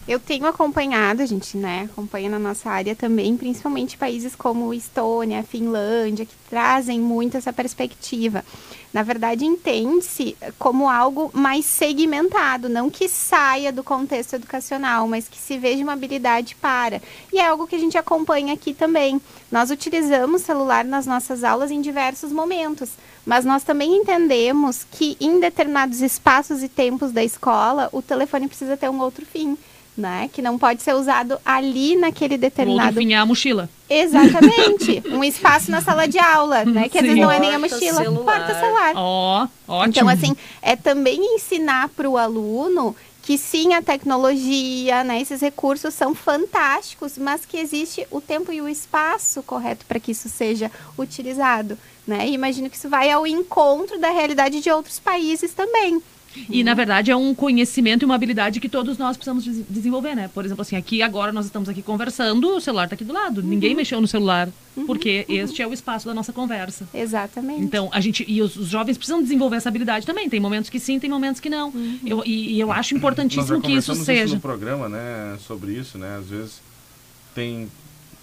Eu 0.08 0.18
tenho 0.18 0.46
acompanhado, 0.46 1.20
a 1.20 1.26
gente, 1.26 1.54
né, 1.54 1.86
acompanha 1.92 2.30
na 2.30 2.38
nossa 2.38 2.70
área 2.70 2.96
também, 2.96 3.36
principalmente 3.36 3.98
países 3.98 4.34
como 4.34 4.72
Estônia, 4.72 5.42
Finlândia, 5.42 6.24
que 6.24 6.34
trazem 6.48 6.98
muito 6.98 7.36
essa 7.36 7.52
perspectiva. 7.52 8.42
Na 8.90 9.02
verdade, 9.02 9.44
entende-se 9.44 10.34
como 10.58 10.88
algo 10.88 11.30
mais 11.34 11.66
segmentado, 11.66 12.70
não 12.70 12.88
que 12.88 13.06
saia 13.06 13.70
do 13.70 13.84
contexto 13.84 14.32
educacional, 14.32 15.06
mas 15.06 15.28
que 15.28 15.36
se 15.36 15.58
veja 15.58 15.82
uma 15.82 15.92
habilidade 15.92 16.54
para. 16.54 17.02
E 17.30 17.38
é 17.38 17.46
algo 17.46 17.66
que 17.66 17.76
a 17.76 17.78
gente 17.78 17.98
acompanha 17.98 18.54
aqui 18.54 18.72
também. 18.72 19.20
Nós 19.52 19.70
utilizamos 19.70 20.40
celular 20.40 20.86
nas 20.86 21.04
nossas 21.04 21.44
aulas 21.44 21.70
em 21.70 21.82
diversos 21.82 22.32
momentos, 22.32 22.92
mas 23.26 23.44
nós 23.44 23.62
também 23.62 23.94
entendemos 23.96 24.86
que 24.90 25.18
em 25.20 25.38
determinados 25.38 26.00
espaços 26.00 26.62
e 26.62 26.68
tempos 26.68 27.12
da 27.12 27.22
escola, 27.22 27.90
o 27.92 28.00
telefone 28.00 28.48
precisa 28.48 28.74
ter 28.74 28.88
um 28.88 29.02
outro 29.02 29.26
fim 29.26 29.58
né? 29.98 30.30
Que 30.32 30.40
não 30.40 30.56
pode 30.56 30.82
ser 30.82 30.94
usado 30.94 31.38
ali 31.44 31.96
naquele 31.96 32.38
determinado 32.38 32.96
fim 32.98 33.12
é 33.12 33.16
a 33.16 33.26
mochila. 33.26 33.68
Exatamente. 33.90 35.02
um 35.10 35.24
espaço 35.24 35.70
na 35.70 35.80
sala 35.80 36.06
de 36.06 36.18
aula, 36.18 36.64
né? 36.64 36.88
Que 36.88 36.98
às 36.98 37.04
vezes 37.04 37.18
não 37.18 37.30
é 37.30 37.40
nem 37.40 37.54
a 37.54 37.58
mochila, 37.58 38.02
celular. 38.02 38.24
porta 38.38 38.60
celular. 38.60 38.92
Ó, 38.94 39.48
ótimo. 39.66 39.88
Então, 39.88 40.08
assim, 40.08 40.36
é 40.62 40.76
também 40.76 41.18
ensinar 41.34 41.88
para 41.90 42.08
o 42.08 42.16
aluno 42.16 42.94
que 43.28 43.36
sim, 43.36 43.74
a 43.74 43.82
tecnologia, 43.82 45.04
né, 45.04 45.20
esses 45.20 45.42
recursos 45.42 45.92
são 45.92 46.14
fantásticos, 46.14 47.18
mas 47.18 47.44
que 47.44 47.58
existe 47.58 48.06
o 48.10 48.22
tempo 48.22 48.50
e 48.50 48.62
o 48.62 48.66
espaço 48.66 49.42
correto 49.42 49.84
para 49.84 50.00
que 50.00 50.12
isso 50.12 50.30
seja 50.30 50.70
utilizado. 50.96 51.76
Né? 52.06 52.26
E 52.26 52.32
imagino 52.32 52.70
que 52.70 52.76
isso 52.76 52.88
vai 52.88 53.10
ao 53.10 53.26
encontro 53.26 53.98
da 53.98 54.08
realidade 54.08 54.62
de 54.62 54.70
outros 54.70 54.98
países 54.98 55.52
também. 55.52 56.02
E, 56.50 56.62
na 56.64 56.74
verdade, 56.74 57.10
é 57.10 57.16
um 57.16 57.34
conhecimento 57.34 58.02
e 58.02 58.06
uma 58.06 58.14
habilidade 58.14 58.60
que 58.60 58.68
todos 58.68 58.96
nós 58.98 59.16
precisamos 59.16 59.44
des- 59.44 59.64
desenvolver, 59.68 60.14
né? 60.14 60.30
Por 60.32 60.44
exemplo, 60.44 60.62
assim, 60.62 60.76
aqui 60.76 61.02
agora 61.02 61.32
nós 61.32 61.46
estamos 61.46 61.68
aqui 61.68 61.82
conversando, 61.82 62.56
o 62.56 62.60
celular 62.60 62.84
está 62.84 62.94
aqui 62.94 63.04
do 63.04 63.12
lado. 63.12 63.42
Ninguém 63.42 63.74
mexeu 63.74 64.00
no 64.00 64.08
celular, 64.08 64.48
porque 64.86 65.24
este 65.28 65.62
é 65.62 65.66
o 65.66 65.72
espaço 65.72 66.06
da 66.06 66.14
nossa 66.14 66.32
conversa. 66.32 66.88
Exatamente. 66.94 67.62
Então, 67.62 67.88
a 67.92 68.00
gente. 68.00 68.24
E 68.28 68.40
os, 68.42 68.56
os 68.56 68.68
jovens 68.68 68.96
precisam 68.96 69.22
desenvolver 69.22 69.56
essa 69.56 69.68
habilidade 69.68 70.06
também. 70.06 70.28
Tem 70.28 70.40
momentos 70.40 70.70
que 70.70 70.78
sim, 70.80 70.98
tem 70.98 71.10
momentos 71.10 71.40
que 71.40 71.50
não. 71.50 71.72
Eu, 72.04 72.22
e, 72.24 72.54
e 72.54 72.60
eu 72.60 72.70
acho 72.70 72.78
Nós 72.78 72.88
já 72.88 72.96
importantíssimo 72.96 73.60
que 73.60 73.72
isso 73.72 73.94
seja. 73.94 74.34
no 74.34 74.40
programa, 74.40 74.88
né, 74.88 75.36
sobre 75.46 75.72
isso, 75.72 75.98
né? 75.98 76.16
Às 76.18 76.26
vezes 76.26 76.60
tem... 77.34 77.68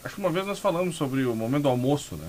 Acho 0.06 0.16
que 0.16 0.22
uma 0.22 0.30
vez 0.30 0.46
nós 0.46 0.60
falamos 0.60 0.96
sobre 0.96 1.26
o 1.26 1.36
momento 1.36 1.64
do 1.64 1.70
almoço, 1.70 2.16
né? 2.16 2.28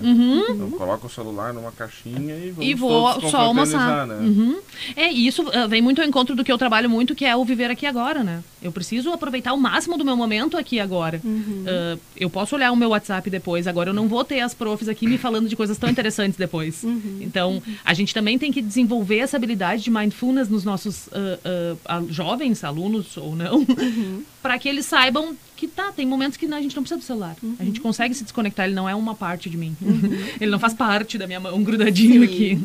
Então 0.49 0.71
coloca 0.71 1.05
o 1.05 1.09
celular 1.09 1.53
numa 1.53 1.71
caixinha 1.71 2.35
e 2.35 2.49
vamos 2.49 2.57
Uhum. 2.57 2.63
E 2.63 2.73
vou 2.73 3.13
todos 3.13 3.29
só 3.29 3.37
almoçar. 3.37 4.07
né? 4.07 4.15
Uhum. 4.15 4.59
É, 4.95 5.11
e 5.13 5.27
isso 5.27 5.45
ah, 5.53 5.67
vem 5.67 5.79
muito 5.79 6.01
ao 6.01 6.07
encontro 6.07 6.35
do 6.35 6.43
que 6.43 6.51
eu 6.51 6.57
trabalho 6.57 6.89
muito, 6.89 7.13
que 7.13 7.23
é 7.23 7.35
o 7.35 7.45
viver 7.45 7.69
aqui 7.69 7.85
agora, 7.85 8.23
né? 8.23 8.43
Eu 8.63 8.71
preciso 8.71 9.11
aproveitar 9.11 9.53
o 9.53 9.57
máximo 9.57 9.95
do 9.95 10.03
meu 10.03 10.17
momento 10.17 10.57
aqui 10.57 10.79
agora. 10.79 11.21
Ah, 11.67 11.97
eu 12.15 12.29
posso 12.31 12.55
olhar 12.55 12.71
o 12.71 12.75
meu 12.75 12.89
WhatsApp 12.89 13.29
depois, 13.29 13.67
agora 13.67 13.91
eu 13.91 13.93
não 13.93 14.07
vou 14.07 14.23
ter 14.23 14.39
as 14.39 14.55
profs 14.55 14.89
aqui 14.89 15.05
me 15.05 15.19
falando 15.19 15.47
de 15.47 15.55
coisas 15.55 15.77
tão 15.77 15.87
interessantes 15.89 16.37
depois. 16.37 16.83
Então, 17.27 17.61
a 17.83 17.93
gente 17.93 18.13
também 18.13 18.39
tem 18.39 18.51
que 18.51 18.61
desenvolver 18.61 19.17
essa 19.19 19.37
habilidade 19.37 19.83
de 19.83 19.91
mindfulness 19.91 20.49
nos 20.49 20.63
nossos 20.63 21.09
ah, 21.11 21.75
ah, 21.85 22.01
jovens, 22.09 22.63
alunos 22.63 23.17
ou 23.17 23.35
não, 23.35 23.65
para 24.47 24.57
que 24.57 24.69
eles 24.69 24.85
saibam 24.85 25.35
que 25.57 25.67
tá, 25.67 25.91
tem 25.91 26.05
momentos 26.05 26.37
que 26.37 26.45
a 26.45 26.61
gente 26.61 26.73
não 26.73 26.81
precisa 26.81 26.97
do 26.97 27.03
celular. 27.03 27.35
A 27.59 27.65
gente 27.65 27.81
consegue 27.81 28.13
se 28.13 28.23
desconectar, 28.23 28.65
ele 28.65 28.75
não 28.75 28.87
é 28.87 28.95
uma 28.95 29.13
parte 29.13 29.49
de 29.49 29.57
mim. 29.57 29.75
ele 30.39 30.49
não 30.49 30.57
faz 30.57 30.73
parte 30.73 31.17
da 31.17 31.27
minha 31.27 31.39
mão 31.39 31.61
grudadinho 31.61 32.23
aqui. 32.23 32.57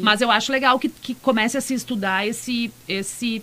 Mas 0.00 0.20
eu 0.20 0.30
acho 0.30 0.52
legal 0.52 0.78
que, 0.78 0.90
que 0.90 1.14
comece 1.14 1.56
a 1.56 1.62
se 1.62 1.72
estudar 1.72 2.26
esse, 2.26 2.70
esse 2.86 3.42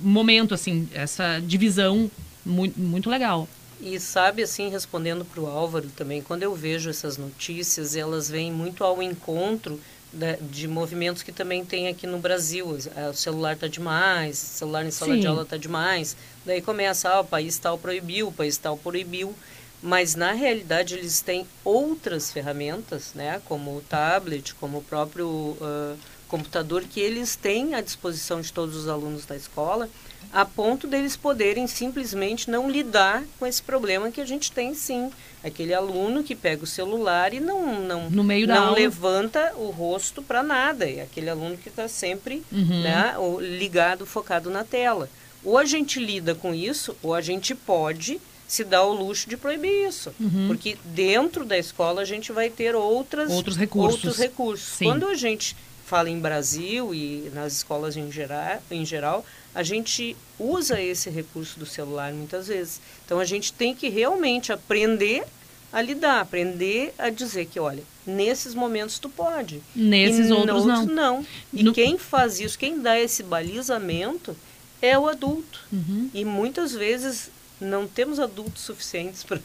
momento, 0.00 0.54
assim, 0.54 0.88
essa 0.94 1.40
divisão 1.40 2.08
muito, 2.46 2.78
muito 2.78 3.10
legal. 3.10 3.48
E 3.80 3.98
sabe, 3.98 4.44
assim, 4.44 4.68
respondendo 4.68 5.24
para 5.24 5.40
o 5.40 5.46
Álvaro 5.48 5.88
também, 5.96 6.22
quando 6.22 6.44
eu 6.44 6.54
vejo 6.54 6.88
essas 6.88 7.18
notícias, 7.18 7.96
elas 7.96 8.30
vêm 8.30 8.52
muito 8.52 8.84
ao 8.84 9.02
encontro 9.02 9.80
da- 10.12 10.36
de 10.40 10.68
movimentos 10.68 11.22
que 11.22 11.32
também 11.32 11.64
tem 11.64 11.88
aqui 11.88 12.06
no 12.06 12.18
Brasil. 12.18 12.76
Ah, 12.96 13.10
O 13.10 13.14
celular 13.14 13.54
está 13.54 13.66
demais, 13.66 14.34
o 14.42 14.46
celular 14.58 14.84
em 14.84 14.90
sala 14.90 15.14
Sim. 15.14 15.20
de 15.20 15.26
aula 15.26 15.42
está 15.42 15.56
demais. 15.56 16.16
Daí 16.44 16.60
começa, 16.60 17.08
ah, 17.08 17.20
o 17.20 17.24
país 17.24 17.58
tal 17.58 17.78
proibiu, 17.78 18.28
o 18.28 18.32
país 18.32 18.56
tal 18.58 18.76
proibiu. 18.76 19.34
Mas, 19.82 20.14
na 20.14 20.30
realidade, 20.32 20.94
eles 20.94 21.20
têm 21.20 21.44
outras 21.64 22.30
ferramentas, 22.30 23.12
né? 23.14 23.40
Como 23.46 23.76
o 23.76 23.80
tablet, 23.80 24.54
como 24.54 24.78
o 24.78 24.82
próprio 24.82 25.56
ah, 25.60 25.94
computador, 26.28 26.84
que 26.84 27.00
eles 27.00 27.34
têm 27.36 27.74
à 27.74 27.80
disposição 27.80 28.40
de 28.40 28.52
todos 28.52 28.76
os 28.76 28.88
alunos 28.88 29.26
da 29.26 29.36
escola, 29.36 29.88
a 30.32 30.44
ponto 30.44 30.86
deles 30.86 31.16
poderem 31.16 31.66
simplesmente 31.66 32.50
não 32.50 32.70
lidar 32.70 33.22
com 33.38 33.46
esse 33.46 33.62
problema 33.62 34.10
que 34.10 34.20
a 34.20 34.24
gente 34.26 34.52
tem 34.52 34.74
sim. 34.74 35.10
Aquele 35.44 35.74
aluno 35.74 36.22
que 36.22 36.36
pega 36.36 36.62
o 36.62 36.66
celular 36.66 37.34
e 37.34 37.40
não, 37.40 37.80
não, 37.80 38.08
No 38.10 38.22
meio 38.22 38.46
da 38.46 38.54
não 38.54 38.62
aula. 38.68 38.76
levanta 38.78 39.52
o 39.56 39.70
rosto 39.70 40.22
para 40.22 40.42
nada. 40.42 40.88
É 40.88 41.02
aquele 41.02 41.28
aluno 41.28 41.56
que 41.56 41.68
está 41.68 41.88
sempre 41.88 42.42
Uhum. 42.52 42.82
né, 42.82 43.14
ligado, 43.58 44.06
focado 44.06 44.50
na 44.50 44.62
tela. 44.64 45.08
Ou 45.44 45.58
a 45.58 45.64
gente 45.64 45.98
lida 45.98 46.34
com 46.34 46.54
isso, 46.54 46.94
ou 47.02 47.12
a 47.14 47.20
gente 47.20 47.54
pode 47.54 48.20
se 48.46 48.62
dar 48.64 48.84
o 48.84 48.92
luxo 48.92 49.28
de 49.28 49.36
proibir 49.36 49.88
isso. 49.88 50.12
Uhum. 50.20 50.46
Porque 50.46 50.76
dentro 50.84 51.44
da 51.44 51.58
escola 51.58 52.02
a 52.02 52.04
gente 52.04 52.30
vai 52.30 52.48
ter 52.50 52.76
outras, 52.76 53.30
Outros 53.32 53.56
recursos. 53.56 53.94
outros 54.04 54.18
recursos. 54.18 54.78
Quando 54.78 55.08
a 55.08 55.14
gente 55.14 55.56
fala 55.92 56.08
em 56.08 56.18
Brasil 56.18 56.94
e 56.94 57.30
nas 57.34 57.52
escolas 57.52 57.98
em 57.98 58.10
geral, 58.10 58.62
em 58.70 58.82
geral, 58.82 59.26
a 59.54 59.62
gente 59.62 60.16
usa 60.38 60.80
esse 60.80 61.10
recurso 61.10 61.58
do 61.58 61.66
celular 61.66 62.14
muitas 62.14 62.46
vezes. 62.46 62.80
Então 63.04 63.20
a 63.20 63.26
gente 63.26 63.52
tem 63.52 63.74
que 63.74 63.90
realmente 63.90 64.50
aprender 64.54 65.22
a 65.70 65.82
lidar, 65.82 66.20
aprender 66.22 66.94
a 66.96 67.10
dizer 67.10 67.44
que, 67.44 67.60
olha, 67.60 67.82
nesses 68.06 68.54
momentos 68.54 68.98
tu 68.98 69.10
pode. 69.10 69.60
Nesses 69.76 70.30
e 70.30 70.32
outros 70.32 70.64
não. 70.64 70.86
não. 70.86 71.26
E 71.52 71.62
No- 71.62 71.74
quem 71.74 71.98
faz 71.98 72.40
isso, 72.40 72.58
quem 72.58 72.80
dá 72.80 72.98
esse 72.98 73.22
balizamento 73.22 74.34
é 74.80 74.98
o 74.98 75.06
adulto. 75.06 75.60
Uhum. 75.70 76.08
E 76.14 76.24
muitas 76.24 76.72
vezes 76.72 77.30
não 77.60 77.86
temos 77.86 78.18
adultos 78.18 78.62
suficientes 78.62 79.22
para 79.22 79.38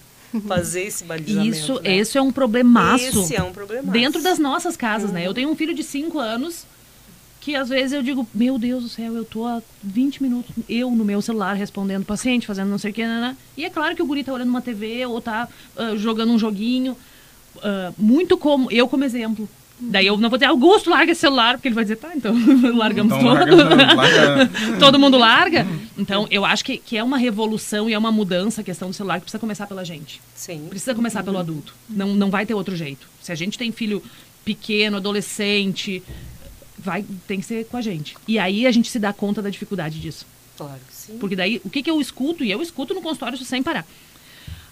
fazer 0.48 0.84
esse 0.84 1.04
balizamento. 1.04 1.50
Isso, 1.56 1.74
né? 1.82 1.98
esse 1.98 2.18
é 2.18 2.22
um 2.22 2.32
problemaço. 2.32 3.22
Esse 3.22 3.36
é 3.36 3.44
um 3.44 3.52
problema. 3.52 3.92
dentro 3.92 4.22
das 4.22 4.38
nossas 4.40 4.76
casas, 4.76 5.12
né? 5.12 5.22
Uhum. 5.22 5.26
Eu 5.28 5.34
tenho 5.34 5.50
um 5.50 5.56
filho 5.56 5.74
de 5.74 5.84
5 5.84 6.20
anos 6.20 6.66
que 7.40 7.56
às 7.56 7.70
vezes 7.70 7.94
eu 7.94 8.04
digo, 8.04 8.28
meu 8.34 8.58
Deus 8.58 8.84
do 8.84 8.90
céu, 8.90 9.14
eu 9.16 9.24
tô 9.24 9.46
há 9.46 9.62
20 9.82 10.22
minutos, 10.22 10.54
eu 10.68 10.92
no 10.92 11.06
meu 11.06 11.22
celular 11.22 11.54
respondendo 11.54 12.04
paciente, 12.04 12.46
fazendo 12.46 12.68
não 12.70 12.78
sei 12.78 12.92
o 12.92 12.94
que, 12.94 13.04
né, 13.04 13.22
né? 13.22 13.38
E 13.56 13.64
é 13.64 13.70
claro 13.70 13.96
que 13.96 14.02
o 14.02 14.06
guri 14.06 14.22
tá 14.22 14.34
olhando 14.34 14.50
uma 14.50 14.62
TV 14.62 15.06
ou 15.06 15.22
tá 15.22 15.48
ah, 15.78 15.96
jogando 15.96 16.34
um 16.34 16.38
joguinho. 16.40 16.98
ah, 17.64 17.94
muito 17.98 18.38
como, 18.38 18.70
eu 18.70 18.86
como 18.90 19.06
exemplo. 19.06 19.48
Daí 19.80 20.08
eu 20.08 20.18
não 20.18 20.28
vou 20.30 20.38
dizer, 20.40 20.50
Augusto, 20.50 20.90
larga 20.90 21.12
esse 21.12 21.22
celular, 21.22 21.54
porque 21.54 21.68
ele 21.70 21.76
vai 21.76 21.86
dizer, 21.86 21.98
tá, 21.98 22.10
então 22.16 22.36
largamos 22.76 23.14
Então, 23.16 23.28
todo. 23.38 23.56
larga- 23.56 23.94
larga- 23.94 24.50
Todo 24.80 25.00
mundo 25.00 25.18
larga. 25.18 25.66
Então, 25.98 26.28
eu 26.30 26.46
acho 26.46 26.64
que, 26.64 26.78
que 26.78 26.96
é 26.98 27.04
uma 27.04 27.18
revolução 27.18 27.90
e 27.90 27.94
é 27.94 27.98
uma 27.98 28.12
mudança 28.12 28.62
a 28.62 28.64
questão 28.64 28.90
do 28.90 28.94
celular 28.94 29.16
que 29.16 29.22
precisa 29.22 29.40
começar 29.40 29.68
pela 29.68 29.84
gente. 29.84 30.22
Sim. 30.36 30.68
Precisa 30.70 30.94
começar 30.94 31.24
pelo 31.24 31.38
adulto. 31.38 31.74
Não, 31.90 32.14
não 32.14 32.30
vai 32.30 32.46
ter 32.46 32.54
outro 32.54 32.76
jeito. 32.76 33.08
Se 33.22 33.32
a 33.32 33.36
gente 33.36 33.58
tem 33.58 33.72
filho 33.72 34.02
pequeno, 34.46 34.98
adolescente, 34.98 36.04
vai, 36.78 37.04
tem 37.28 37.40
que 37.40 37.46
ser 37.46 37.66
com 37.66 37.78
a 37.78 37.82
gente. 37.82 38.16
E 38.28 38.38
aí 38.38 38.68
a 38.68 38.72
gente 38.72 38.90
se 38.90 39.00
dá 39.00 39.12
conta 39.12 39.42
da 39.42 39.50
dificuldade 39.50 40.00
disso. 40.00 40.26
Claro 40.58 40.80
que 40.88 40.94
sim. 40.94 41.18
Porque 41.18 41.36
daí, 41.36 41.62
o 41.64 41.70
que, 41.70 41.84
que 41.84 41.90
eu 41.90 42.00
escuto? 42.00 42.44
E 42.44 42.52
eu 42.52 42.62
escuto 42.62 42.94
no 42.94 43.02
consultório 43.02 43.38
sem 43.38 43.62
parar. 43.62 43.86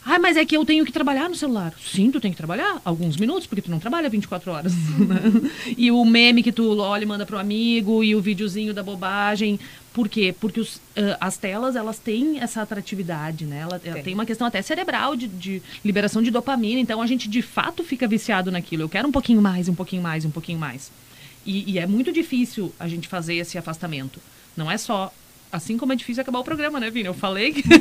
Ah, 0.07 0.19
mas 0.19 0.38
é 0.38 0.45
que 0.45 0.55
eu 0.55 0.63
tenho 0.63 0.86
que 0.86 0.91
trabalhar 0.91 1.28
no 1.28 1.36
celular. 1.36 1.73
Sim, 1.84 2.11
tu 2.11 2.21
tem 2.21 2.30
que 2.30 2.38
trabalhar 2.38 2.80
alguns 2.86 3.17
minutos, 3.17 3.47
porque 3.47 3.61
tu 3.61 3.71
não 3.71 3.80
trabalha 3.80 4.07
24 4.07 4.51
horas. 4.51 4.73
né? 4.99 5.49
E 5.76 5.89
o 5.91 6.05
meme 6.05 6.43
que 6.43 6.51
tu 6.51 6.78
olha 6.78 7.03
e 7.03 7.07
manda 7.07 7.26
pro 7.26 7.39
amigo, 7.39 8.03
e 8.03 8.15
o 8.15 8.21
videozinho 8.21 8.71
da 8.71 8.84
bobagem. 8.84 9.59
Por 9.96 10.10
quê? 10.10 10.36
Porque 10.38 10.60
os, 10.60 10.82
ah, 10.98 11.16
as 11.22 11.38
telas, 11.38 11.74
elas 11.78 11.98
têm 11.98 12.41
essa 12.41 12.62
atratividade, 12.62 13.46
né? 13.46 13.60
Ela, 13.60 13.82
ela 13.82 14.04
Tem. 14.04 14.14
uma 14.14 14.26
questão 14.26 14.46
até 14.46 14.62
cerebral 14.62 15.16
de, 15.16 15.26
de 15.26 15.62
liberação 15.86 16.22
de 16.22 16.30
dopamina. 16.30 16.82
Então, 16.82 17.02
a 17.02 17.08
gente, 17.08 17.30
de 17.30 17.41
fato, 17.41 17.82
fica 17.82 18.06
viciado 18.06 18.52
naquilo. 18.52 18.84
Eu 18.84 18.89
quero 18.89 19.08
um 19.08 19.12
pouquinho 19.12 19.41
mais, 19.41 19.70
um 19.70 19.74
pouquinho 19.74 20.02
mais, 20.02 20.26
um 20.26 20.30
pouquinho 20.30 20.60
mais. 20.60 20.91
E, 21.46 21.72
e 21.72 21.80
é 21.80 21.88
muito 21.88 22.12
difícil 22.12 22.76
a 22.78 22.89
gente 22.89 23.08
fazer 23.08 23.36
esse 23.36 23.58
afastamento. 23.58 24.20
Não 24.58 24.70
é 24.70 24.78
só... 24.78 25.14
Assim 25.50 25.78
como 25.78 25.93
é 25.93 25.96
difícil 25.96 26.22
acabar 26.22 26.39
o 26.39 26.43
programa, 26.43 26.78
né, 26.78 26.89
Vini? 26.89 27.08
Eu 27.08 27.14
falei 27.14 27.54
que... 27.54 27.64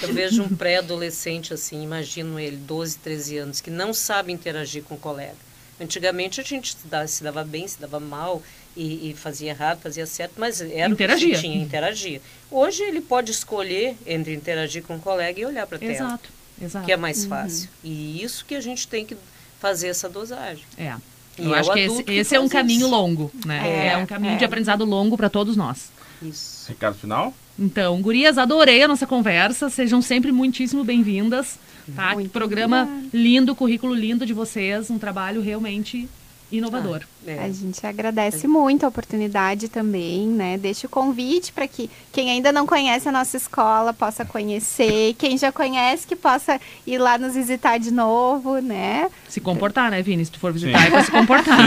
Eu 0.00 0.14
vejo 0.14 0.44
um 0.44 0.48
pré-adolescente 0.50 1.52
assim, 1.52 1.82
imagino 1.82 2.38
ele, 2.38 2.56
12, 2.56 2.98
13 2.98 3.38
anos, 3.38 3.60
que 3.60 3.70
não 3.70 3.92
sabe 3.92 4.32
interagir 4.32 4.84
com 4.84 4.94
o 4.94 4.98
colega. 4.98 5.34
Antigamente 5.80 6.40
a 6.40 6.44
gente 6.44 6.76
se 7.08 7.24
dava 7.24 7.42
bem, 7.42 7.66
se 7.66 7.80
dava 7.80 7.98
mal 7.98 8.40
e, 8.78 9.10
e 9.10 9.14
fazia 9.14 9.50
errado, 9.50 9.80
fazia 9.80 10.06
certo, 10.06 10.34
mas 10.38 10.60
era 10.60 10.88
Interagia. 10.88 11.28
o 11.28 11.32
que 11.34 11.40
tinha, 11.40 11.56
interagia. 11.62 12.20
Hoje 12.50 12.82
ele 12.84 13.00
pode 13.00 13.30
escolher 13.32 13.96
entre 14.06 14.32
interagir 14.34 14.82
com 14.84 14.96
o 14.96 15.00
colega 15.00 15.40
e 15.40 15.44
olhar 15.44 15.66
para 15.66 15.76
a 15.76 15.80
tela, 15.80 15.92
Exato, 15.92 16.28
exato. 16.62 16.86
que 16.86 16.92
é 16.92 16.96
mais 16.96 17.24
fácil. 17.24 17.68
E 17.82 18.22
isso 18.22 18.44
que 18.46 18.54
a 18.54 18.60
gente 18.60 18.86
tem 18.86 19.04
que 19.04 19.16
fazer 19.60 19.88
essa 19.88 20.08
dosagem. 20.08 20.64
É. 20.78 20.94
E 21.38 21.44
Eu 21.44 21.54
é 21.54 21.58
acho 21.60 21.72
que 21.72 21.78
esse, 21.80 22.02
que 22.04 22.12
esse 22.12 22.34
é 22.34 22.38
um 22.40 22.42
faz 22.48 22.52
caminho 22.52 22.80
isso. 22.86 22.90
longo, 22.90 23.30
né? 23.44 23.62
É, 23.68 23.86
É, 23.88 23.96
um 23.96 24.06
caminho 24.06 24.34
é. 24.34 24.36
de 24.36 24.44
aprendizado 24.44 24.84
longo 24.84 25.16
para 25.16 25.28
todos 25.28 25.56
nós. 25.56 25.90
Isso. 26.22 26.68
Recado 26.68 26.96
final? 26.96 27.34
Então, 27.58 28.00
gurias, 28.00 28.38
adorei 28.38 28.82
a 28.82 28.88
nossa 28.88 29.06
conversa. 29.06 29.68
Sejam 29.70 30.00
sempre 30.02 30.30
muitíssimo 30.32 30.82
bem-vindas. 30.84 31.58
Tá? 31.94 32.14
Muito 32.14 32.30
Programa 32.30 32.82
obrigada. 32.82 33.08
lindo, 33.12 33.54
currículo 33.54 33.94
lindo 33.94 34.26
de 34.26 34.32
vocês. 34.34 34.90
Um 34.90 34.98
trabalho 34.98 35.40
realmente 35.40 36.08
inovador. 36.50 37.02
Ah, 37.26 37.30
é. 37.30 37.38
A 37.44 37.48
gente 37.52 37.86
agradece 37.86 38.46
muito 38.48 38.84
a 38.84 38.88
oportunidade 38.88 39.68
também, 39.68 40.26
né? 40.26 40.56
Deixa 40.56 40.86
o 40.86 40.90
convite 40.90 41.52
para 41.52 41.68
que 41.68 41.90
quem 42.12 42.30
ainda 42.30 42.50
não 42.52 42.66
conhece 42.66 43.08
a 43.08 43.12
nossa 43.12 43.36
escola 43.36 43.92
possa 43.92 44.24
conhecer, 44.24 45.14
quem 45.18 45.36
já 45.36 45.52
conhece 45.52 46.06
que 46.06 46.16
possa 46.16 46.58
ir 46.86 46.96
lá 46.98 47.18
nos 47.18 47.34
visitar 47.34 47.78
de 47.78 47.90
novo, 47.90 48.58
né? 48.60 49.08
Se 49.28 49.40
comportar, 49.40 49.90
né, 49.90 50.00
Vini? 50.02 50.24
Se 50.24 50.30
tu 50.30 50.38
for 50.40 50.52
visitar, 50.52 50.78
Sim. 50.80 50.86
é 50.86 50.90
pra 50.90 51.04
se 51.04 51.10
comportar. 51.10 51.58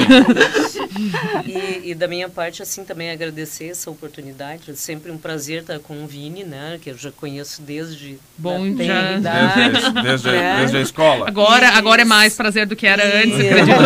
E, 1.46 1.92
e 1.92 1.96
da 1.96 2.08
minha 2.08 2.30
parte, 2.30 2.62
assim, 2.64 2.84
também 2.84 3.12
agradecer 3.12 3.68
essa 3.70 3.90
oportunidade. 3.92 4.72
É 4.72 4.74
sempre 4.74 5.12
um 5.12 5.18
prazer 5.18 5.62
estar 5.62 5.80
com 5.80 6.04
o 6.04 6.08
Vini, 6.08 6.44
né? 6.44 6.80
Que 6.82 6.90
eu 6.90 6.98
já 6.98 7.12
conheço 7.12 7.62
desde 7.62 8.18
Bom, 8.38 8.66
já- 8.72 8.76
tenridade, 8.78 9.72
Desde, 9.72 10.02
desde, 10.02 10.28
né? 10.32 10.56
desde 10.60 10.78
a 10.78 10.82
escola. 10.82 11.28
Agora, 11.28 11.68
Isso. 11.68 11.78
agora 11.78 12.02
é 12.02 12.06
mais 12.06 12.36
prazer 12.36 12.66
do 12.66 12.76
que 12.76 12.88
era 12.88 13.04
antes, 13.04 13.34
acredito 13.40 13.82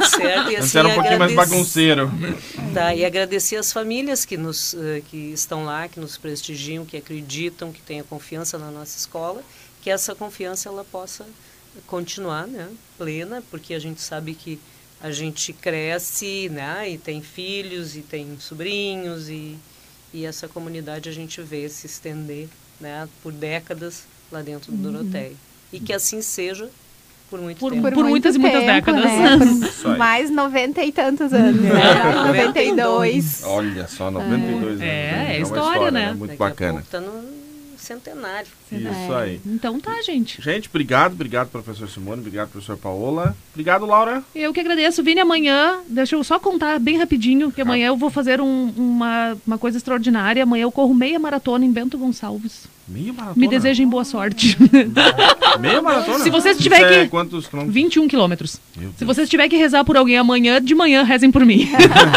eu. 0.00 0.05
Certo. 0.10 0.50
E, 0.50 0.56
assim, 0.56 0.78
era 0.78 0.88
um 0.88 0.94
pouquinho 0.94 1.18
mais 1.18 1.34
bagunceiro. 1.34 2.10
Tá, 2.72 2.94
e 2.94 3.04
agradecer 3.04 3.56
as 3.56 3.72
famílias 3.72 4.24
que, 4.24 4.36
nos, 4.36 4.74
eh, 4.74 5.02
que 5.08 5.32
estão 5.32 5.64
lá, 5.64 5.88
que 5.88 5.98
nos 5.98 6.16
prestigiam, 6.16 6.84
que 6.84 6.96
acreditam, 6.96 7.72
que 7.72 7.80
têm 7.80 8.00
a 8.00 8.04
confiança 8.04 8.58
na 8.58 8.70
nossa 8.70 8.98
escola, 8.98 9.42
que 9.82 9.90
essa 9.90 10.14
confiança 10.14 10.68
ela 10.68 10.84
possa 10.84 11.24
continuar, 11.86 12.46
né, 12.46 12.68
plena, 12.98 13.42
porque 13.50 13.74
a 13.74 13.78
gente 13.78 14.00
sabe 14.00 14.34
que 14.34 14.58
a 15.00 15.10
gente 15.10 15.52
cresce, 15.52 16.48
né, 16.48 16.90
e 16.90 16.98
tem 16.98 17.22
filhos 17.22 17.96
e 17.96 18.00
tem 18.00 18.38
sobrinhos 18.40 19.28
e, 19.28 19.56
e 20.12 20.24
essa 20.24 20.48
comunidade 20.48 21.08
a 21.08 21.12
gente 21.12 21.40
vê 21.42 21.68
se 21.68 21.86
estender, 21.86 22.48
né, 22.80 23.08
por 23.22 23.32
décadas 23.32 24.04
lá 24.30 24.42
dentro 24.42 24.72
do 24.72 24.90
Doroteia. 24.90 25.32
E 25.72 25.80
que 25.80 25.92
assim 25.92 26.22
seja 26.22 26.70
por 27.30 27.40
muito 27.40 27.58
Por- 27.58 27.72
tempo. 27.72 27.90
por 27.92 28.04
muitas 28.04 28.36
e 28.36 28.38
muitas 28.38 28.64
décadas. 28.64 29.04
Né? 29.04 29.38
Por 29.82 29.96
mais 29.98 30.30
noventa 30.30 30.82
e 30.84 30.92
tantos 30.92 31.32
anos, 31.32 31.60
né? 31.60 31.70
É. 31.70 32.26
92. 32.28 33.42
Olha 33.44 33.86
só, 33.88 34.10
92 34.10 34.64
anos. 34.64 34.80
É, 34.80 34.84
hein? 34.84 35.34
é 35.34 35.36
uma 35.38 35.42
história, 35.42 35.90
né? 35.90 36.06
Muito 36.12 36.26
Daqui 36.30 36.38
bacana. 36.38 36.78
a 36.80 36.82
pouco 36.82 36.90
tá 36.90 37.00
no 37.00 37.36
centenário. 37.78 38.48
Isso 38.72 39.14
aí. 39.14 39.40
Então 39.46 39.78
tá, 39.78 40.00
gente. 40.02 40.42
Gente, 40.42 40.68
obrigado, 40.68 41.12
obrigado, 41.12 41.48
professor 41.48 41.88
Simone, 41.88 42.20
obrigado, 42.20 42.48
professor 42.48 42.76
Paola. 42.76 43.36
Obrigado, 43.52 43.86
Laura. 43.86 44.22
Eu 44.34 44.52
que 44.52 44.58
agradeço. 44.60 45.02
Vini, 45.04 45.20
amanhã, 45.20 45.80
deixa 45.88 46.16
eu 46.16 46.24
só 46.24 46.38
contar 46.38 46.78
bem 46.80 46.96
rapidinho, 46.98 47.52
que 47.52 47.60
amanhã 47.60 47.88
eu 47.88 47.96
vou 47.96 48.10
fazer 48.10 48.40
um- 48.40 48.72
uma, 48.76 49.36
uma 49.46 49.58
coisa 49.58 49.76
extraordinária. 49.78 50.42
Amanhã 50.42 50.62
eu 50.64 50.72
corro 50.72 50.94
meia 50.94 51.18
maratona 51.18 51.64
em 51.64 51.70
Bento 51.72 51.96
Gonçalves. 51.96 52.64
Meia 52.88 53.12
maratona. 53.12 53.34
Me 53.36 53.48
desejem 53.48 53.88
boa 53.88 54.04
sorte. 54.04 54.56
Meia 55.58 55.82
maratona? 55.82 56.20
Se 56.20 56.30
vocês 56.30 56.56
tiver 56.56 56.76
Isso 56.76 56.84
é 56.84 57.02
que- 57.04 57.08
quantos 57.08 57.46
quilômetros? 57.48 57.74
21 57.74 58.08
quilômetros. 58.08 58.60
Se 58.96 59.04
vocês 59.04 59.28
tiver 59.28 59.48
que 59.48 59.56
rezar 59.56 59.84
por 59.84 59.96
alguém 59.96 60.16
amanhã, 60.16 60.62
de 60.62 60.74
manhã, 60.74 61.02
rezem 61.02 61.30
por 61.32 61.44
mim. 61.44 61.68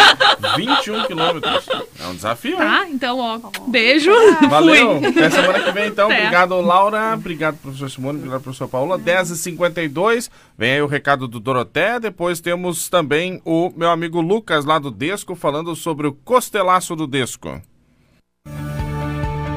21 0.55 1.05
quilômetros. 1.05 1.67
É 1.99 2.07
um 2.07 2.15
desafio, 2.15 2.51
hein? 2.51 2.57
tá? 2.57 2.87
Então, 2.89 3.17
ó, 3.17 3.39
beijo. 3.67 4.11
Valeu. 4.49 4.99
Fui. 4.99 5.07
Até 5.07 5.29
semana 5.31 5.59
que 5.59 5.71
vem, 5.71 5.87
então. 5.87 6.05
Até. 6.05 6.19
Obrigado, 6.19 6.61
Laura. 6.61 7.13
Obrigado, 7.15 7.57
professor 7.57 7.89
Simone. 7.89 8.17
Obrigado, 8.19 8.41
professor 8.41 8.67
Paula. 8.67 8.99
10h52. 8.99 10.29
Vem 10.57 10.73
aí 10.73 10.81
o 10.81 10.87
recado 10.87 11.27
do 11.27 11.39
Doroté. 11.39 11.99
Depois 11.99 12.39
temos 12.39 12.89
também 12.89 13.41
o 13.43 13.71
meu 13.75 13.89
amigo 13.89 14.21
Lucas, 14.21 14.65
lá 14.65 14.77
do 14.77 14.91
Desco, 14.91 15.33
falando 15.35 15.75
sobre 15.75 16.05
o 16.07 16.13
costelaço 16.13 16.95
do 16.95 17.07
Desco. 17.07 17.59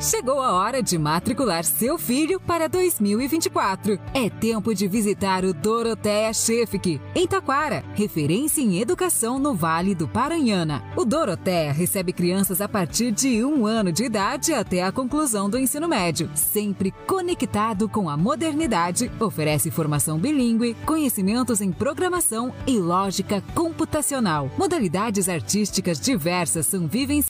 Chegou 0.02 0.42
a 0.42 0.50
hora 0.54 0.82
de 0.82 0.98
matricular 0.98 1.62
seu 1.62 1.96
filho 1.96 2.40
para 2.40 2.68
2024. 2.68 4.00
É 4.12 4.28
tempo 4.28 4.74
de 4.74 4.88
visitar 4.88 5.44
o 5.44 5.54
Doroteia 5.54 6.32
Chefik, 6.32 7.00
em 7.14 7.24
Taquara, 7.24 7.84
referência 7.94 8.60
em 8.60 8.80
educação 8.80 9.38
no 9.38 9.54
Vale 9.54 9.94
do 9.94 10.08
Paranhana. 10.08 10.82
O 10.96 11.04
Doroteia 11.04 11.72
recebe 11.72 12.12
crianças 12.12 12.60
a 12.60 12.68
partir 12.68 13.12
de 13.12 13.44
um 13.44 13.64
ano 13.64 13.92
de 13.92 14.02
idade 14.02 14.52
até 14.52 14.82
a 14.82 14.90
conclusão 14.90 15.48
do 15.48 15.56
ensino 15.56 15.86
médio, 15.86 16.28
sempre 16.34 16.92
conectado 17.06 17.88
com 17.88 18.10
a 18.10 18.16
modernidade, 18.16 19.08
oferece 19.20 19.70
formação 19.70 20.18
bilíngue, 20.18 20.74
conhecimentos 20.84 21.60
em 21.60 21.70
programação 21.70 22.52
e 22.66 22.76
lógica 22.76 23.40
computacional. 23.54 24.50
Modalidades 24.58 25.28
artísticas 25.28 26.00
diversas 26.00 26.66
são 26.66 26.88
vivenciadas 26.88 27.12